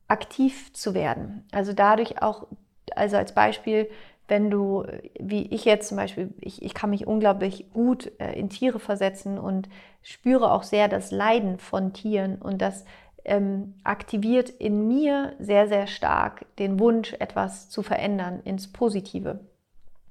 aktiv 0.08 0.74
zu 0.74 0.94
werden. 0.94 1.46
Also 1.52 1.74
dadurch 1.74 2.22
auch, 2.22 2.48
also 2.96 3.18
als 3.18 3.34
Beispiel, 3.34 3.90
wenn 4.28 4.50
du, 4.52 4.86
wie 5.20 5.48
ich 5.48 5.66
jetzt 5.66 5.88
zum 5.90 5.98
Beispiel, 5.98 6.34
ich, 6.40 6.62
ich 6.62 6.74
kann 6.74 6.92
mich 6.92 7.08
unglaublich 7.08 7.72
gut 7.74 8.12
äh, 8.20 8.34
in 8.34 8.50
Tiere 8.50 8.80
versetzen 8.80 9.38
und 9.38 9.70
spüre 10.02 10.52
auch 10.52 10.64
sehr 10.64 10.88
das 10.88 11.12
Leiden 11.12 11.58
von 11.58 11.94
Tieren 11.94 12.38
und 12.38 12.62
das 12.62 12.86
ähm, 13.26 13.76
aktiviert 13.84 14.50
in 14.50 14.88
mir 14.88 15.34
sehr, 15.40 15.68
sehr 15.68 15.88
stark 15.88 16.46
den 16.58 16.80
Wunsch, 16.80 17.14
etwas 17.20 17.70
zu 17.70 17.84
verändern 17.84 18.42
ins 18.44 18.72
Positive. 18.72 19.40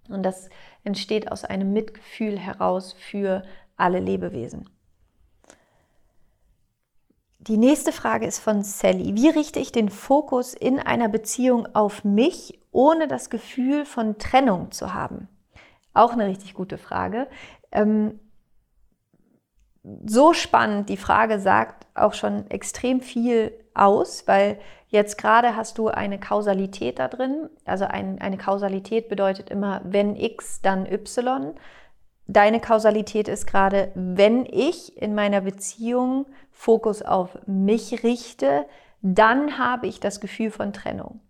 Und 0.09 0.23
das 0.23 0.49
entsteht 0.85 1.31
aus 1.31 1.45
einem 1.45 1.73
Mitgefühl 1.73 2.39
heraus 2.39 2.93
für 2.93 3.43
alle 3.77 4.01
Lebewesen. 4.01 4.69
Die 7.49 7.57
nächste 7.57 7.93
Frage 7.93 8.27
ist 8.27 8.41
von 8.41 8.63
Sally. 8.63 9.15
Wie 9.15 9.31
richte 9.31 9.59
ich 9.59 9.73
den 9.73 9.89
Fokus 9.89 10.53
in 10.53 10.79
einer 10.79 11.09
Beziehung 11.09 11.67
auf 11.75 12.05
mich, 12.05 12.61
ohne 12.73 13.09
das 13.09 13.31
Gefühl 13.31 13.87
von 13.87 14.19
Trennung 14.19 14.71
zu 14.71 14.93
haben? 14.93 15.29
Auch 15.95 16.13
eine 16.13 16.27
richtig 16.27 16.53
gute 16.53 16.77
Frage. 16.77 17.27
Ähm, 17.73 18.21
so 20.05 20.35
spannend, 20.35 20.91
die 20.91 20.99
Frage 20.99 21.41
sagt 21.41 21.87
auch 21.95 22.13
schon 22.13 22.51
extrem 22.51 23.01
viel 23.01 23.53
aus, 23.73 24.29
weil 24.29 24.59
jetzt 24.89 25.17
gerade 25.17 25.57
hast 25.57 25.79
du 25.79 25.89
eine 25.89 26.21
Kausalität 26.21 26.99
da 26.99 27.09
drin. 27.09 27.49
Also 27.65 27.87
ein, 27.87 28.21
eine 28.21 28.37
Kausalität 28.37 29.09
bedeutet 29.09 29.49
immer, 29.49 29.81
wenn 29.85 30.17
X, 30.17 30.61
dann 30.61 30.85
Y. 30.85 31.55
Deine 32.31 32.61
Kausalität 32.61 33.27
ist 33.27 33.47
gerade, 33.47 33.91
wenn 33.95 34.45
ich 34.45 35.01
in 35.01 35.15
meiner 35.15 35.41
Beziehung 35.41 36.27
Fokus 36.53 37.01
auf 37.01 37.39
mich 37.47 38.03
richte, 38.03 38.67
dann 39.01 39.57
habe 39.59 39.87
ich 39.87 39.99
das 39.99 40.21
Gefühl 40.21 40.51
von 40.51 40.75
Trennung. 40.75 41.21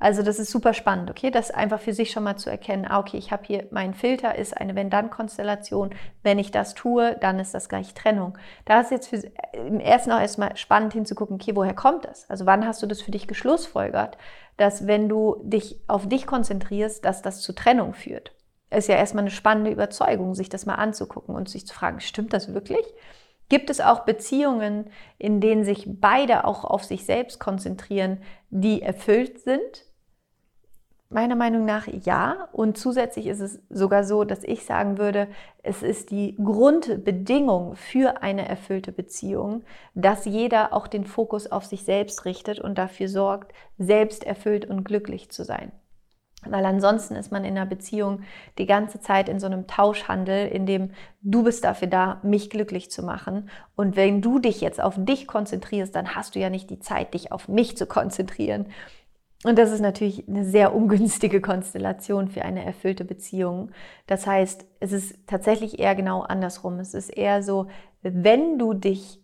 Also 0.00 0.24
das 0.24 0.40
ist 0.40 0.50
super 0.50 0.74
spannend, 0.74 1.12
okay? 1.12 1.30
Das 1.30 1.52
einfach 1.52 1.78
für 1.78 1.92
sich 1.92 2.10
schon 2.10 2.24
mal 2.24 2.36
zu 2.36 2.50
erkennen, 2.50 2.86
ah, 2.88 2.98
okay, 2.98 3.18
ich 3.18 3.30
habe 3.30 3.44
hier, 3.46 3.68
mein 3.70 3.94
Filter 3.94 4.34
ist 4.34 4.56
eine 4.56 4.74
Wenn-Dann-Konstellation. 4.74 5.90
Wenn 6.24 6.40
ich 6.40 6.50
das 6.50 6.74
tue, 6.74 7.16
dann 7.20 7.38
ist 7.38 7.54
das 7.54 7.68
gleich 7.68 7.94
Trennung. 7.94 8.36
Da 8.64 8.80
ist 8.80 8.90
jetzt 8.90 9.06
für, 9.06 9.22
im 9.52 9.78
ersten 9.78 10.10
auch 10.10 10.20
erstmal 10.20 10.56
spannend 10.56 10.92
hinzugucken, 10.92 11.36
okay, 11.36 11.54
woher 11.54 11.74
kommt 11.74 12.04
das? 12.04 12.28
Also 12.28 12.46
wann 12.46 12.66
hast 12.66 12.82
du 12.82 12.88
das 12.88 13.00
für 13.00 13.12
dich 13.12 13.28
geschlussfolgert, 13.28 14.18
dass 14.56 14.88
wenn 14.88 15.08
du 15.08 15.36
dich 15.44 15.78
auf 15.86 16.08
dich 16.08 16.26
konzentrierst, 16.26 17.04
dass 17.04 17.22
das 17.22 17.40
zu 17.42 17.52
Trennung 17.52 17.94
führt? 17.94 18.32
Ist 18.76 18.88
ja 18.88 18.96
erstmal 18.96 19.22
eine 19.22 19.30
spannende 19.30 19.70
Überzeugung, 19.70 20.34
sich 20.34 20.48
das 20.48 20.66
mal 20.66 20.76
anzugucken 20.76 21.34
und 21.34 21.48
sich 21.48 21.66
zu 21.66 21.74
fragen, 21.74 22.00
stimmt 22.00 22.32
das 22.32 22.54
wirklich? 22.54 22.84
Gibt 23.48 23.68
es 23.68 23.80
auch 23.80 24.00
Beziehungen, 24.00 24.90
in 25.18 25.40
denen 25.40 25.64
sich 25.64 25.84
beide 25.86 26.46
auch 26.46 26.64
auf 26.64 26.84
sich 26.84 27.04
selbst 27.04 27.38
konzentrieren, 27.38 28.22
die 28.48 28.80
erfüllt 28.80 29.40
sind? 29.40 29.84
Meiner 31.10 31.36
Meinung 31.36 31.66
nach 31.66 31.86
ja. 31.86 32.48
Und 32.52 32.78
zusätzlich 32.78 33.26
ist 33.26 33.40
es 33.40 33.60
sogar 33.68 34.04
so, 34.04 34.24
dass 34.24 34.42
ich 34.44 34.64
sagen 34.64 34.96
würde, 34.96 35.28
es 35.62 35.82
ist 35.82 36.10
die 36.10 36.34
Grundbedingung 36.42 37.76
für 37.76 38.22
eine 38.22 38.48
erfüllte 38.48 38.92
Beziehung, 38.92 39.64
dass 39.94 40.24
jeder 40.24 40.72
auch 40.72 40.86
den 40.86 41.04
Fokus 41.04 41.46
auf 41.52 41.66
sich 41.66 41.84
selbst 41.84 42.24
richtet 42.24 42.58
und 42.58 42.78
dafür 42.78 43.08
sorgt, 43.08 43.52
selbst 43.76 44.24
erfüllt 44.24 44.64
und 44.64 44.84
glücklich 44.84 45.30
zu 45.30 45.44
sein. 45.44 45.72
Weil 46.44 46.64
ansonsten 46.64 47.14
ist 47.14 47.30
man 47.30 47.44
in 47.44 47.56
einer 47.56 47.66
Beziehung 47.66 48.22
die 48.58 48.66
ganze 48.66 49.00
Zeit 49.00 49.28
in 49.28 49.38
so 49.38 49.46
einem 49.46 49.66
Tauschhandel, 49.66 50.48
in 50.48 50.66
dem 50.66 50.90
du 51.20 51.44
bist 51.44 51.64
dafür 51.64 51.88
da, 51.88 52.20
mich 52.22 52.50
glücklich 52.50 52.90
zu 52.90 53.02
machen. 53.02 53.48
Und 53.76 53.94
wenn 53.94 54.22
du 54.22 54.40
dich 54.40 54.60
jetzt 54.60 54.82
auf 54.82 54.96
dich 54.98 55.28
konzentrierst, 55.28 55.94
dann 55.94 56.14
hast 56.16 56.34
du 56.34 56.40
ja 56.40 56.50
nicht 56.50 56.68
die 56.70 56.80
Zeit, 56.80 57.14
dich 57.14 57.30
auf 57.30 57.48
mich 57.48 57.76
zu 57.76 57.86
konzentrieren. 57.86 58.66
Und 59.44 59.58
das 59.58 59.72
ist 59.72 59.80
natürlich 59.80 60.28
eine 60.28 60.44
sehr 60.44 60.74
ungünstige 60.74 61.40
Konstellation 61.40 62.28
für 62.28 62.42
eine 62.42 62.64
erfüllte 62.64 63.04
Beziehung. 63.04 63.70
Das 64.06 64.26
heißt, 64.26 64.66
es 64.80 64.92
ist 64.92 65.26
tatsächlich 65.26 65.78
eher 65.78 65.94
genau 65.94 66.22
andersrum. 66.22 66.78
Es 66.78 66.94
ist 66.94 67.08
eher 67.08 67.42
so, 67.42 67.66
wenn 68.02 68.58
du 68.58 68.74
dich 68.74 69.20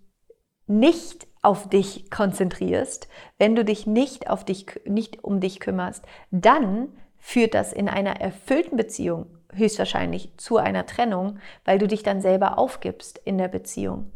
nicht 0.67 1.27
auf 1.43 1.69
dich 1.69 2.11
konzentrierst, 2.11 3.09
wenn 3.39 3.55
du 3.55 3.65
dich 3.65 3.87
nicht 3.87 4.29
auf 4.29 4.45
dich, 4.45 4.67
nicht 4.87 5.25
um 5.25 5.41
dich 5.41 5.61
kümmerst, 5.61 6.05
dann 6.31 6.89
führt 7.19 7.55
das 7.55 7.73
in 7.73 7.89
einer 7.89 8.21
erfüllten 8.21 8.77
Beziehung 8.77 9.27
höchstwahrscheinlich 9.55 10.33
zu 10.37 10.59
einer 10.59 10.87
Trennung, 10.87 11.39
weil 11.65 11.79
du 11.79 11.89
dich 11.89 12.03
dann 12.03 12.21
selber 12.21 12.59
aufgibst 12.59 13.21
in 13.25 13.39
der 13.39 13.49
Beziehung. 13.49 14.13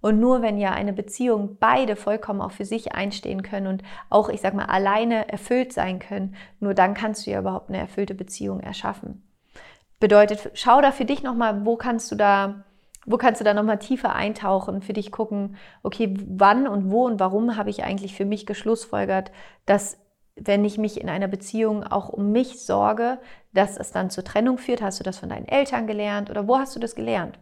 Und 0.00 0.20
nur 0.20 0.42
wenn 0.42 0.58
ja 0.58 0.72
eine 0.72 0.92
Beziehung 0.92 1.56
beide 1.58 1.96
vollkommen 1.96 2.40
auch 2.40 2.52
für 2.52 2.64
sich 2.64 2.94
einstehen 2.94 3.42
können 3.42 3.66
und 3.66 3.82
auch, 4.10 4.28
ich 4.28 4.40
sag 4.40 4.54
mal, 4.54 4.66
alleine 4.66 5.28
erfüllt 5.28 5.72
sein 5.72 5.98
können, 5.98 6.36
nur 6.60 6.74
dann 6.74 6.94
kannst 6.94 7.26
du 7.26 7.30
ja 7.30 7.40
überhaupt 7.40 7.70
eine 7.70 7.78
erfüllte 7.78 8.14
Beziehung 8.14 8.60
erschaffen. 8.60 9.22
Bedeutet, 9.98 10.50
schau 10.54 10.80
da 10.80 10.92
für 10.92 11.06
dich 11.06 11.22
nochmal, 11.22 11.64
wo 11.64 11.76
kannst 11.76 12.12
du 12.12 12.16
da, 12.16 12.64
wo 13.06 13.16
kannst 13.16 13.40
du 13.40 13.44
da 13.44 13.54
nochmal 13.54 13.78
tiefer 13.78 14.14
eintauchen, 14.14 14.82
für 14.82 14.92
dich 14.92 15.10
gucken, 15.10 15.56
okay, 15.82 16.14
wann 16.28 16.68
und 16.68 16.90
wo 16.90 17.06
und 17.06 17.18
warum 17.18 17.56
habe 17.56 17.70
ich 17.70 17.82
eigentlich 17.82 18.14
für 18.14 18.26
mich 18.26 18.46
geschlussfolgert, 18.46 19.32
dass 19.64 19.98
wenn 20.36 20.64
ich 20.64 20.78
mich 20.78 21.00
in 21.00 21.08
einer 21.08 21.28
Beziehung 21.28 21.82
auch 21.82 22.08
um 22.08 22.30
mich 22.30 22.60
sorge, 22.60 23.18
dass 23.52 23.76
es 23.76 23.90
dann 23.90 24.10
zur 24.10 24.24
Trennung 24.24 24.58
führt? 24.58 24.82
Hast 24.82 25.00
du 25.00 25.04
das 25.04 25.18
von 25.18 25.28
deinen 25.28 25.48
Eltern 25.48 25.86
gelernt 25.86 26.30
oder 26.30 26.46
wo 26.46 26.58
hast 26.58 26.76
du 26.76 26.80
das 26.80 26.94
gelernt? 26.94 27.38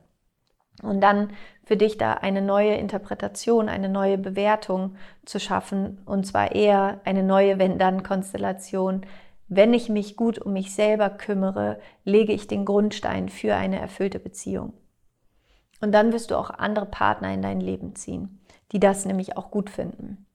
Und 0.82 1.00
dann 1.00 1.30
für 1.64 1.76
dich 1.76 1.98
da 1.98 2.14
eine 2.14 2.42
neue 2.42 2.74
Interpretation, 2.74 3.68
eine 3.68 3.88
neue 3.88 4.18
Bewertung 4.18 4.96
zu 5.24 5.38
schaffen 5.38 6.00
und 6.04 6.26
zwar 6.26 6.52
eher 6.52 7.00
eine 7.04 7.22
neue 7.22 7.58
Wenn-Dann-Konstellation. 7.58 9.06
Wenn 9.48 9.72
ich 9.72 9.88
mich 9.88 10.16
gut 10.16 10.38
um 10.38 10.52
mich 10.52 10.74
selber 10.74 11.10
kümmere, 11.10 11.78
lege 12.04 12.32
ich 12.32 12.48
den 12.48 12.64
Grundstein 12.64 13.28
für 13.28 13.54
eine 13.54 13.78
erfüllte 13.78 14.18
Beziehung. 14.18 14.72
Und 15.80 15.92
dann 15.92 16.12
wirst 16.12 16.30
du 16.30 16.36
auch 16.36 16.50
andere 16.50 16.86
Partner 16.86 17.32
in 17.32 17.42
dein 17.42 17.60
Leben 17.60 17.94
ziehen, 17.94 18.40
die 18.72 18.80
das 18.80 19.04
nämlich 19.04 19.36
auch 19.36 19.50
gut 19.50 19.70
finden. 19.70 20.26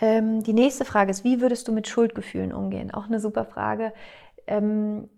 Ähm, 0.00 0.42
die 0.42 0.52
nächste 0.52 0.84
Frage 0.84 1.10
ist, 1.10 1.24
wie 1.24 1.40
würdest 1.40 1.68
du 1.68 1.72
mit 1.72 1.88
Schuldgefühlen 1.88 2.52
umgehen? 2.52 2.92
Auch 2.92 3.06
eine 3.06 3.20
super 3.20 3.44
Frage. 3.44 3.92
Ähm, 4.46 5.08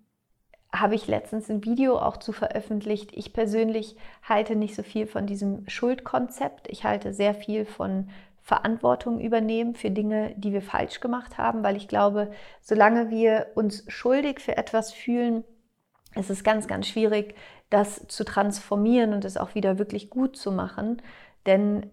habe 0.73 0.95
ich 0.95 1.07
letztens 1.07 1.49
ein 1.49 1.63
Video 1.63 1.97
auch 1.97 2.17
zu 2.17 2.31
veröffentlicht. 2.31 3.11
Ich 3.13 3.33
persönlich 3.33 3.95
halte 4.21 4.55
nicht 4.55 4.75
so 4.75 4.83
viel 4.83 5.07
von 5.07 5.25
diesem 5.25 5.67
Schuldkonzept. 5.67 6.67
Ich 6.69 6.83
halte 6.83 7.13
sehr 7.13 7.33
viel 7.33 7.65
von 7.65 8.09
Verantwortung 8.41 9.19
übernehmen 9.19 9.75
für 9.75 9.91
Dinge, 9.91 10.33
die 10.37 10.53
wir 10.53 10.61
falsch 10.61 10.99
gemacht 10.99 11.37
haben, 11.37 11.63
weil 11.63 11.75
ich 11.75 11.87
glaube, 11.87 12.31
solange 12.61 13.09
wir 13.09 13.47
uns 13.55 13.83
schuldig 13.87 14.39
für 14.39 14.55
etwas 14.55 14.93
fühlen, 14.93 15.43
ist 16.15 16.29
es 16.29 16.43
ganz, 16.43 16.67
ganz 16.67 16.87
schwierig, 16.87 17.35
das 17.69 18.07
zu 18.07 18.23
transformieren 18.23 19.13
und 19.13 19.25
es 19.25 19.37
auch 19.37 19.55
wieder 19.55 19.77
wirklich 19.79 20.09
gut 20.09 20.37
zu 20.37 20.51
machen. 20.51 21.01
Denn 21.45 21.91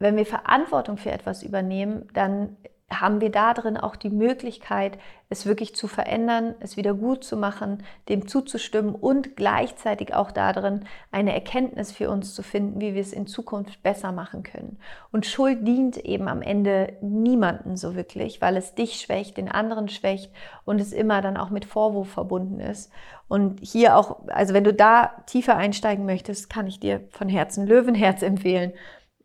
wenn 0.00 0.16
wir 0.16 0.26
Verantwortung 0.26 0.96
für 0.96 1.12
etwas 1.12 1.44
übernehmen, 1.44 2.08
dann 2.14 2.56
haben 2.90 3.20
wir 3.20 3.30
da 3.30 3.54
drin 3.54 3.76
auch 3.76 3.94
die 3.94 4.10
Möglichkeit, 4.10 4.98
es 5.28 5.46
wirklich 5.46 5.76
zu 5.76 5.86
verändern, 5.86 6.56
es 6.58 6.76
wieder 6.76 6.92
gut 6.92 7.22
zu 7.22 7.36
machen, 7.36 7.84
dem 8.08 8.26
zuzustimmen 8.26 8.96
und 8.96 9.36
gleichzeitig 9.36 10.12
auch 10.12 10.32
da 10.32 10.52
drin 10.52 10.84
eine 11.12 11.32
Erkenntnis 11.32 11.92
für 11.92 12.10
uns 12.10 12.34
zu 12.34 12.42
finden, 12.42 12.80
wie 12.80 12.94
wir 12.94 13.00
es 13.00 13.12
in 13.12 13.28
Zukunft 13.28 13.80
besser 13.84 14.10
machen 14.10 14.42
können. 14.42 14.78
Und 15.12 15.24
Schuld 15.24 15.66
dient 15.66 15.98
eben 15.98 16.26
am 16.26 16.42
Ende 16.42 16.94
niemanden 17.00 17.76
so 17.76 17.94
wirklich, 17.94 18.42
weil 18.42 18.56
es 18.56 18.74
dich 18.74 19.00
schwächt, 19.00 19.36
den 19.36 19.48
anderen 19.48 19.88
schwächt 19.88 20.32
und 20.64 20.80
es 20.80 20.92
immer 20.92 21.22
dann 21.22 21.36
auch 21.36 21.50
mit 21.50 21.64
Vorwurf 21.64 22.10
verbunden 22.10 22.58
ist. 22.58 22.90
Und 23.28 23.60
hier 23.62 23.96
auch, 23.96 24.26
also 24.26 24.52
wenn 24.52 24.64
du 24.64 24.74
da 24.74 25.12
tiefer 25.26 25.56
einsteigen 25.56 26.04
möchtest, 26.06 26.50
kann 26.50 26.66
ich 26.66 26.80
dir 26.80 27.02
von 27.10 27.28
Herzen 27.28 27.68
Löwenherz 27.68 28.22
empfehlen 28.24 28.72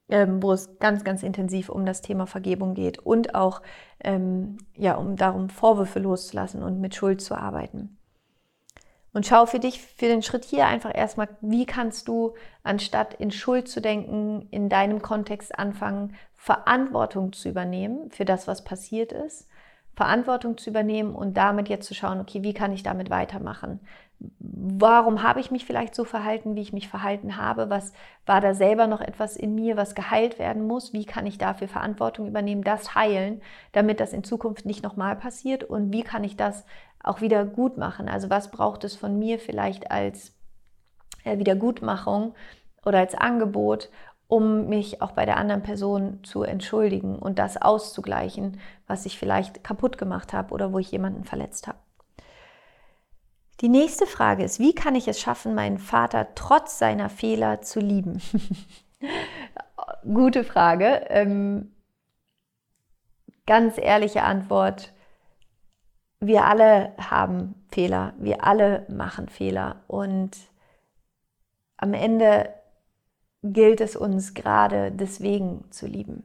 ähm, 0.10 0.41
wo 0.41 0.51
es 0.53 0.78
ganz, 0.80 1.03
ganz 1.03 1.24
intensiv 1.24 1.70
um 1.70 1.86
das 1.86 2.01
Thema 2.01 2.28
Vergebung 2.28 2.74
geht 2.74 2.99
und 2.99 3.36
auch 3.36 3.62
ähm, 4.03 4.58
ja, 4.76 4.95
um 4.95 5.16
darum, 5.16 5.49
Vorwürfe 5.49 5.99
loszulassen 5.99 6.62
und 6.62 6.80
mit 6.80 6.95
Schuld 6.95 7.22
zu 7.22 7.36
arbeiten. 7.36 7.97
Und 9.14 9.26
schau 9.26 9.45
für 9.45 9.60
dich, 9.60 9.82
für 9.82 10.08
den 10.08 10.22
Schritt 10.22 10.43
hier 10.43 10.68
einfach 10.68 10.91
erstmal, 10.93 11.30
wie 11.39 11.66
kannst 11.66 12.10
du, 12.10 12.34
anstatt 12.64 13.14
in 13.14 13.32
Schuld 13.32 13.70
zu 13.70 13.82
denken, 13.82 14.47
in 14.51 14.68
deinem 14.68 15.01
Kontext 15.01 15.58
anfangen, 15.58 16.16
Verantwortung 16.36 17.32
zu 17.32 17.47
übernehmen 17.47 18.12
für 18.12 18.26
das, 18.26 18.45
was 18.45 18.66
passiert 18.66 19.14
ist, 19.14 19.47
Verantwortung 19.96 20.58
zu 20.58 20.70
übernehmen 20.70 21.16
und 21.16 21.38
damit 21.38 21.70
jetzt 21.70 21.88
zu 21.88 21.93
schauen, 21.93 22.20
okay, 22.20 22.43
wie 22.43 22.54
kann 22.54 22.72
ich 22.72 22.84
damit 22.84 23.10
weitermachen? 23.10 23.80
warum 24.20 25.24
habe 25.24 25.39
ich 25.39 25.52
mich 25.52 25.66
vielleicht 25.66 25.96
so 25.96 26.06
verhalten, 26.06 26.56
wie 26.56 26.62
ich 26.62 26.74
mich 26.74 26.88
verhalten 26.88 27.38
habe? 27.38 27.70
Was 27.70 27.93
war 28.26 28.41
da 28.41 28.54
selber 28.54 28.88
noch 28.88 29.02
etwas 29.02 29.36
in 29.36 29.56
mir, 29.56 29.78
was 29.78 29.96
geheilt 29.96 30.39
werden 30.39 30.66
muss? 30.66 30.93
Wie 30.93 31.06
kann 31.06 31.26
ich 31.26 31.38
dafür 31.38 31.68
Verantwortung 31.68 32.28
übernehmen, 32.28 32.64
das 32.64 32.96
heilen, 32.96 33.41
damit 33.72 34.00
das 34.00 34.14
in 34.14 34.24
Zukunft 34.24 34.66
nicht 34.66 34.84
nochmal 34.84 35.16
passiert? 35.16 35.64
Und 35.64 35.91
wie 35.91 36.04
kann 36.04 36.24
ich 36.24 36.38
das 36.38 36.66
auch 37.04 37.22
wieder 37.22 37.46
gut 37.46 37.78
machen? 37.78 38.08
Also 38.08 38.30
was 38.30 38.52
braucht 38.52 38.84
es 38.84 38.96
von 38.96 39.20
mir 39.20 39.38
vielleicht 39.38 39.91
als 39.91 40.34
äh, 41.24 41.38
Wiedergutmachung 41.38 42.34
oder 42.86 43.00
als 43.00 43.16
Angebot, 43.16 43.89
um 44.28 44.67
mich 44.67 45.01
auch 45.01 45.11
bei 45.11 45.26
der 45.26 45.38
anderen 45.38 45.63
Person 45.63 46.23
zu 46.23 46.43
entschuldigen 46.43 47.17
und 47.19 47.38
das 47.39 47.61
auszugleichen, 47.61 48.59
was 48.88 49.05
ich 49.05 49.19
vielleicht 49.19 49.63
kaputt 49.63 49.97
gemacht 49.97 50.34
habe 50.34 50.53
oder 50.53 50.73
wo 50.73 50.80
ich 50.80 50.91
jemanden 50.91 51.23
verletzt 51.23 51.67
habe? 51.67 51.78
Die 53.61 53.69
nächste 53.69 54.05
Frage 54.05 54.43
ist, 54.43 54.59
wie 54.59 54.76
kann 54.76 54.95
ich 54.95 55.07
es 55.07 55.21
schaffen, 55.21 55.55
meinen 55.55 55.78
Vater 55.78 56.28
trotz 56.36 56.78
seiner 56.78 57.09
Fehler 57.09 57.61
zu 57.61 57.80
lieben? 57.80 58.21
Gute 60.03 60.43
Frage. 60.43 61.05
Ähm, 61.09 61.73
ganz 63.45 63.78
ehrliche 63.78 64.23
Antwort. 64.23 64.93
Wir 66.19 66.45
alle 66.45 66.93
haben 66.97 67.65
Fehler. 67.69 68.13
Wir 68.17 68.43
alle 68.43 68.86
machen 68.89 69.30
Fehler. 69.30 69.84
Und 69.88 70.32
am 71.78 71.93
Ende 71.93 72.53
gilt 73.54 73.82
es 73.82 73.96
uns 73.96 74.34
gerade 74.34 74.91
deswegen 74.91 75.66
zu 75.72 75.86
lieben. 75.86 76.24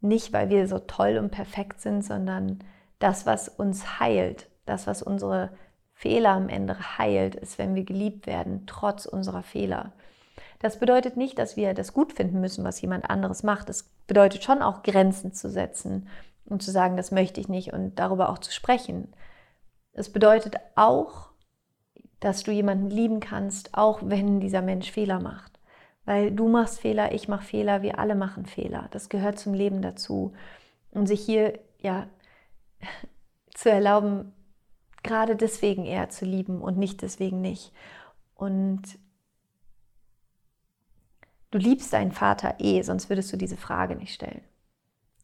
Nicht, 0.00 0.32
weil 0.32 0.48
wir 0.50 0.66
so 0.66 0.80
toll 0.80 1.18
und 1.18 1.30
perfekt 1.30 1.80
sind, 1.80 2.02
sondern 2.02 2.58
das, 2.98 3.26
was 3.26 3.48
uns 3.48 4.00
heilt, 4.00 4.48
das, 4.66 4.86
was 4.86 5.02
unsere 5.02 5.50
Fehler 5.94 6.30
am 6.30 6.48
Ende 6.48 6.98
heilt, 6.98 7.36
ist, 7.36 7.58
wenn 7.58 7.74
wir 7.74 7.84
geliebt 7.84 8.26
werden, 8.26 8.64
trotz 8.66 9.06
unserer 9.06 9.44
Fehler. 9.44 9.92
Das 10.58 10.78
bedeutet 10.78 11.16
nicht, 11.16 11.38
dass 11.38 11.56
wir 11.56 11.74
das 11.74 11.92
gut 11.92 12.12
finden 12.12 12.40
müssen, 12.40 12.64
was 12.64 12.80
jemand 12.80 13.08
anderes 13.08 13.42
macht. 13.42 13.70
Es 13.70 13.84
bedeutet 14.06 14.42
schon 14.42 14.62
auch 14.62 14.82
Grenzen 14.82 15.32
zu 15.32 15.48
setzen 15.48 16.08
und 16.44 16.62
zu 16.62 16.72
sagen, 16.72 16.96
das 16.96 17.12
möchte 17.12 17.40
ich 17.40 17.48
nicht 17.48 17.72
und 17.72 17.96
darüber 17.96 18.30
auch 18.30 18.38
zu 18.38 18.52
sprechen. 18.52 19.12
Es 19.92 20.10
bedeutet 20.10 20.56
auch, 20.74 21.30
dass 22.18 22.42
du 22.42 22.50
jemanden 22.50 22.90
lieben 22.90 23.20
kannst, 23.20 23.74
auch 23.74 24.00
wenn 24.02 24.40
dieser 24.40 24.62
Mensch 24.62 24.90
Fehler 24.90 25.20
macht. 25.20 25.51
Weil 26.04 26.32
du 26.32 26.48
machst 26.48 26.80
Fehler, 26.80 27.12
ich 27.12 27.28
mache 27.28 27.44
Fehler, 27.44 27.82
wir 27.82 27.98
alle 27.98 28.14
machen 28.14 28.46
Fehler. 28.46 28.88
Das 28.90 29.08
gehört 29.08 29.38
zum 29.38 29.54
Leben 29.54 29.82
dazu. 29.82 30.32
Und 30.90 31.06
sich 31.06 31.24
hier 31.24 31.58
ja 31.78 32.06
zu 33.54 33.70
erlauben, 33.70 34.32
gerade 35.02 35.36
deswegen 35.36 35.84
eher 35.84 36.08
zu 36.08 36.24
lieben 36.24 36.60
und 36.60 36.78
nicht 36.78 37.02
deswegen 37.02 37.40
nicht. 37.40 37.72
Und 38.34 38.82
du 41.50 41.58
liebst 41.58 41.92
deinen 41.92 42.12
Vater 42.12 42.56
eh, 42.58 42.82
sonst 42.82 43.08
würdest 43.08 43.32
du 43.32 43.36
diese 43.36 43.56
Frage 43.56 43.96
nicht 43.96 44.14
stellen. 44.14 44.42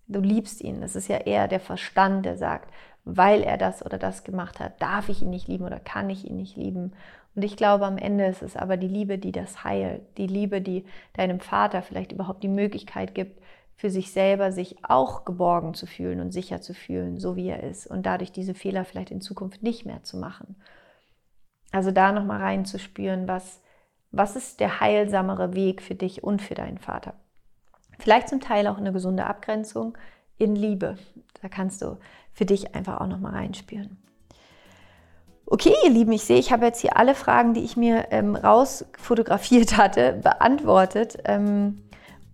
Du 0.07 0.20
liebst 0.20 0.62
ihn. 0.62 0.81
Das 0.81 0.97
ist 0.97 1.09
ja 1.09 1.18
eher 1.18 1.49
der 1.49 1.61
Verstand, 1.61 2.24
der 2.24 2.37
sagt, 2.37 2.72
weil 3.05 3.43
er 3.43 3.57
das 3.57 3.85
oder 3.85 3.99
das 3.99 4.24
gemacht 4.24 4.61
hat, 4.61 4.81
darf 4.81 5.09
ich 5.09 5.22
ihn 5.22 5.31
nicht 5.31 5.49
lieben 5.49 5.64
oder 5.64 5.81
kann 5.81 6.11
ich 6.11 6.24
ihn 6.24 6.37
nicht 6.37 6.57
lieben. 6.57 6.93
Und 7.39 7.45
ich 7.45 7.57
glaube, 7.57 7.86
am 7.86 7.99
Ende 7.99 8.26
ist 8.26 8.43
es 8.43 8.57
aber 8.57 8.76
die 8.76 8.89
Liebe, 8.89 9.16
die 9.16 9.30
das 9.30 9.62
heilt. 9.62 10.03
Die 10.18 10.26
Liebe, 10.26 10.61
die 10.61 10.84
deinem 11.12 11.39
Vater 11.39 11.82
vielleicht 11.82 12.11
überhaupt 12.11 12.43
die 12.43 12.49
Möglichkeit 12.49 13.14
gibt, 13.14 13.41
für 13.76 13.91
sich 13.91 14.11
selber 14.11 14.51
sich 14.51 14.78
auch 14.82 15.24
geborgen 15.24 15.72
zu 15.72 15.86
fühlen 15.86 16.18
und 16.18 16.32
sicher 16.32 16.61
zu 16.61 16.74
fühlen, 16.74 17.20
so 17.20 17.36
wie 17.36 17.47
er 17.47 17.62
ist 17.62 17.86
und 17.86 18.07
dadurch 18.07 18.32
diese 18.32 18.55
Fehler 18.55 18.84
vielleicht 18.84 19.12
in 19.12 19.20
Zukunft 19.20 19.62
nicht 19.62 19.86
mehr 19.86 20.03
zu 20.03 20.16
machen. 20.16 20.57
Also 21.70 21.93
da 21.93 22.11
nochmal 22.11 22.41
reinzuspüren, 22.41 23.28
was, 23.28 23.62
was 24.11 24.34
ist 24.34 24.59
der 24.59 24.80
heilsamere 24.80 25.55
Weg 25.55 25.80
für 25.80 25.95
dich 25.95 26.24
und 26.24 26.43
für 26.43 26.57
deinen 26.57 26.78
Vater. 26.78 27.14
Vielleicht 28.01 28.30
zum 28.30 28.41
Teil 28.41 28.66
auch 28.66 28.78
eine 28.78 28.93
gesunde 28.93 29.26
Abgrenzung 29.26 29.97
in 30.39 30.57
Liebe. 30.57 30.99
Da 31.41 31.49
kannst 31.49 31.82
du 31.82 31.99
für 32.32 32.47
dich 32.47 32.74
einfach 32.74 33.01
auch 33.01 33.07
nochmal 33.07 33.34
reinspüren. 33.34 33.97
Okay, 35.51 35.72
ihr 35.82 35.90
Lieben, 35.90 36.12
ich 36.12 36.24
sehe, 36.24 36.38
ich 36.38 36.53
habe 36.53 36.66
jetzt 36.66 36.82
hier 36.82 36.99
alle 36.99 37.14
Fragen, 37.14 37.55
die 37.55 37.64
ich 37.64 37.74
mir 37.74 38.09
ähm, 38.11 38.36
rausfotografiert 38.36 39.78
hatte, 39.78 40.12
beantwortet. 40.22 41.16
Ähm, 41.24 41.78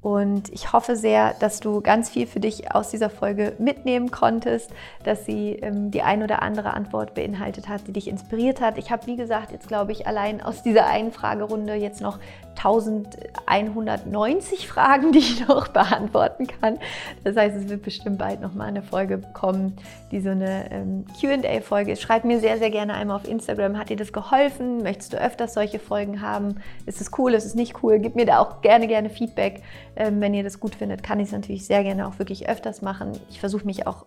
und 0.05 0.53
ich 0.53 0.73
hoffe 0.75 0.97
sehr, 0.97 1.33
dass 1.41 1.61
du 1.61 1.81
ganz 1.81 2.11
viel 2.11 2.27
für 2.27 2.39
dich 2.39 2.75
aus 2.75 2.91
dieser 2.91 3.09
Folge 3.09 3.55
mitnehmen 3.59 4.11
konntest, 4.11 4.71
dass 5.03 5.25
sie 5.25 5.53
ähm, 5.63 5.91
die 5.91 6.03
ein 6.03 6.23
oder 6.23 6.43
andere 6.43 6.75
Antwort 6.75 7.15
beinhaltet 7.15 7.71
hat, 7.71 7.87
die 7.87 7.95
dich 7.95 8.09
inspiriert 8.09 8.61
hat. 8.61 8.77
Ich 8.77 8.91
habe, 8.91 9.07
wie 9.07 9.17
gesagt, 9.17 9.51
jetzt 9.51 9.67
glaube 9.67 9.93
ich, 9.93 10.07
allein 10.07 10.43
aus 10.43 10.63
dieser 10.63 10.89
einen 10.89 11.11
Fragerunde 11.11 11.73
jetzt 11.73 12.03
noch 12.03 12.19
1190 12.57 14.69
Fragen, 14.69 15.13
die 15.13 15.21
ich 15.21 15.49
noch 15.49 15.69
beantworten 15.69 16.49
kann. 16.49 16.79
Das 17.25 17.35
heißt, 17.35 17.57
es 17.57 17.71
wird 17.71 17.83
bestimmt 17.83 18.19
bald 18.19 18.43
nochmal 18.43 18.69
eine 18.69 18.83
Folge 18.83 19.23
kommen, 19.33 19.75
die 20.13 20.21
so 20.21 20.29
eine 20.29 20.71
ähm, 20.71 21.07
QA-Folge 21.19 21.93
ist. 21.93 22.03
Schreib 22.03 22.25
mir 22.25 22.41
sehr, 22.41 22.59
sehr 22.59 22.71
gerne 22.71 22.93
einmal 22.93 23.17
auf 23.17 23.27
Instagram, 23.27 23.79
hat 23.79 23.89
dir 23.89 23.97
das 23.97 24.13
geholfen? 24.13 24.83
Möchtest 24.83 25.15
du 25.15 25.17
öfters 25.17 25.55
solche 25.55 25.79
Folgen 25.79 26.21
haben? 26.21 26.57
Ist 26.85 27.01
es 27.01 27.11
cool? 27.17 27.33
Ist 27.33 27.47
es 27.47 27.55
nicht 27.55 27.83
cool? 27.83 27.99
Gib 27.99 28.17
mir 28.17 28.27
da 28.27 28.41
auch 28.41 28.61
gerne, 28.61 28.87
gerne 28.87 29.09
Feedback. 29.09 29.63
Ähm, 29.97 30.21
wenn 30.21 30.35
ihr 30.35 30.43
das 30.43 30.61
gut 30.61 30.75
findet, 30.75 31.03
kann 31.03 31.21
ich 31.21 31.27
es 31.27 31.33
natürlich 31.33 31.67
sehr 31.67 31.83
gerne 31.83 32.07
auch 32.07 32.19
wirklich 32.19 32.49
öfters 32.49 32.83
machen. 32.83 33.13
Ich 33.31 33.41
versuche 33.41 33.65
mich 33.65 33.87
auch 33.87 34.05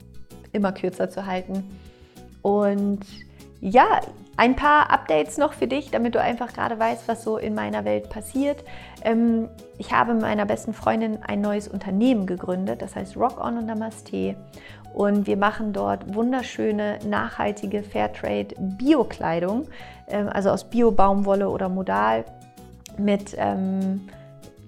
immer 0.51 0.71
kürzer 0.71 1.09
zu 1.09 1.25
halten. 1.25 1.63
Und 2.41 3.05
ja, 3.59 4.01
ein 4.37 4.55
paar 4.55 4.91
Updates 4.91 5.37
noch 5.37 5.53
für 5.53 5.67
dich, 5.67 5.89
damit 5.89 6.13
du 6.13 6.21
einfach 6.21 6.53
gerade 6.53 6.77
weißt, 6.77 7.07
was 7.07 7.23
so 7.23 7.37
in 7.37 7.55
meiner 7.55 7.85
Welt 7.85 8.09
passiert. 8.09 8.63
Ähm, 9.03 9.49
ich 9.79 9.91
habe 9.91 10.13
mit 10.13 10.21
meiner 10.21 10.45
besten 10.45 10.73
Freundin 10.73 11.23
ein 11.23 11.41
neues 11.41 11.67
Unternehmen 11.67 12.27
gegründet, 12.27 12.81
das 12.81 12.95
heißt 12.95 13.17
Rock 13.17 13.43
On 13.43 13.57
und 13.57 13.65
Namaste. 13.65 14.35
Und 14.93 15.27
wir 15.27 15.37
machen 15.37 15.73
dort 15.73 16.13
wunderschöne, 16.13 16.99
nachhaltige 17.07 17.83
Fairtrade 17.83 18.55
Bio-Kleidung, 18.57 19.67
ähm, 20.07 20.29
also 20.29 20.49
aus 20.51 20.69
Bio-Baumwolle 20.69 21.49
oder 21.49 21.67
Modal 21.67 22.25
mit 22.97 23.35
ähm, 23.37 24.07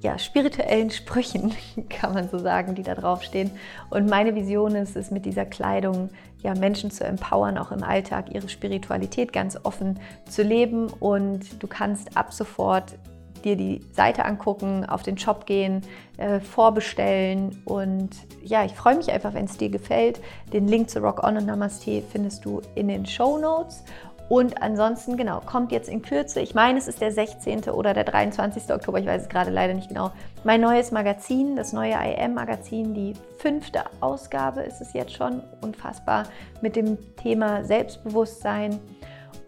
ja, 0.02 0.18
spirituellen 0.18 0.92
Sprüchen, 0.92 1.54
kann 1.90 2.14
man 2.14 2.30
so 2.30 2.40
sagen, 2.40 2.76
die 2.76 2.84
da 2.84 2.96
draufstehen. 2.96 3.52
Und 3.90 4.10
meine 4.10 4.36
Vision 4.36 4.76
ist 4.76 4.96
es, 4.96 5.12
mit 5.12 5.26
dieser 5.26 5.46
Kleidung 5.46 6.10
ja, 6.42 6.54
Menschen 6.56 6.90
zu 6.90 7.04
empowern, 7.04 7.58
auch 7.58 7.72
im 7.72 7.84
Alltag 7.84 8.34
ihre 8.34 8.48
Spiritualität 8.48 9.34
ganz 9.34 9.58
offen 9.64 10.00
zu 10.30 10.44
leben. 10.44 10.88
Und 10.88 11.62
du 11.62 11.68
kannst 11.68 12.16
ab 12.16 12.34
sofort 12.34 12.96
dir 13.44 13.56
die 13.56 13.82
Seite 13.94 14.26
angucken, 14.26 14.86
auf 14.86 15.04
den 15.04 15.18
Shop 15.18 15.46
gehen, 15.46 15.82
äh, 16.18 16.40
vorbestellen. 16.40 17.62
Und 17.66 18.10
ja, 18.44 18.66
ich 18.66 18.74
freue 18.74 18.96
mich 18.96 19.12
einfach, 19.12 19.34
wenn 19.34 19.46
es 19.46 19.58
dir 19.58 19.70
gefällt. 19.70 20.20
Den 20.54 20.68
Link 20.68 20.90
zu 20.90 21.00
Rock 21.00 21.24
On 21.24 21.38
und 21.38 21.46
Namaste 21.46 22.04
findest 22.12 22.46
du 22.46 22.62
in 22.76 22.88
den 22.88 23.06
Show 23.06 23.38
Notes. 23.38 23.84
Und 24.30 24.62
ansonsten, 24.62 25.18
genau, 25.18 25.42
kommt 25.44 25.72
jetzt 25.72 25.90
in 25.90 26.04
Kürze, 26.04 26.40
ich 26.40 26.54
meine, 26.54 26.78
es 26.78 26.88
ist 26.88 27.02
der 27.02 27.12
16. 27.12 27.64
oder 27.64 27.96
der 27.96 28.04
23. 28.04 28.72
Oktober, 28.72 29.00
ich 29.00 29.08
weiß 29.08 29.24
es 29.24 29.30
gerade 29.30 29.50
leider 29.50 29.74
nicht 29.74 29.90
genau, 29.90 30.12
mein 30.44 30.62
neues 30.62 30.92
Magazin, 30.92 31.56
das 31.56 31.74
neue 31.74 31.94
IM-Magazin, 31.94 32.94
die 32.94 33.14
fünfte 33.40 33.82
Ausgabe 34.02 34.62
ist 34.62 34.82
es 34.82 34.94
jetzt 34.94 35.14
schon, 35.14 35.42
unfassbar, 35.62 36.26
mit 36.62 36.76
dem 36.76 36.98
Thema 37.16 37.64
Selbstbewusstsein. 37.64 38.80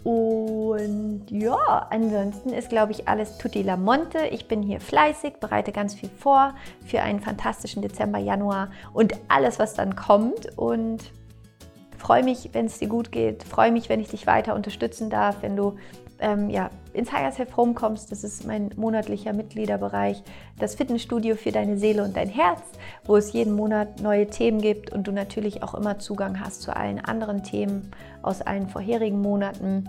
Und 0.04 1.26
ja, 1.30 1.88
ansonsten 1.92 2.50
ist, 2.50 2.70
glaube 2.70 2.92
ich, 2.92 3.08
alles 3.08 3.38
tutti 3.38 3.62
la 3.62 3.78
monte. 3.78 4.26
Ich 4.32 4.48
bin 4.48 4.64
hier 4.64 4.80
fleißig, 4.80 5.34
bereite 5.40 5.72
ganz 5.72 5.94
viel 5.94 6.10
vor 6.10 6.56
für 6.84 7.04
einen 7.04 7.20
fantastischen 7.20 7.84
Dezember, 7.84 8.18
Januar 8.18 8.72
und 8.94 9.14
alles, 9.28 9.60
was 9.60 9.76
dann 9.76 9.96
kommt. 9.96 10.58
Und 10.58 11.12
freue 12.02 12.24
mich, 12.24 12.50
wenn 12.54 12.66
es 12.66 12.80
dir 12.80 12.88
gut 12.88 13.12
geht. 13.12 13.44
Freue 13.44 13.72
mich, 13.72 13.88
wenn 13.88 14.00
ich 14.00 14.10
dich 14.10 14.28
weiter 14.28 14.56
unterstützen 14.56 15.10
darf, 15.10 15.38
wenn 15.42 15.56
du 15.56 15.78
ähm, 16.20 16.50
ja, 16.50 16.70
ins 16.94 17.12
Higher 17.12 17.32
Self 17.32 17.56
Home 17.58 17.74
kommst. 17.74 18.12
Das 18.12 18.24
ist 18.24 18.46
mein 18.46 18.72
monatlicher 18.76 19.34
Mitgliederbereich, 19.34 20.24
das 20.60 20.76
Fitnessstudio 20.76 21.36
für 21.36 21.52
deine 21.52 21.78
Seele 21.78 22.04
und 22.04 22.18
dein 22.18 22.28
Herz, 22.28 22.62
wo 23.06 23.18
es 23.18 23.34
jeden 23.34 23.54
Monat 23.54 24.02
neue 24.02 24.28
Themen 24.28 24.62
gibt 24.62 24.92
und 24.92 25.08
du 25.08 25.12
natürlich 25.12 25.64
auch 25.64 25.76
immer 25.76 26.00
Zugang 26.00 26.40
hast 26.40 26.64
zu 26.64 26.76
allen 26.76 27.00
anderen 27.04 27.44
Themen 27.44 27.92
aus 28.24 28.42
allen 28.42 28.68
vorherigen 28.68 29.22
Monaten. 29.22 29.88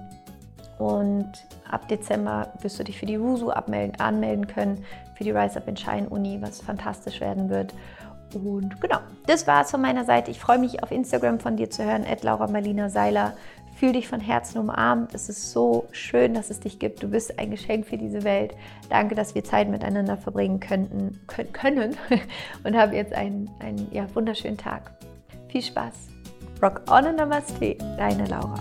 Und 0.79 1.31
ab 1.71 1.89
Dezember 1.89 2.53
wirst 2.61 2.79
du 2.79 2.85
dich 2.85 2.99
für 2.99 3.07
die 3.07 3.17
RUSU 3.17 3.51
anmelden 3.51 4.47
können, 4.47 4.85
für 5.15 5.25
die 5.25 5.31
Rise 5.31 5.59
Up 5.59 5.69
in 5.69 5.77
Shine 5.77 6.09
Uni, 6.09 6.43
was 6.43 6.61
fantastisch 6.61 7.21
werden 7.21 7.49
wird. 7.49 7.73
Und 8.35 8.81
genau, 8.81 8.99
das 9.27 9.47
war 9.47 9.63
es 9.63 9.71
von 9.71 9.81
meiner 9.81 10.05
Seite. 10.05 10.31
Ich 10.31 10.41
freue 10.41 10.59
mich 10.59 10.83
auf 10.83 10.91
Instagram 10.91 11.41
von 11.41 11.57
dir 11.57 11.71
zu 11.71 11.85
hören, 11.85 12.05
Laura 12.23 12.47
Marlina 12.49 12.89
Seiler. 12.89 13.35
Fühl 13.77 13.93
dich 13.93 14.07
von 14.07 14.21
Herzen 14.21 14.59
umarmt. 14.59 15.15
Es 15.15 15.29
ist 15.29 15.51
so 15.51 15.89
schön, 15.93 16.35
dass 16.35 16.51
es 16.51 16.61
dich 16.61 16.79
gibt. 16.79 17.03
Du 17.03 17.09
bist 17.09 17.39
ein 17.39 17.51
Geschenk 17.51 17.87
für 17.87 17.97
diese 17.97 18.23
Welt. 18.23 18.55
Danke, 18.91 19.15
dass 19.15 19.35
wir 19.35 19.43
Zeit 19.43 19.69
miteinander 19.69 20.17
verbringen 20.17 20.61
könnten, 20.61 21.19
können 21.53 21.97
und 22.65 22.77
habe 22.77 22.95
jetzt 22.95 23.13
einen, 23.13 23.51
einen 23.61 23.89
ja, 23.91 24.07
wunderschönen 24.15 24.59
Tag. 24.59 24.93
Viel 25.49 25.63
Spaß. 25.63 25.95
Rock 26.63 26.83
on 26.89 27.07
and 27.07 27.17
Namaste, 27.17 27.77
deine 27.97 28.27
Laura. 28.27 28.55